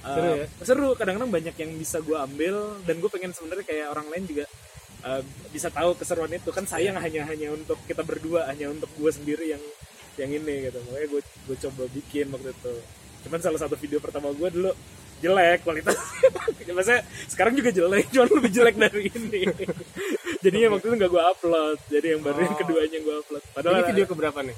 Uh, 0.00 0.16
Seru 0.16 0.30
ya? 0.32 0.46
seru. 0.64 0.88
Kadang-kadang 0.96 1.28
banyak 1.28 1.54
yang 1.54 1.70
bisa 1.76 2.00
gue 2.00 2.16
ambil 2.16 2.54
dan 2.84 2.96
gue 2.98 3.10
pengen 3.12 3.30
sebenarnya 3.30 3.64
kayak 3.64 3.86
orang 3.92 4.06
lain 4.08 4.24
juga 4.24 4.44
uh, 5.04 5.20
bisa 5.52 5.68
tahu 5.68 5.92
keseruan 5.94 6.32
itu. 6.32 6.48
Kan 6.50 6.64
sayang 6.64 6.96
hanya 6.96 7.28
hanya 7.28 7.52
untuk 7.52 7.76
kita 7.84 8.00
berdua 8.00 8.48
hanya 8.48 8.72
untuk 8.72 8.88
gue 8.96 9.10
sendiri 9.12 9.52
yang 9.52 9.62
yang 10.16 10.30
ini 10.32 10.68
gitu. 10.68 10.80
Makanya 10.88 11.08
gue 11.08 11.20
gue 11.20 11.56
coba 11.68 11.82
bikin 11.92 12.32
waktu 12.32 12.50
itu. 12.50 12.74
Cuman 13.28 13.40
salah 13.40 13.60
satu 13.60 13.76
video 13.76 14.00
pertama 14.00 14.32
gue 14.32 14.48
dulu 14.48 14.72
jelek 15.20 15.68
kualitas. 15.68 16.00
Maksudnya 16.64 17.04
sekarang 17.28 17.52
juga 17.52 17.68
jelek 17.68 18.08
cuman 18.08 18.28
lebih 18.40 18.50
jelek 18.56 18.76
dari 18.80 19.02
ini. 19.12 19.42
Jadinya 20.44 20.72
waktu 20.72 20.86
itu 20.88 20.96
nggak 20.96 21.12
gue 21.12 21.22
upload. 21.28 21.78
Jadi 21.92 22.06
yang 22.16 22.20
baru 22.24 22.38
yang 22.40 22.56
Oh. 22.56 22.60
keduanya 22.64 22.98
gue 23.04 23.14
upload. 23.20 23.42
Padahal 23.52 23.74
ini 23.76 23.84
video 23.92 24.06
keberapa 24.08 24.40
nih 24.40 24.56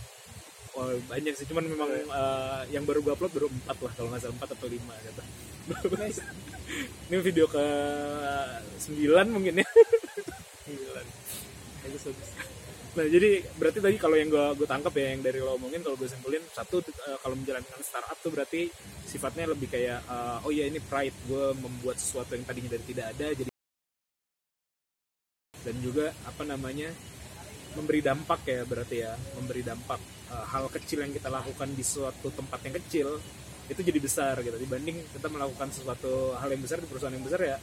oh, 0.78 0.92
banyak 1.08 1.34
sih. 1.36 1.46
Cuman 1.48 1.64
memang 1.64 1.90
uh, 2.08 2.62
yang 2.68 2.84
baru 2.86 3.04
gue 3.04 3.12
upload 3.12 3.32
baru 3.32 3.48
empat 3.48 3.76
lah 3.80 3.92
kalau 3.96 4.08
nggak 4.12 4.22
salah. 4.22 4.34
Empat 4.36 4.50
atau 4.56 4.68
lima 4.68 4.94
gitu. 5.02 5.22
Ini 7.12 7.16
video 7.20 7.46
ke 7.46 7.64
sembilan 8.80 9.26
mungkin 9.28 9.62
ya. 9.62 9.66
Sembilan. 10.66 11.04
Nah 12.92 13.06
jadi 13.08 13.40
berarti 13.56 13.78
tadi 13.80 13.96
kalau 13.96 14.16
yang 14.20 14.28
gue 14.28 14.46
gue 14.60 14.68
tangkap 14.68 14.92
ya 14.92 15.16
yang 15.16 15.24
dari 15.24 15.40
lo 15.40 15.56
omongin 15.56 15.80
kalau 15.80 15.96
gue 15.96 16.08
simpulin 16.08 16.44
satu 16.52 16.84
eh, 16.84 17.18
kalau 17.24 17.36
menjalankan 17.40 17.80
startup 17.80 18.18
tuh 18.20 18.28
berarti 18.28 18.68
sifatnya 19.08 19.48
lebih 19.48 19.72
kayak 19.72 20.04
eh, 20.04 20.44
oh 20.44 20.52
ya 20.52 20.68
ini 20.68 20.80
pride. 20.80 21.16
Gue 21.24 21.56
membuat 21.56 21.96
sesuatu 21.96 22.36
yang 22.36 22.44
tadinya 22.44 22.76
dari 22.76 22.84
tidak 22.84 23.06
ada 23.16 23.28
jadi 23.32 23.50
dan 25.62 25.76
juga 25.78 26.10
apa 26.26 26.42
namanya 26.42 26.90
memberi 27.74 28.00
dampak 28.04 28.40
ya 28.46 28.62
berarti 28.66 28.96
ya. 29.02 29.12
Memberi 29.38 29.62
dampak 29.62 30.00
eh, 30.32 30.44
hal 30.52 30.64
kecil 30.68 31.04
yang 31.04 31.12
kita 31.12 31.28
lakukan 31.32 31.68
di 31.72 31.84
suatu 31.84 32.28
tempat 32.32 32.60
yang 32.66 32.74
kecil 32.82 33.08
itu 33.70 33.80
jadi 33.80 33.98
besar 34.02 34.34
gitu. 34.42 34.56
Dibanding 34.58 34.96
kita 35.14 35.28
melakukan 35.30 35.70
sesuatu 35.70 36.36
hal 36.36 36.48
yang 36.50 36.62
besar 36.62 36.82
di 36.82 36.88
perusahaan 36.88 37.14
yang 37.14 37.24
besar 37.24 37.40
ya 37.40 37.56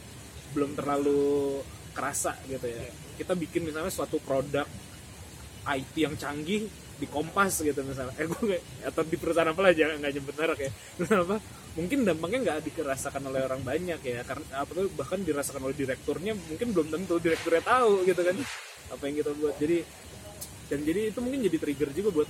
belum 0.50 0.74
terlalu 0.74 1.60
kerasa 1.94 2.38
gitu 2.46 2.66
ya. 2.66 2.82
Kita 3.18 3.36
bikin 3.36 3.66
misalnya 3.66 3.92
suatu 3.92 4.18
produk 4.22 4.66
IT 5.66 5.94
yang 5.94 6.16
canggih 6.16 6.66
di 7.00 7.06
Kompas 7.08 7.64
gitu 7.64 7.80
misalnya. 7.84 8.12
Eh 8.20 8.28
gue 8.28 8.58
atau 8.84 9.02
di 9.04 9.16
perusahaan 9.16 9.48
apa 9.48 9.60
lah 9.64 9.72
nggak 9.72 10.12
nyebut 10.12 10.34
merek 10.36 10.58
ya. 10.68 10.70
Apa? 11.24 11.36
Mungkin 11.78 12.02
dampaknya 12.02 12.38
nggak 12.44 12.58
dirasakan 12.66 13.30
oleh 13.30 13.46
orang 13.46 13.62
banyak 13.62 14.02
ya 14.02 14.26
karena 14.26 14.42
apa 14.58 14.74
bahkan 14.90 15.22
dirasakan 15.22 15.70
oleh 15.70 15.78
direkturnya 15.78 16.34
mungkin 16.34 16.74
belum 16.74 16.90
tentu 16.90 17.22
direkturnya 17.22 17.62
tahu 17.62 18.02
gitu 18.10 18.20
kan 18.26 18.36
apa 18.90 19.02
yang 19.06 19.16
kita 19.22 19.30
buat. 19.38 19.54
Jadi 19.62 19.78
dan 20.70 20.80
jadi 20.80 21.10
itu 21.10 21.18
mungkin 21.18 21.42
jadi 21.42 21.56
trigger 21.58 21.90
juga 21.92 22.10
buat 22.22 22.28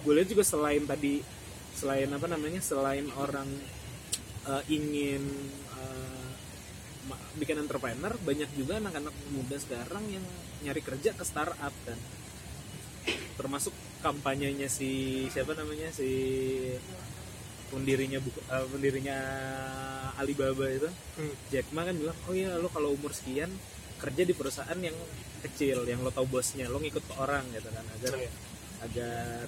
gue 0.00 0.12
lihat 0.14 0.28
juga 0.28 0.44
selain 0.44 0.84
tadi 0.84 1.24
selain 1.72 2.12
apa 2.12 2.26
namanya 2.28 2.60
selain 2.60 3.08
orang 3.16 3.48
eh, 4.46 4.62
ingin 4.68 5.24
ma- 7.08 7.20
bikin 7.36 7.56
entrepreneur 7.58 8.12
banyak 8.20 8.50
juga 8.54 8.76
anak-anak 8.76 9.14
muda 9.32 9.56
sekarang 9.56 10.04
yang 10.06 10.24
nyari 10.60 10.82
kerja 10.84 11.16
ke 11.16 11.24
startup 11.24 11.72
kan 11.84 11.98
termasuk 13.34 13.72
kampanyenya 14.04 14.68
si 14.68 15.24
siapa 15.32 15.56
namanya 15.56 15.88
si 15.88 16.08
pendirinya 17.70 18.18
buku, 18.20 18.40
eh, 18.44 18.66
pendirinya 18.68 19.18
Alibaba 20.18 20.66
itu 20.68 20.90
Hmm. 21.16 21.32
Jack 21.48 21.68
Ma 21.72 21.84
kan 21.84 21.96
bilang 21.96 22.16
oh 22.28 22.34
ya 22.34 22.56
lo 22.56 22.68
kalau 22.68 22.92
umur 22.92 23.12
sekian 23.12 23.48
kerja 24.00 24.22
di 24.24 24.32
perusahaan 24.32 24.80
yang 24.80 24.96
kecil 25.40 25.84
yang 25.84 26.00
lo 26.00 26.08
tau 26.12 26.24
bosnya 26.24 26.68
lo 26.68 26.80
ngikut 26.80 27.04
ke 27.04 27.14
orang 27.16 27.44
gitu 27.52 27.68
kan 27.68 27.84
agar 28.00 28.12
Iya. 28.16 28.30
agar 28.80 29.44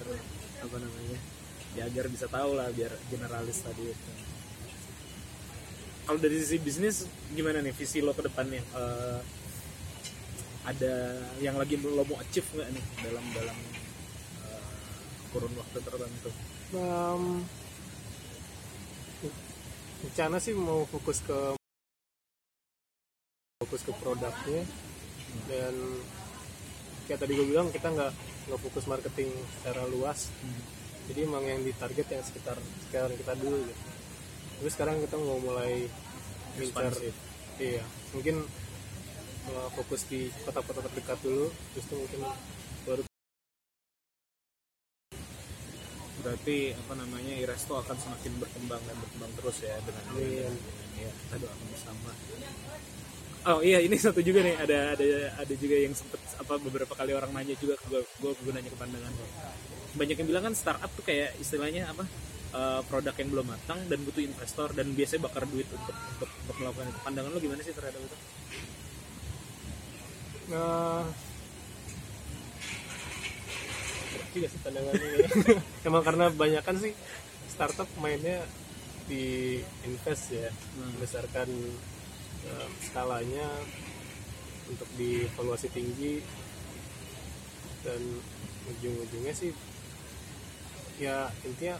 apa 0.63 0.75
namanya 0.77 1.17
ya 1.73 1.89
agar 1.89 2.05
bisa 2.05 2.29
tahu 2.29 2.53
lah 2.53 2.69
biar 2.69 2.93
generalis 3.09 3.65
tadi 3.65 3.89
itu. 3.89 4.11
Kalau 6.03 6.19
dari 6.21 6.35
sisi 6.37 6.61
bisnis 6.61 7.09
gimana 7.33 7.63
nih 7.65 7.73
visi 7.73 7.97
lo 7.97 8.13
ke 8.13 8.21
depannya? 8.21 8.61
Eh, 8.61 9.19
ada 10.63 10.93
yang 11.41 11.57
lagi 11.57 11.75
lo 11.81 12.05
mau 12.05 12.21
achieve 12.21 12.45
nggak 12.53 12.69
nih 12.71 12.85
dalam 13.01 13.25
dalam 13.33 13.57
eh, 14.45 14.69
kurun 15.33 15.53
waktu 15.57 15.77
tertentu? 15.81 16.29
Um, 16.73 17.41
rencana 20.03 20.37
sih 20.37 20.53
mau 20.53 20.85
fokus 20.85 21.21
ke 21.25 21.57
fokus 23.73 23.89
ke 23.89 23.93
produknya. 24.05 24.61
Dan 25.49 25.73
kayak 27.09 27.25
tadi 27.25 27.33
gue 27.33 27.47
bilang 27.49 27.73
kita 27.73 27.89
nggak 27.89 28.13
nggak 28.45 28.61
fokus 28.61 28.85
marketing 28.85 29.33
secara 29.57 29.81
luas. 29.89 30.29
Jadi 31.09 31.25
emang 31.25 31.41
yang 31.41 31.65
ditarget 31.65 32.05
yang 32.05 32.21
sekitar 32.21 32.61
sekitar 32.85 33.09
kita 33.17 33.33
dulu 33.41 33.65
gitu. 33.65 33.83
Terus 34.61 34.71
sekarang 34.77 35.01
kita 35.01 35.17
mau 35.17 35.41
mulai 35.41 35.89
Ekspansif. 36.53 37.17
iya 37.57 37.81
mungkin 38.13 38.45
uh, 39.49 39.67
fokus 39.73 40.05
di 40.05 40.29
kota-kota 40.45 40.85
terdekat 40.85 41.17
dulu 41.25 41.49
terus 41.73 41.85
itu 41.89 41.95
mungkin 41.97 42.21
baru 42.85 43.01
berarti 46.21 46.77
apa 46.77 46.93
namanya 46.93 47.33
Iresto 47.41 47.81
akan 47.81 47.97
semakin 47.97 48.37
berkembang 48.37 48.85
dan 48.85 48.95
berkembang 49.01 49.33
terus 49.33 49.65
ya 49.65 49.81
dengan 49.81 50.05
Amin. 50.13 50.53
ya. 51.01 51.09
Kita 51.09 51.35
doakan 51.41 51.67
bersama 51.73 52.13
oh 53.43 53.59
iya 53.59 53.83
ini 53.83 53.99
satu 53.99 54.23
juga 54.23 54.39
nih 54.39 54.55
ada 54.55 54.95
ada 54.95 55.05
ada 55.35 55.53
juga 55.59 55.75
yang 55.75 55.91
sempet 55.91 56.19
apa 56.39 56.55
beberapa 56.63 56.95
kali 56.95 57.11
orang 57.11 57.31
nanya 57.35 57.59
juga 57.59 57.75
ke 57.75 57.85
gue 57.91 58.01
gue 58.23 58.31
gue 58.39 58.51
nanya 58.55 58.71
ke 58.71 58.79
pandangan 58.79 59.11
gue 59.11 59.29
banyak 59.93 60.15
yang 60.17 60.27
bilang 60.31 60.43
kan 60.47 60.55
startup 60.55 60.89
tuh 60.95 61.05
kayak 61.05 61.35
istilahnya 61.37 61.91
apa 61.91 62.07
eh, 62.55 62.81
produk 62.87 63.13
yang 63.19 63.29
belum 63.29 63.47
matang 63.51 63.79
dan 63.91 63.99
butuh 64.07 64.23
investor 64.23 64.71
dan 64.71 64.87
biasanya 64.95 65.27
bakar 65.27 65.43
duit 65.45 65.67
untuk 65.69 65.91
untuk, 65.91 66.29
untuk 66.31 66.55
melakukan 66.61 66.87
itu 66.89 66.99
pandangan 67.03 67.29
lo 67.35 67.39
gimana 67.39 67.61
sih 67.61 67.75
terhadap 67.75 67.99
itu 67.99 68.17
Nah, 70.43 71.07
juga 74.35 74.47
sih 74.51 74.59
pandangannya 74.59 75.07
ya. 75.07 75.27
Emang 75.87 76.03
karena 76.03 76.25
banyak 76.33 76.63
kan 76.67 76.75
sih 76.83 76.91
startup 77.47 77.87
mainnya 78.03 78.43
di 79.07 79.55
invest 79.87 80.35
ya, 80.35 80.51
Hmm. 80.75 80.99
berdasarkan 80.99 81.47
skalanya 82.83 83.47
untuk 84.69 84.87
dievaluasi 84.95 85.67
tinggi 85.71 86.23
dan 87.83 87.99
ujung-ujungnya 88.63 89.33
sih 89.35 89.51
ya 91.01 91.27
intinya 91.43 91.75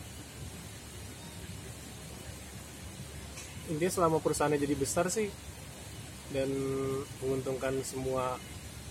intinya 3.71 3.91
selama 3.91 4.17
perusahaannya 4.19 4.59
jadi 4.59 4.75
besar 4.75 5.07
sih 5.07 5.31
dan 6.35 6.49
menguntungkan 7.23 7.79
semua 7.85 8.35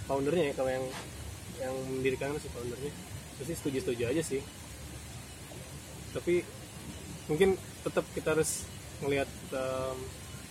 foundernya 0.06 0.52
ya 0.52 0.54
kalau 0.56 0.70
yang 0.70 0.86
yang 1.60 1.74
mendirikan 1.90 2.34
si 2.38 2.48
foundernya. 2.50 2.92
Pasti 3.36 3.52
setuju 3.58 3.78
setuju 3.82 4.02
aja 4.10 4.22
sih. 4.22 4.40
Tapi 6.12 6.42
mungkin 7.30 7.58
tetap 7.82 8.06
kita 8.14 8.38
harus 8.38 8.66
ngelihat 9.02 9.30
um, 9.54 9.98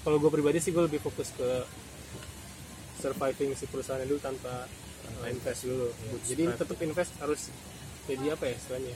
kalau 0.01 0.17
gue 0.17 0.31
pribadi 0.31 0.57
sih 0.57 0.71
gue 0.71 0.81
lebih 0.81 0.99
fokus 0.99 1.29
ke 1.31 1.49
surviving 2.97 3.51
si 3.53 3.65
perusahaan 3.65 4.01
dulu 4.01 4.21
tanpa 4.21 4.65
tanpa 5.01 5.25
invest 5.27 5.65
dulu. 5.65 5.89
Jadi 6.23 6.43
tetap 6.55 6.77
invest 6.79 7.11
harus 7.17 7.41
jadi 8.05 8.25
apa 8.33 8.43
ya 8.45 8.55
istilahnya? 8.55 8.95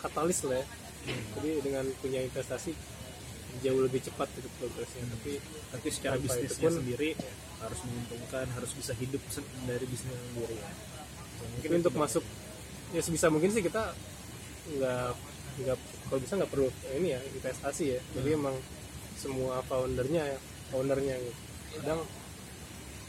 Katalis 0.00 0.38
lah 0.44 0.60
ya. 0.60 0.66
Jadi 1.34 1.50
dengan 1.60 1.84
punya 2.00 2.20
investasi 2.20 2.72
jauh 3.60 3.80
lebih 3.80 4.00
cepat 4.02 4.28
gitu 4.34 4.48
progresnya. 4.58 5.04
Tapi 5.08 5.32
tapi 5.70 5.88
secara 5.88 6.16
bisnisnya 6.18 6.60
pun- 6.62 6.78
sendiri 6.80 7.10
harus 7.60 7.80
menguntungkan 7.80 8.46
harus 8.52 8.70
bisa 8.76 8.92
hidup 8.94 9.22
dari 9.64 9.84
bisnis 9.88 10.12
sendiri. 10.12 10.56
Ya 10.56 10.68
Ya, 11.34 11.46
mungkin 11.50 11.70
untuk 11.84 11.94
masuk 11.94 12.24
ya 12.94 13.00
sebisa 13.02 13.26
mungkin 13.28 13.50
sih 13.52 13.60
kita 13.60 13.92
nggak 14.70 15.08
nggak 15.60 15.76
kalau 16.08 16.20
bisa 16.22 16.32
nggak 16.40 16.50
perlu 16.50 16.68
ini 16.94 17.08
ya 17.12 17.20
investasi 17.22 17.84
ya. 17.96 18.00
Jadi 18.16 18.28
emang 18.32 18.56
semua 19.24 19.64
foundernya 19.64 20.36
ya 20.36 20.38
ownernya 20.76 21.16
gitu. 21.16 21.32
kadang 21.80 22.00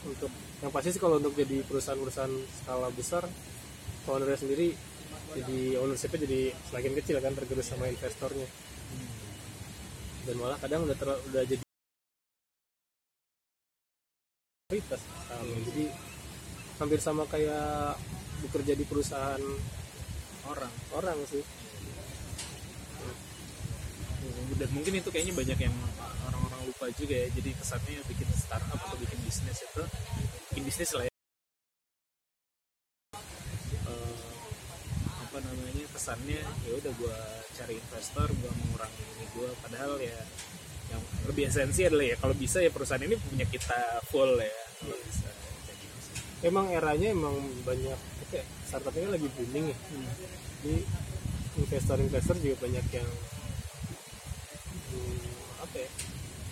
untuk 0.08 0.32
yang 0.64 0.72
pasti 0.72 0.96
sih 0.96 1.02
kalau 1.04 1.20
untuk 1.20 1.36
jadi 1.36 1.60
perusahaan-perusahaan 1.68 2.36
skala 2.64 2.88
besar 2.96 3.28
foundernya 4.08 4.40
sendiri 4.40 4.72
jadi 5.36 5.60
ownershipnya 5.84 6.24
jadi 6.24 6.42
semakin 6.72 6.94
kecil 7.04 7.18
kan 7.20 7.36
tergerus 7.36 7.68
sama 7.68 7.92
investornya 7.92 8.48
dan 10.26 10.36
malah 10.40 10.58
kadang 10.64 10.88
udah 10.88 10.98
terlalu 10.98 11.22
udah 11.30 11.44
jadi 11.44 11.64
prioritas 14.66 15.02
sama. 15.04 15.56
jadi 15.70 15.86
hampir 16.80 17.00
sama 17.04 17.24
kayak 17.28 18.00
bekerja 18.48 18.74
di 18.74 18.86
perusahaan 18.88 19.44
orang 20.48 20.74
orang 20.96 21.18
sih 21.28 21.44
dan 24.56 24.70
mungkin 24.72 24.94
itu 24.98 25.10
kayaknya 25.12 25.34
banyak 25.36 25.60
yang 25.68 25.76
orang-orang 26.28 26.62
lupa 26.68 26.86
juga 26.96 27.16
ya. 27.16 27.28
Jadi 27.34 27.50
kesannya 27.58 28.00
bikin 28.08 28.28
startup 28.36 28.80
atau 28.80 28.98
bikin 28.98 29.20
bisnis 29.26 29.60
itu 29.62 29.84
bikin 30.54 30.64
bisnis 30.64 30.92
lah 30.96 31.04
ya. 31.06 31.14
Eh, 33.86 34.16
apa 35.06 35.38
namanya 35.44 35.86
kesannya 35.92 36.42
ya 36.42 36.72
udah 36.80 36.92
gua 36.98 37.18
cari 37.56 37.76
investor 37.78 38.28
gua 38.40 38.52
mengurangi 38.54 39.04
ini 39.16 39.26
gua. 39.36 39.50
Padahal 39.60 40.00
ya 40.00 40.20
yang 40.94 41.02
lebih 41.26 41.50
esensi 41.50 41.82
adalah 41.84 42.06
ya 42.06 42.16
kalau 42.22 42.36
bisa 42.38 42.62
ya 42.62 42.70
perusahaan 42.70 43.02
ini 43.02 43.18
punya 43.18 43.46
kita 43.50 44.06
full 44.08 44.38
ya 44.38 44.58
kalau 44.82 44.98
bisa. 45.04 45.30
Emang 46.46 46.70
eranya 46.70 47.10
emang 47.10 47.34
banyak 47.66 47.98
ya, 48.30 48.44
startup 48.70 48.94
ini 48.94 49.10
lagi 49.10 49.28
booming 49.34 49.74
ya. 49.74 49.78
Jadi 50.62 50.78
investor-investor 51.56 52.36
juga 52.44 52.56
banyak 52.68 52.86
yang 52.92 53.08
hmm, 53.08 53.35
apa 55.62 55.76
ya 55.80 55.90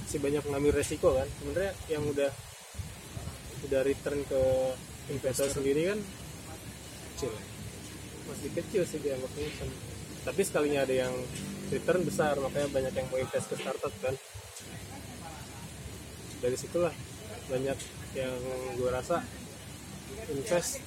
masih 0.04 0.20
banyak 0.22 0.44
mengambil 0.46 0.72
resiko 0.78 1.10
kan? 1.18 1.26
Sebenarnya 1.42 1.74
yang 1.90 2.04
udah 2.06 2.32
udah 3.66 3.82
return 3.82 4.20
ke 4.30 4.42
investor 5.10 5.50
sendiri 5.50 5.90
kan 5.90 6.00
kecil. 7.18 7.34
Masih 8.30 8.50
kecil 8.54 8.82
sih 8.86 9.00
dianggapnya 9.02 9.50
Sen- 9.58 9.82
tapi 10.24 10.42
sekalinya 10.46 10.86
ada 10.86 10.94
yang 10.94 11.14
return 11.74 12.06
besar 12.06 12.38
makanya 12.40 12.70
banyak 12.70 12.94
yang 12.94 13.08
mau 13.10 13.18
invest 13.18 13.50
ke 13.50 13.56
startup 13.58 13.94
kan. 14.06 14.16
Dari 16.46 16.58
situlah 16.62 16.94
banyak 17.50 17.78
yang 18.14 18.38
gue 18.78 18.90
rasa 18.94 19.26
invest. 20.30 20.78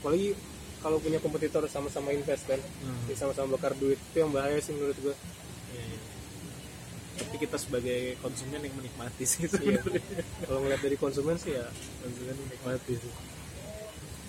Apalagi 0.00 0.32
kalau 0.80 0.98
punya 1.04 1.20
kompetitor 1.20 1.68
sama-sama 1.68 2.16
invest 2.16 2.48
kan. 2.48 2.58
Hmm. 2.58 3.12
sama-sama 3.12 3.60
bakar 3.60 3.76
duit 3.76 4.00
itu 4.00 4.16
yang 4.24 4.32
bahaya 4.32 4.56
sih 4.56 4.72
menurut 4.72 4.96
gue. 5.04 5.14
Tapi 7.34 7.50
kita 7.50 7.58
sebagai 7.58 8.14
konsumen 8.22 8.62
yang 8.62 8.70
menikmati 8.78 9.26
sih 9.26 9.50
Iya. 9.50 9.82
kalau 10.46 10.62
ngeliat 10.62 10.78
dari 10.86 10.94
konsumen 10.94 11.34
sih 11.34 11.58
ya 11.58 11.66
konsumen 11.98 12.30
menikmati 12.46 12.94
sih. 12.94 13.12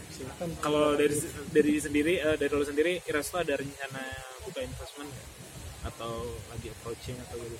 Silakan. 0.09 0.49
Kalau 0.57 0.97
dari 0.97 1.13
dari 1.53 1.77
sendiri 1.77 2.17
eh, 2.17 2.33
dari 2.33 2.49
lo 2.49 2.65
sendiri 2.65 2.97
Irasto 3.05 3.37
ada 3.37 3.61
rencana 3.61 4.01
buka 4.41 4.57
investment 4.65 5.05
nggak? 5.05 5.29
atau 5.85 6.33
lagi 6.49 6.73
approaching 6.73 7.13
atau 7.29 7.37
gitu? 7.45 7.57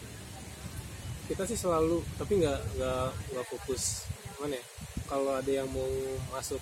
Kita 1.30 1.46
sih 1.46 1.62
selalu 1.62 2.02
tapi 2.18 2.42
nggak 2.42 2.82
nggak 2.82 3.06
nggak 3.38 3.46
fokus. 3.46 4.10
Mana 4.42 4.58
ya 4.58 4.66
kalau 5.06 5.30
ada 5.30 5.52
yang 5.54 5.70
mau 5.70 5.94
masuk 6.34 6.58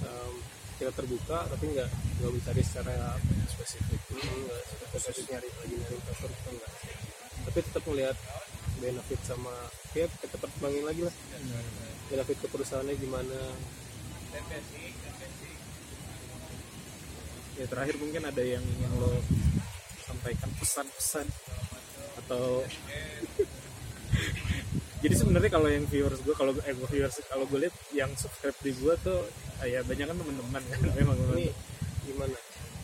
em, 0.00 0.32
kita 0.80 0.96
terbuka 0.96 1.44
tapi 1.44 1.76
nggak 1.76 1.92
nggak 1.92 2.32
mencari 2.40 2.62
secara 2.64 3.20
spesifik. 3.52 4.00
Hmm, 4.16 4.48
nggak 4.48 4.64
spesifik 4.96 5.28
nyari 5.28 5.48
lagi 5.60 5.74
nyari 5.76 5.94
investor 6.00 6.30
itu 6.32 6.48
enggak 6.56 6.72
tapi 7.56 7.72
tetap 7.72 7.88
melihat 7.88 8.16
benefit 8.84 9.16
sama 9.24 9.48
ya 9.96 10.04
kita 10.20 10.36
pertimbangin 10.36 10.84
lagi 10.84 11.08
lah. 11.08 11.14
Benefit 12.12 12.36
ke 12.44 12.52
perusahaannya 12.52 13.00
gimana. 13.00 13.38
Ya 17.56 17.64
terakhir 17.64 17.96
mungkin 17.96 18.28
ada 18.28 18.44
yang 18.44 18.60
ingin 18.60 18.92
lo 19.00 19.24
sampaikan 20.04 20.52
pesan-pesan 20.60 21.24
atau 22.20 22.60
jadi 25.08 25.14
sebenarnya 25.16 25.48
kalau 25.56 25.72
yang 25.72 25.88
viewers 25.88 26.20
gue 26.20 26.36
kalau 26.36 26.52
eh 26.60 26.76
viewers 26.92 27.24
kalau 27.24 27.48
gue 27.48 27.64
lihat 27.64 27.76
yang 27.96 28.12
subscribe 28.20 28.60
di 28.60 28.76
gue 28.76 28.92
tuh 29.00 29.24
eh, 29.64 29.72
ya 29.72 29.80
banyak 29.80 30.04
kan 30.04 30.16
teman-teman 30.20 30.60
kan 30.60 30.80
memang 31.00 31.16
ini 31.32 31.56
gimana 32.04 32.36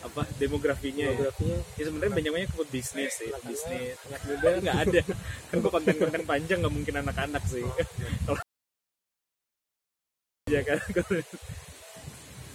apa 0.03 0.21
demografinya 0.35 1.07
ya. 1.07 1.15
Geografinya 1.15 1.57
ya 1.73 1.83
sebenarnya 1.87 2.13
banyak 2.13 2.31
banyak 2.35 2.49
ke 2.51 2.65
bisnis 2.69 3.11
sih 3.15 3.29
Anak-anak, 3.31 3.49
bisnis. 3.49 3.95
anak 4.03 4.21
muda. 4.27 4.49
Nggak 4.59 4.77
ada. 4.83 5.01
Kan 5.47 5.55
gua 5.63 5.71
konten-konten 5.71 6.21
panjang 6.23 6.57
nggak 6.59 6.73
mungkin 6.75 6.95
anak-anak 6.99 7.43
sih. 7.47 7.63
Kalau 8.27 8.39
ya 10.45 10.61
kan? 10.61 10.79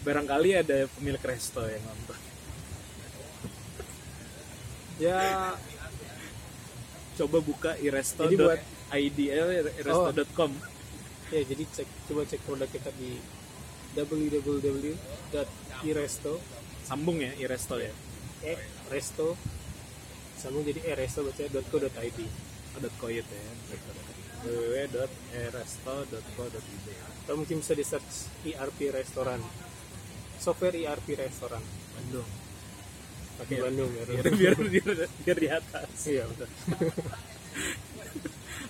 Barangkali 0.05 0.51
ada 0.55 0.87
pemilik 0.93 1.21
resto 1.21 1.65
yang 1.65 1.83
nonton. 1.83 2.19
Ya. 4.99 5.53
Coba 7.19 7.39
buka 7.43 7.75
iresto 7.79 8.23
Jadi 8.25 8.37
buat- 8.39 8.63
id 8.89 9.19
iresto.com 9.21 10.49
ya 11.29 11.45
jadi 11.45 11.61
cek 11.69 11.85
coba 12.09 12.25
cek 12.25 12.41
produk 12.41 12.65
kita 12.73 12.89
di 12.97 13.21
www.iresto 14.89 16.33
sambung 16.89 17.21
ya 17.21 17.29
iresto 17.37 17.77
ya. 17.77 17.93
E 18.41 18.57
resto. 18.89 19.37
Sambung 20.41 20.65
jadi 20.65 20.81
e 20.81 20.93
resto 20.97 21.21
bacanya 21.21 21.61
.co.id 21.61 22.19
dot 22.79 22.95
koit 22.97 23.27
ya 23.27 23.43
www.iresto.co.id 24.39 26.87
atau 27.27 27.35
mungkin 27.37 27.59
bisa 27.59 27.75
di 27.75 27.85
search 27.85 28.31
ERP 28.47 28.95
restoran. 28.95 29.43
Software 30.39 30.79
ERP 30.79 31.19
restoran. 31.19 31.61
Bandung. 31.99 32.25
Pakai 33.37 33.59
Biar- 33.59 33.65
Bandung 33.69 33.91
ya. 33.93 34.03
Biar 34.07 34.31
biar 34.31 34.55
biar, 34.57 34.89
biar 35.27 35.39
di 35.43 35.49
atas. 35.51 35.91
Iya 36.07 36.25
betul. 36.31 36.49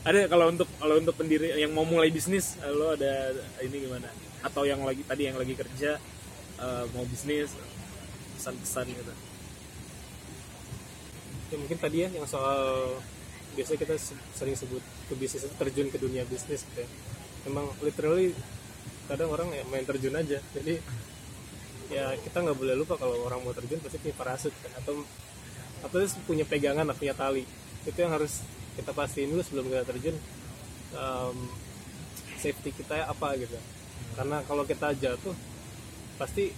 Ada 0.09 0.25
kalau 0.25 0.49
untuk 0.49 0.69
kalau 0.81 0.97
untuk 0.97 1.13
pendiri 1.15 1.53
yang 1.53 1.77
mau 1.77 1.85
mulai 1.85 2.09
bisnis 2.09 2.57
lo 2.65 2.97
ada 2.97 3.29
ini 3.61 3.85
gimana? 3.85 4.09
Atau 4.41 4.65
yang 4.65 4.81
lagi 4.81 5.05
tadi 5.05 5.29
yang 5.29 5.37
lagi 5.37 5.53
kerja 5.53 6.01
eh, 6.57 6.85
mau 6.97 7.05
bisnis 7.05 7.53
pesan-pesan 8.39 8.87
gitu. 8.95 9.13
Ya 11.49 11.57
mungkin 11.59 11.79
tadi 11.83 12.07
ya 12.07 12.09
yang 12.15 12.25
soal 12.25 12.95
biasanya 13.59 13.79
kita 13.83 13.95
se- 13.99 14.23
sering 14.39 14.55
sebut 14.55 14.81
ke 15.11 15.15
bisnis 15.19 15.43
terjun 15.59 15.91
ke 15.91 15.99
dunia 15.99 16.23
bisnis 16.29 16.63
gitu 16.63 16.87
ya. 16.87 16.89
Memang 17.51 17.67
literally 17.83 18.31
kadang 19.11 19.35
orang 19.35 19.51
ya 19.51 19.67
main 19.67 19.83
terjun 19.83 20.15
aja. 20.15 20.39
Jadi 20.55 20.79
ya 21.89 22.15
kita 22.21 22.45
nggak 22.45 22.57
boleh 22.57 22.77
lupa 22.77 22.95
kalau 23.01 23.25
orang 23.25 23.41
mau 23.43 23.57
terjun 23.57 23.81
pasti 23.81 23.99
punya 23.99 24.15
parasut 24.15 24.55
kan 24.63 24.73
atau 24.79 25.03
atau 25.79 25.99
punya 26.29 26.45
pegangan 26.47 26.87
lah, 26.87 26.95
punya 26.95 27.17
tali. 27.17 27.43
Itu 27.89 27.99
yang 27.99 28.13
harus 28.13 28.45
kita 28.79 28.95
pastiin 28.95 29.33
dulu 29.35 29.43
sebelum 29.43 29.67
kita 29.73 29.85
terjun 29.89 30.17
um, 30.95 31.37
safety 32.39 32.71
kita 32.71 33.09
apa 33.09 33.35
gitu. 33.41 33.57
Karena 34.15 34.45
kalau 34.47 34.69
kita 34.69 34.95
jatuh 34.95 35.35
pasti 36.21 36.53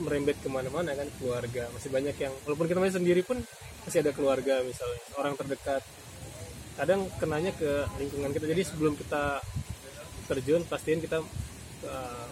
merembet 0.00 0.36
ke 0.40 0.48
mana-mana 0.48 0.96
kan 0.96 1.08
keluarga. 1.20 1.68
Masih 1.76 1.90
banyak 1.92 2.16
yang 2.16 2.32
walaupun 2.48 2.66
kita 2.66 2.80
masih 2.80 2.96
sendiri 2.98 3.22
pun 3.22 3.38
masih 3.84 4.00
ada 4.02 4.12
keluarga 4.16 4.64
misalnya. 4.64 5.00
Orang 5.16 5.36
terdekat. 5.36 5.84
Kadang 6.74 7.06
kenanya 7.20 7.52
ke 7.54 7.86
lingkungan 8.00 8.32
kita. 8.32 8.46
Jadi 8.48 8.62
sebelum 8.64 8.96
kita 8.96 9.44
terjun 10.30 10.62
pastiin 10.64 11.02
kita 11.02 11.20
uh, 11.84 12.26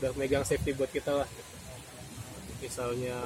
udah 0.00 0.10
megang 0.16 0.46
safety 0.46 0.72
buat 0.72 0.88
kita 0.88 1.24
lah. 1.24 1.28
Misalnya 2.64 3.16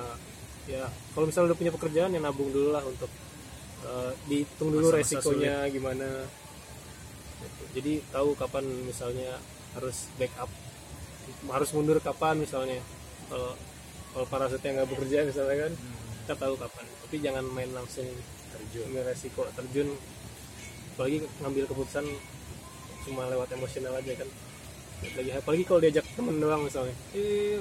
ya 0.65 0.89
kalau 1.13 1.29
misalnya 1.29 1.53
udah 1.53 1.59
punya 1.61 1.73
pekerjaan 1.75 2.17
ya 2.17 2.21
nabung 2.21 2.49
dulu 2.49 2.73
lah 2.73 2.81
untuk 2.83 3.13
uh, 3.85 4.11
dihitung 4.27 4.73
dulu 4.73 4.91
Masa-masa 4.91 5.03
resikonya 5.21 5.55
gimana. 5.71 6.09
Gitu. 7.45 7.65
jadi 7.77 7.93
tahu 8.09 8.33
kapan 8.41 8.65
misalnya 8.89 9.37
harus 9.77 10.09
backup. 10.17 10.49
Harus 11.53 11.71
mundur 11.77 12.01
kapan 12.01 12.41
misalnya. 12.41 12.81
Kalau 13.29 13.53
kalau 14.15 14.27
parasutnya 14.31 14.71
nggak 14.79 14.89
bekerja 14.95 15.27
misalnya 15.27 15.67
kan 15.67 15.73
kita 16.25 16.35
tahu 16.39 16.55
kapan. 16.57 16.87
Tapi 17.05 17.17
jangan 17.21 17.45
main 17.51 17.71
langsung 17.75 18.07
terjun. 18.55 18.87
ambil 18.95 19.03
resiko 19.11 19.43
terjun. 19.59 19.89
Apalagi 20.95 21.27
ngambil 21.43 21.65
keputusan 21.67 22.07
cuma 23.05 23.27
lewat 23.27 23.51
emosional 23.53 23.99
aja 23.99 24.13
kan. 24.15 24.29
Lagi 25.19 25.31
apalagi 25.35 25.65
kalau 25.67 25.81
diajak 25.83 26.07
temen 26.15 26.39
doang 26.39 26.63
misalnya. 26.63 26.95
Eh 27.13 27.61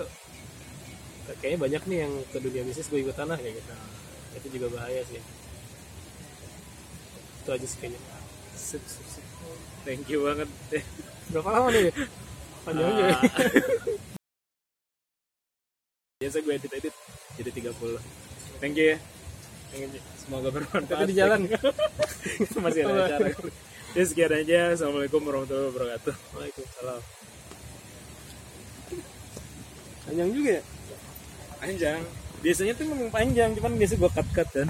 kayaknya 1.41 1.60
banyak 1.60 1.84
nih 1.89 1.97
yang 2.06 2.14
ke 2.30 2.38
dunia 2.38 2.62
bisnis 2.64 2.88
gue 2.88 3.01
ikut 3.01 3.18
tanah 3.18 3.36
kayak 3.41 3.58
gitu. 3.58 3.74
Itu 4.38 4.47
juga 4.54 4.68
bahaya 4.78 5.01
sih. 5.10 5.20
Itu 7.43 7.49
aja 7.49 7.66
sih 7.66 7.78
kayaknya. 7.82 7.99
Sip, 8.54 8.84
sip, 8.86 9.08
sip. 9.10 9.26
thank 9.84 10.06
you 10.08 10.24
banget. 10.24 10.47
Berapa 11.34 11.49
lama 11.49 11.68
nih? 11.74 11.91
Panjang 12.64 12.88
aja. 12.95 13.04
Ah. 13.12 14.12
Biasa 16.24 16.39
gue 16.39 16.53
edit 16.55 16.71
edit. 16.71 16.95
Jadi 17.36 17.49
30 17.51 17.99
thank 18.63 18.80
you 18.80 18.95
ya. 18.95 18.97
Semoga 20.24 20.49
bermanfaat. 20.55 20.88
Tapi 20.88 21.11
di 21.11 21.15
jalan. 21.19 21.39
Masih 22.63 22.88
ada 22.88 23.11
acara. 23.11 23.28
Ya 23.91 24.03
sekian 24.07 24.32
aja. 24.32 24.59
Assalamualaikum 24.71 25.19
warahmatullahi 25.19 25.67
wabarakatuh. 25.76 26.15
Waalaikumsalam. 26.32 27.01
Panjang 30.07 30.30
juga 30.32 30.51
ya? 30.61 30.63
Panjang. 31.59 31.99
Biasanya 32.39 32.74
tuh 32.80 32.86
memang 32.88 33.09
panjang 33.11 33.49
cuman 33.59 33.71
biasa 33.76 33.93
gue 33.99 34.11
cut 34.15 34.28
cut 34.32 34.49
kan 34.51 34.69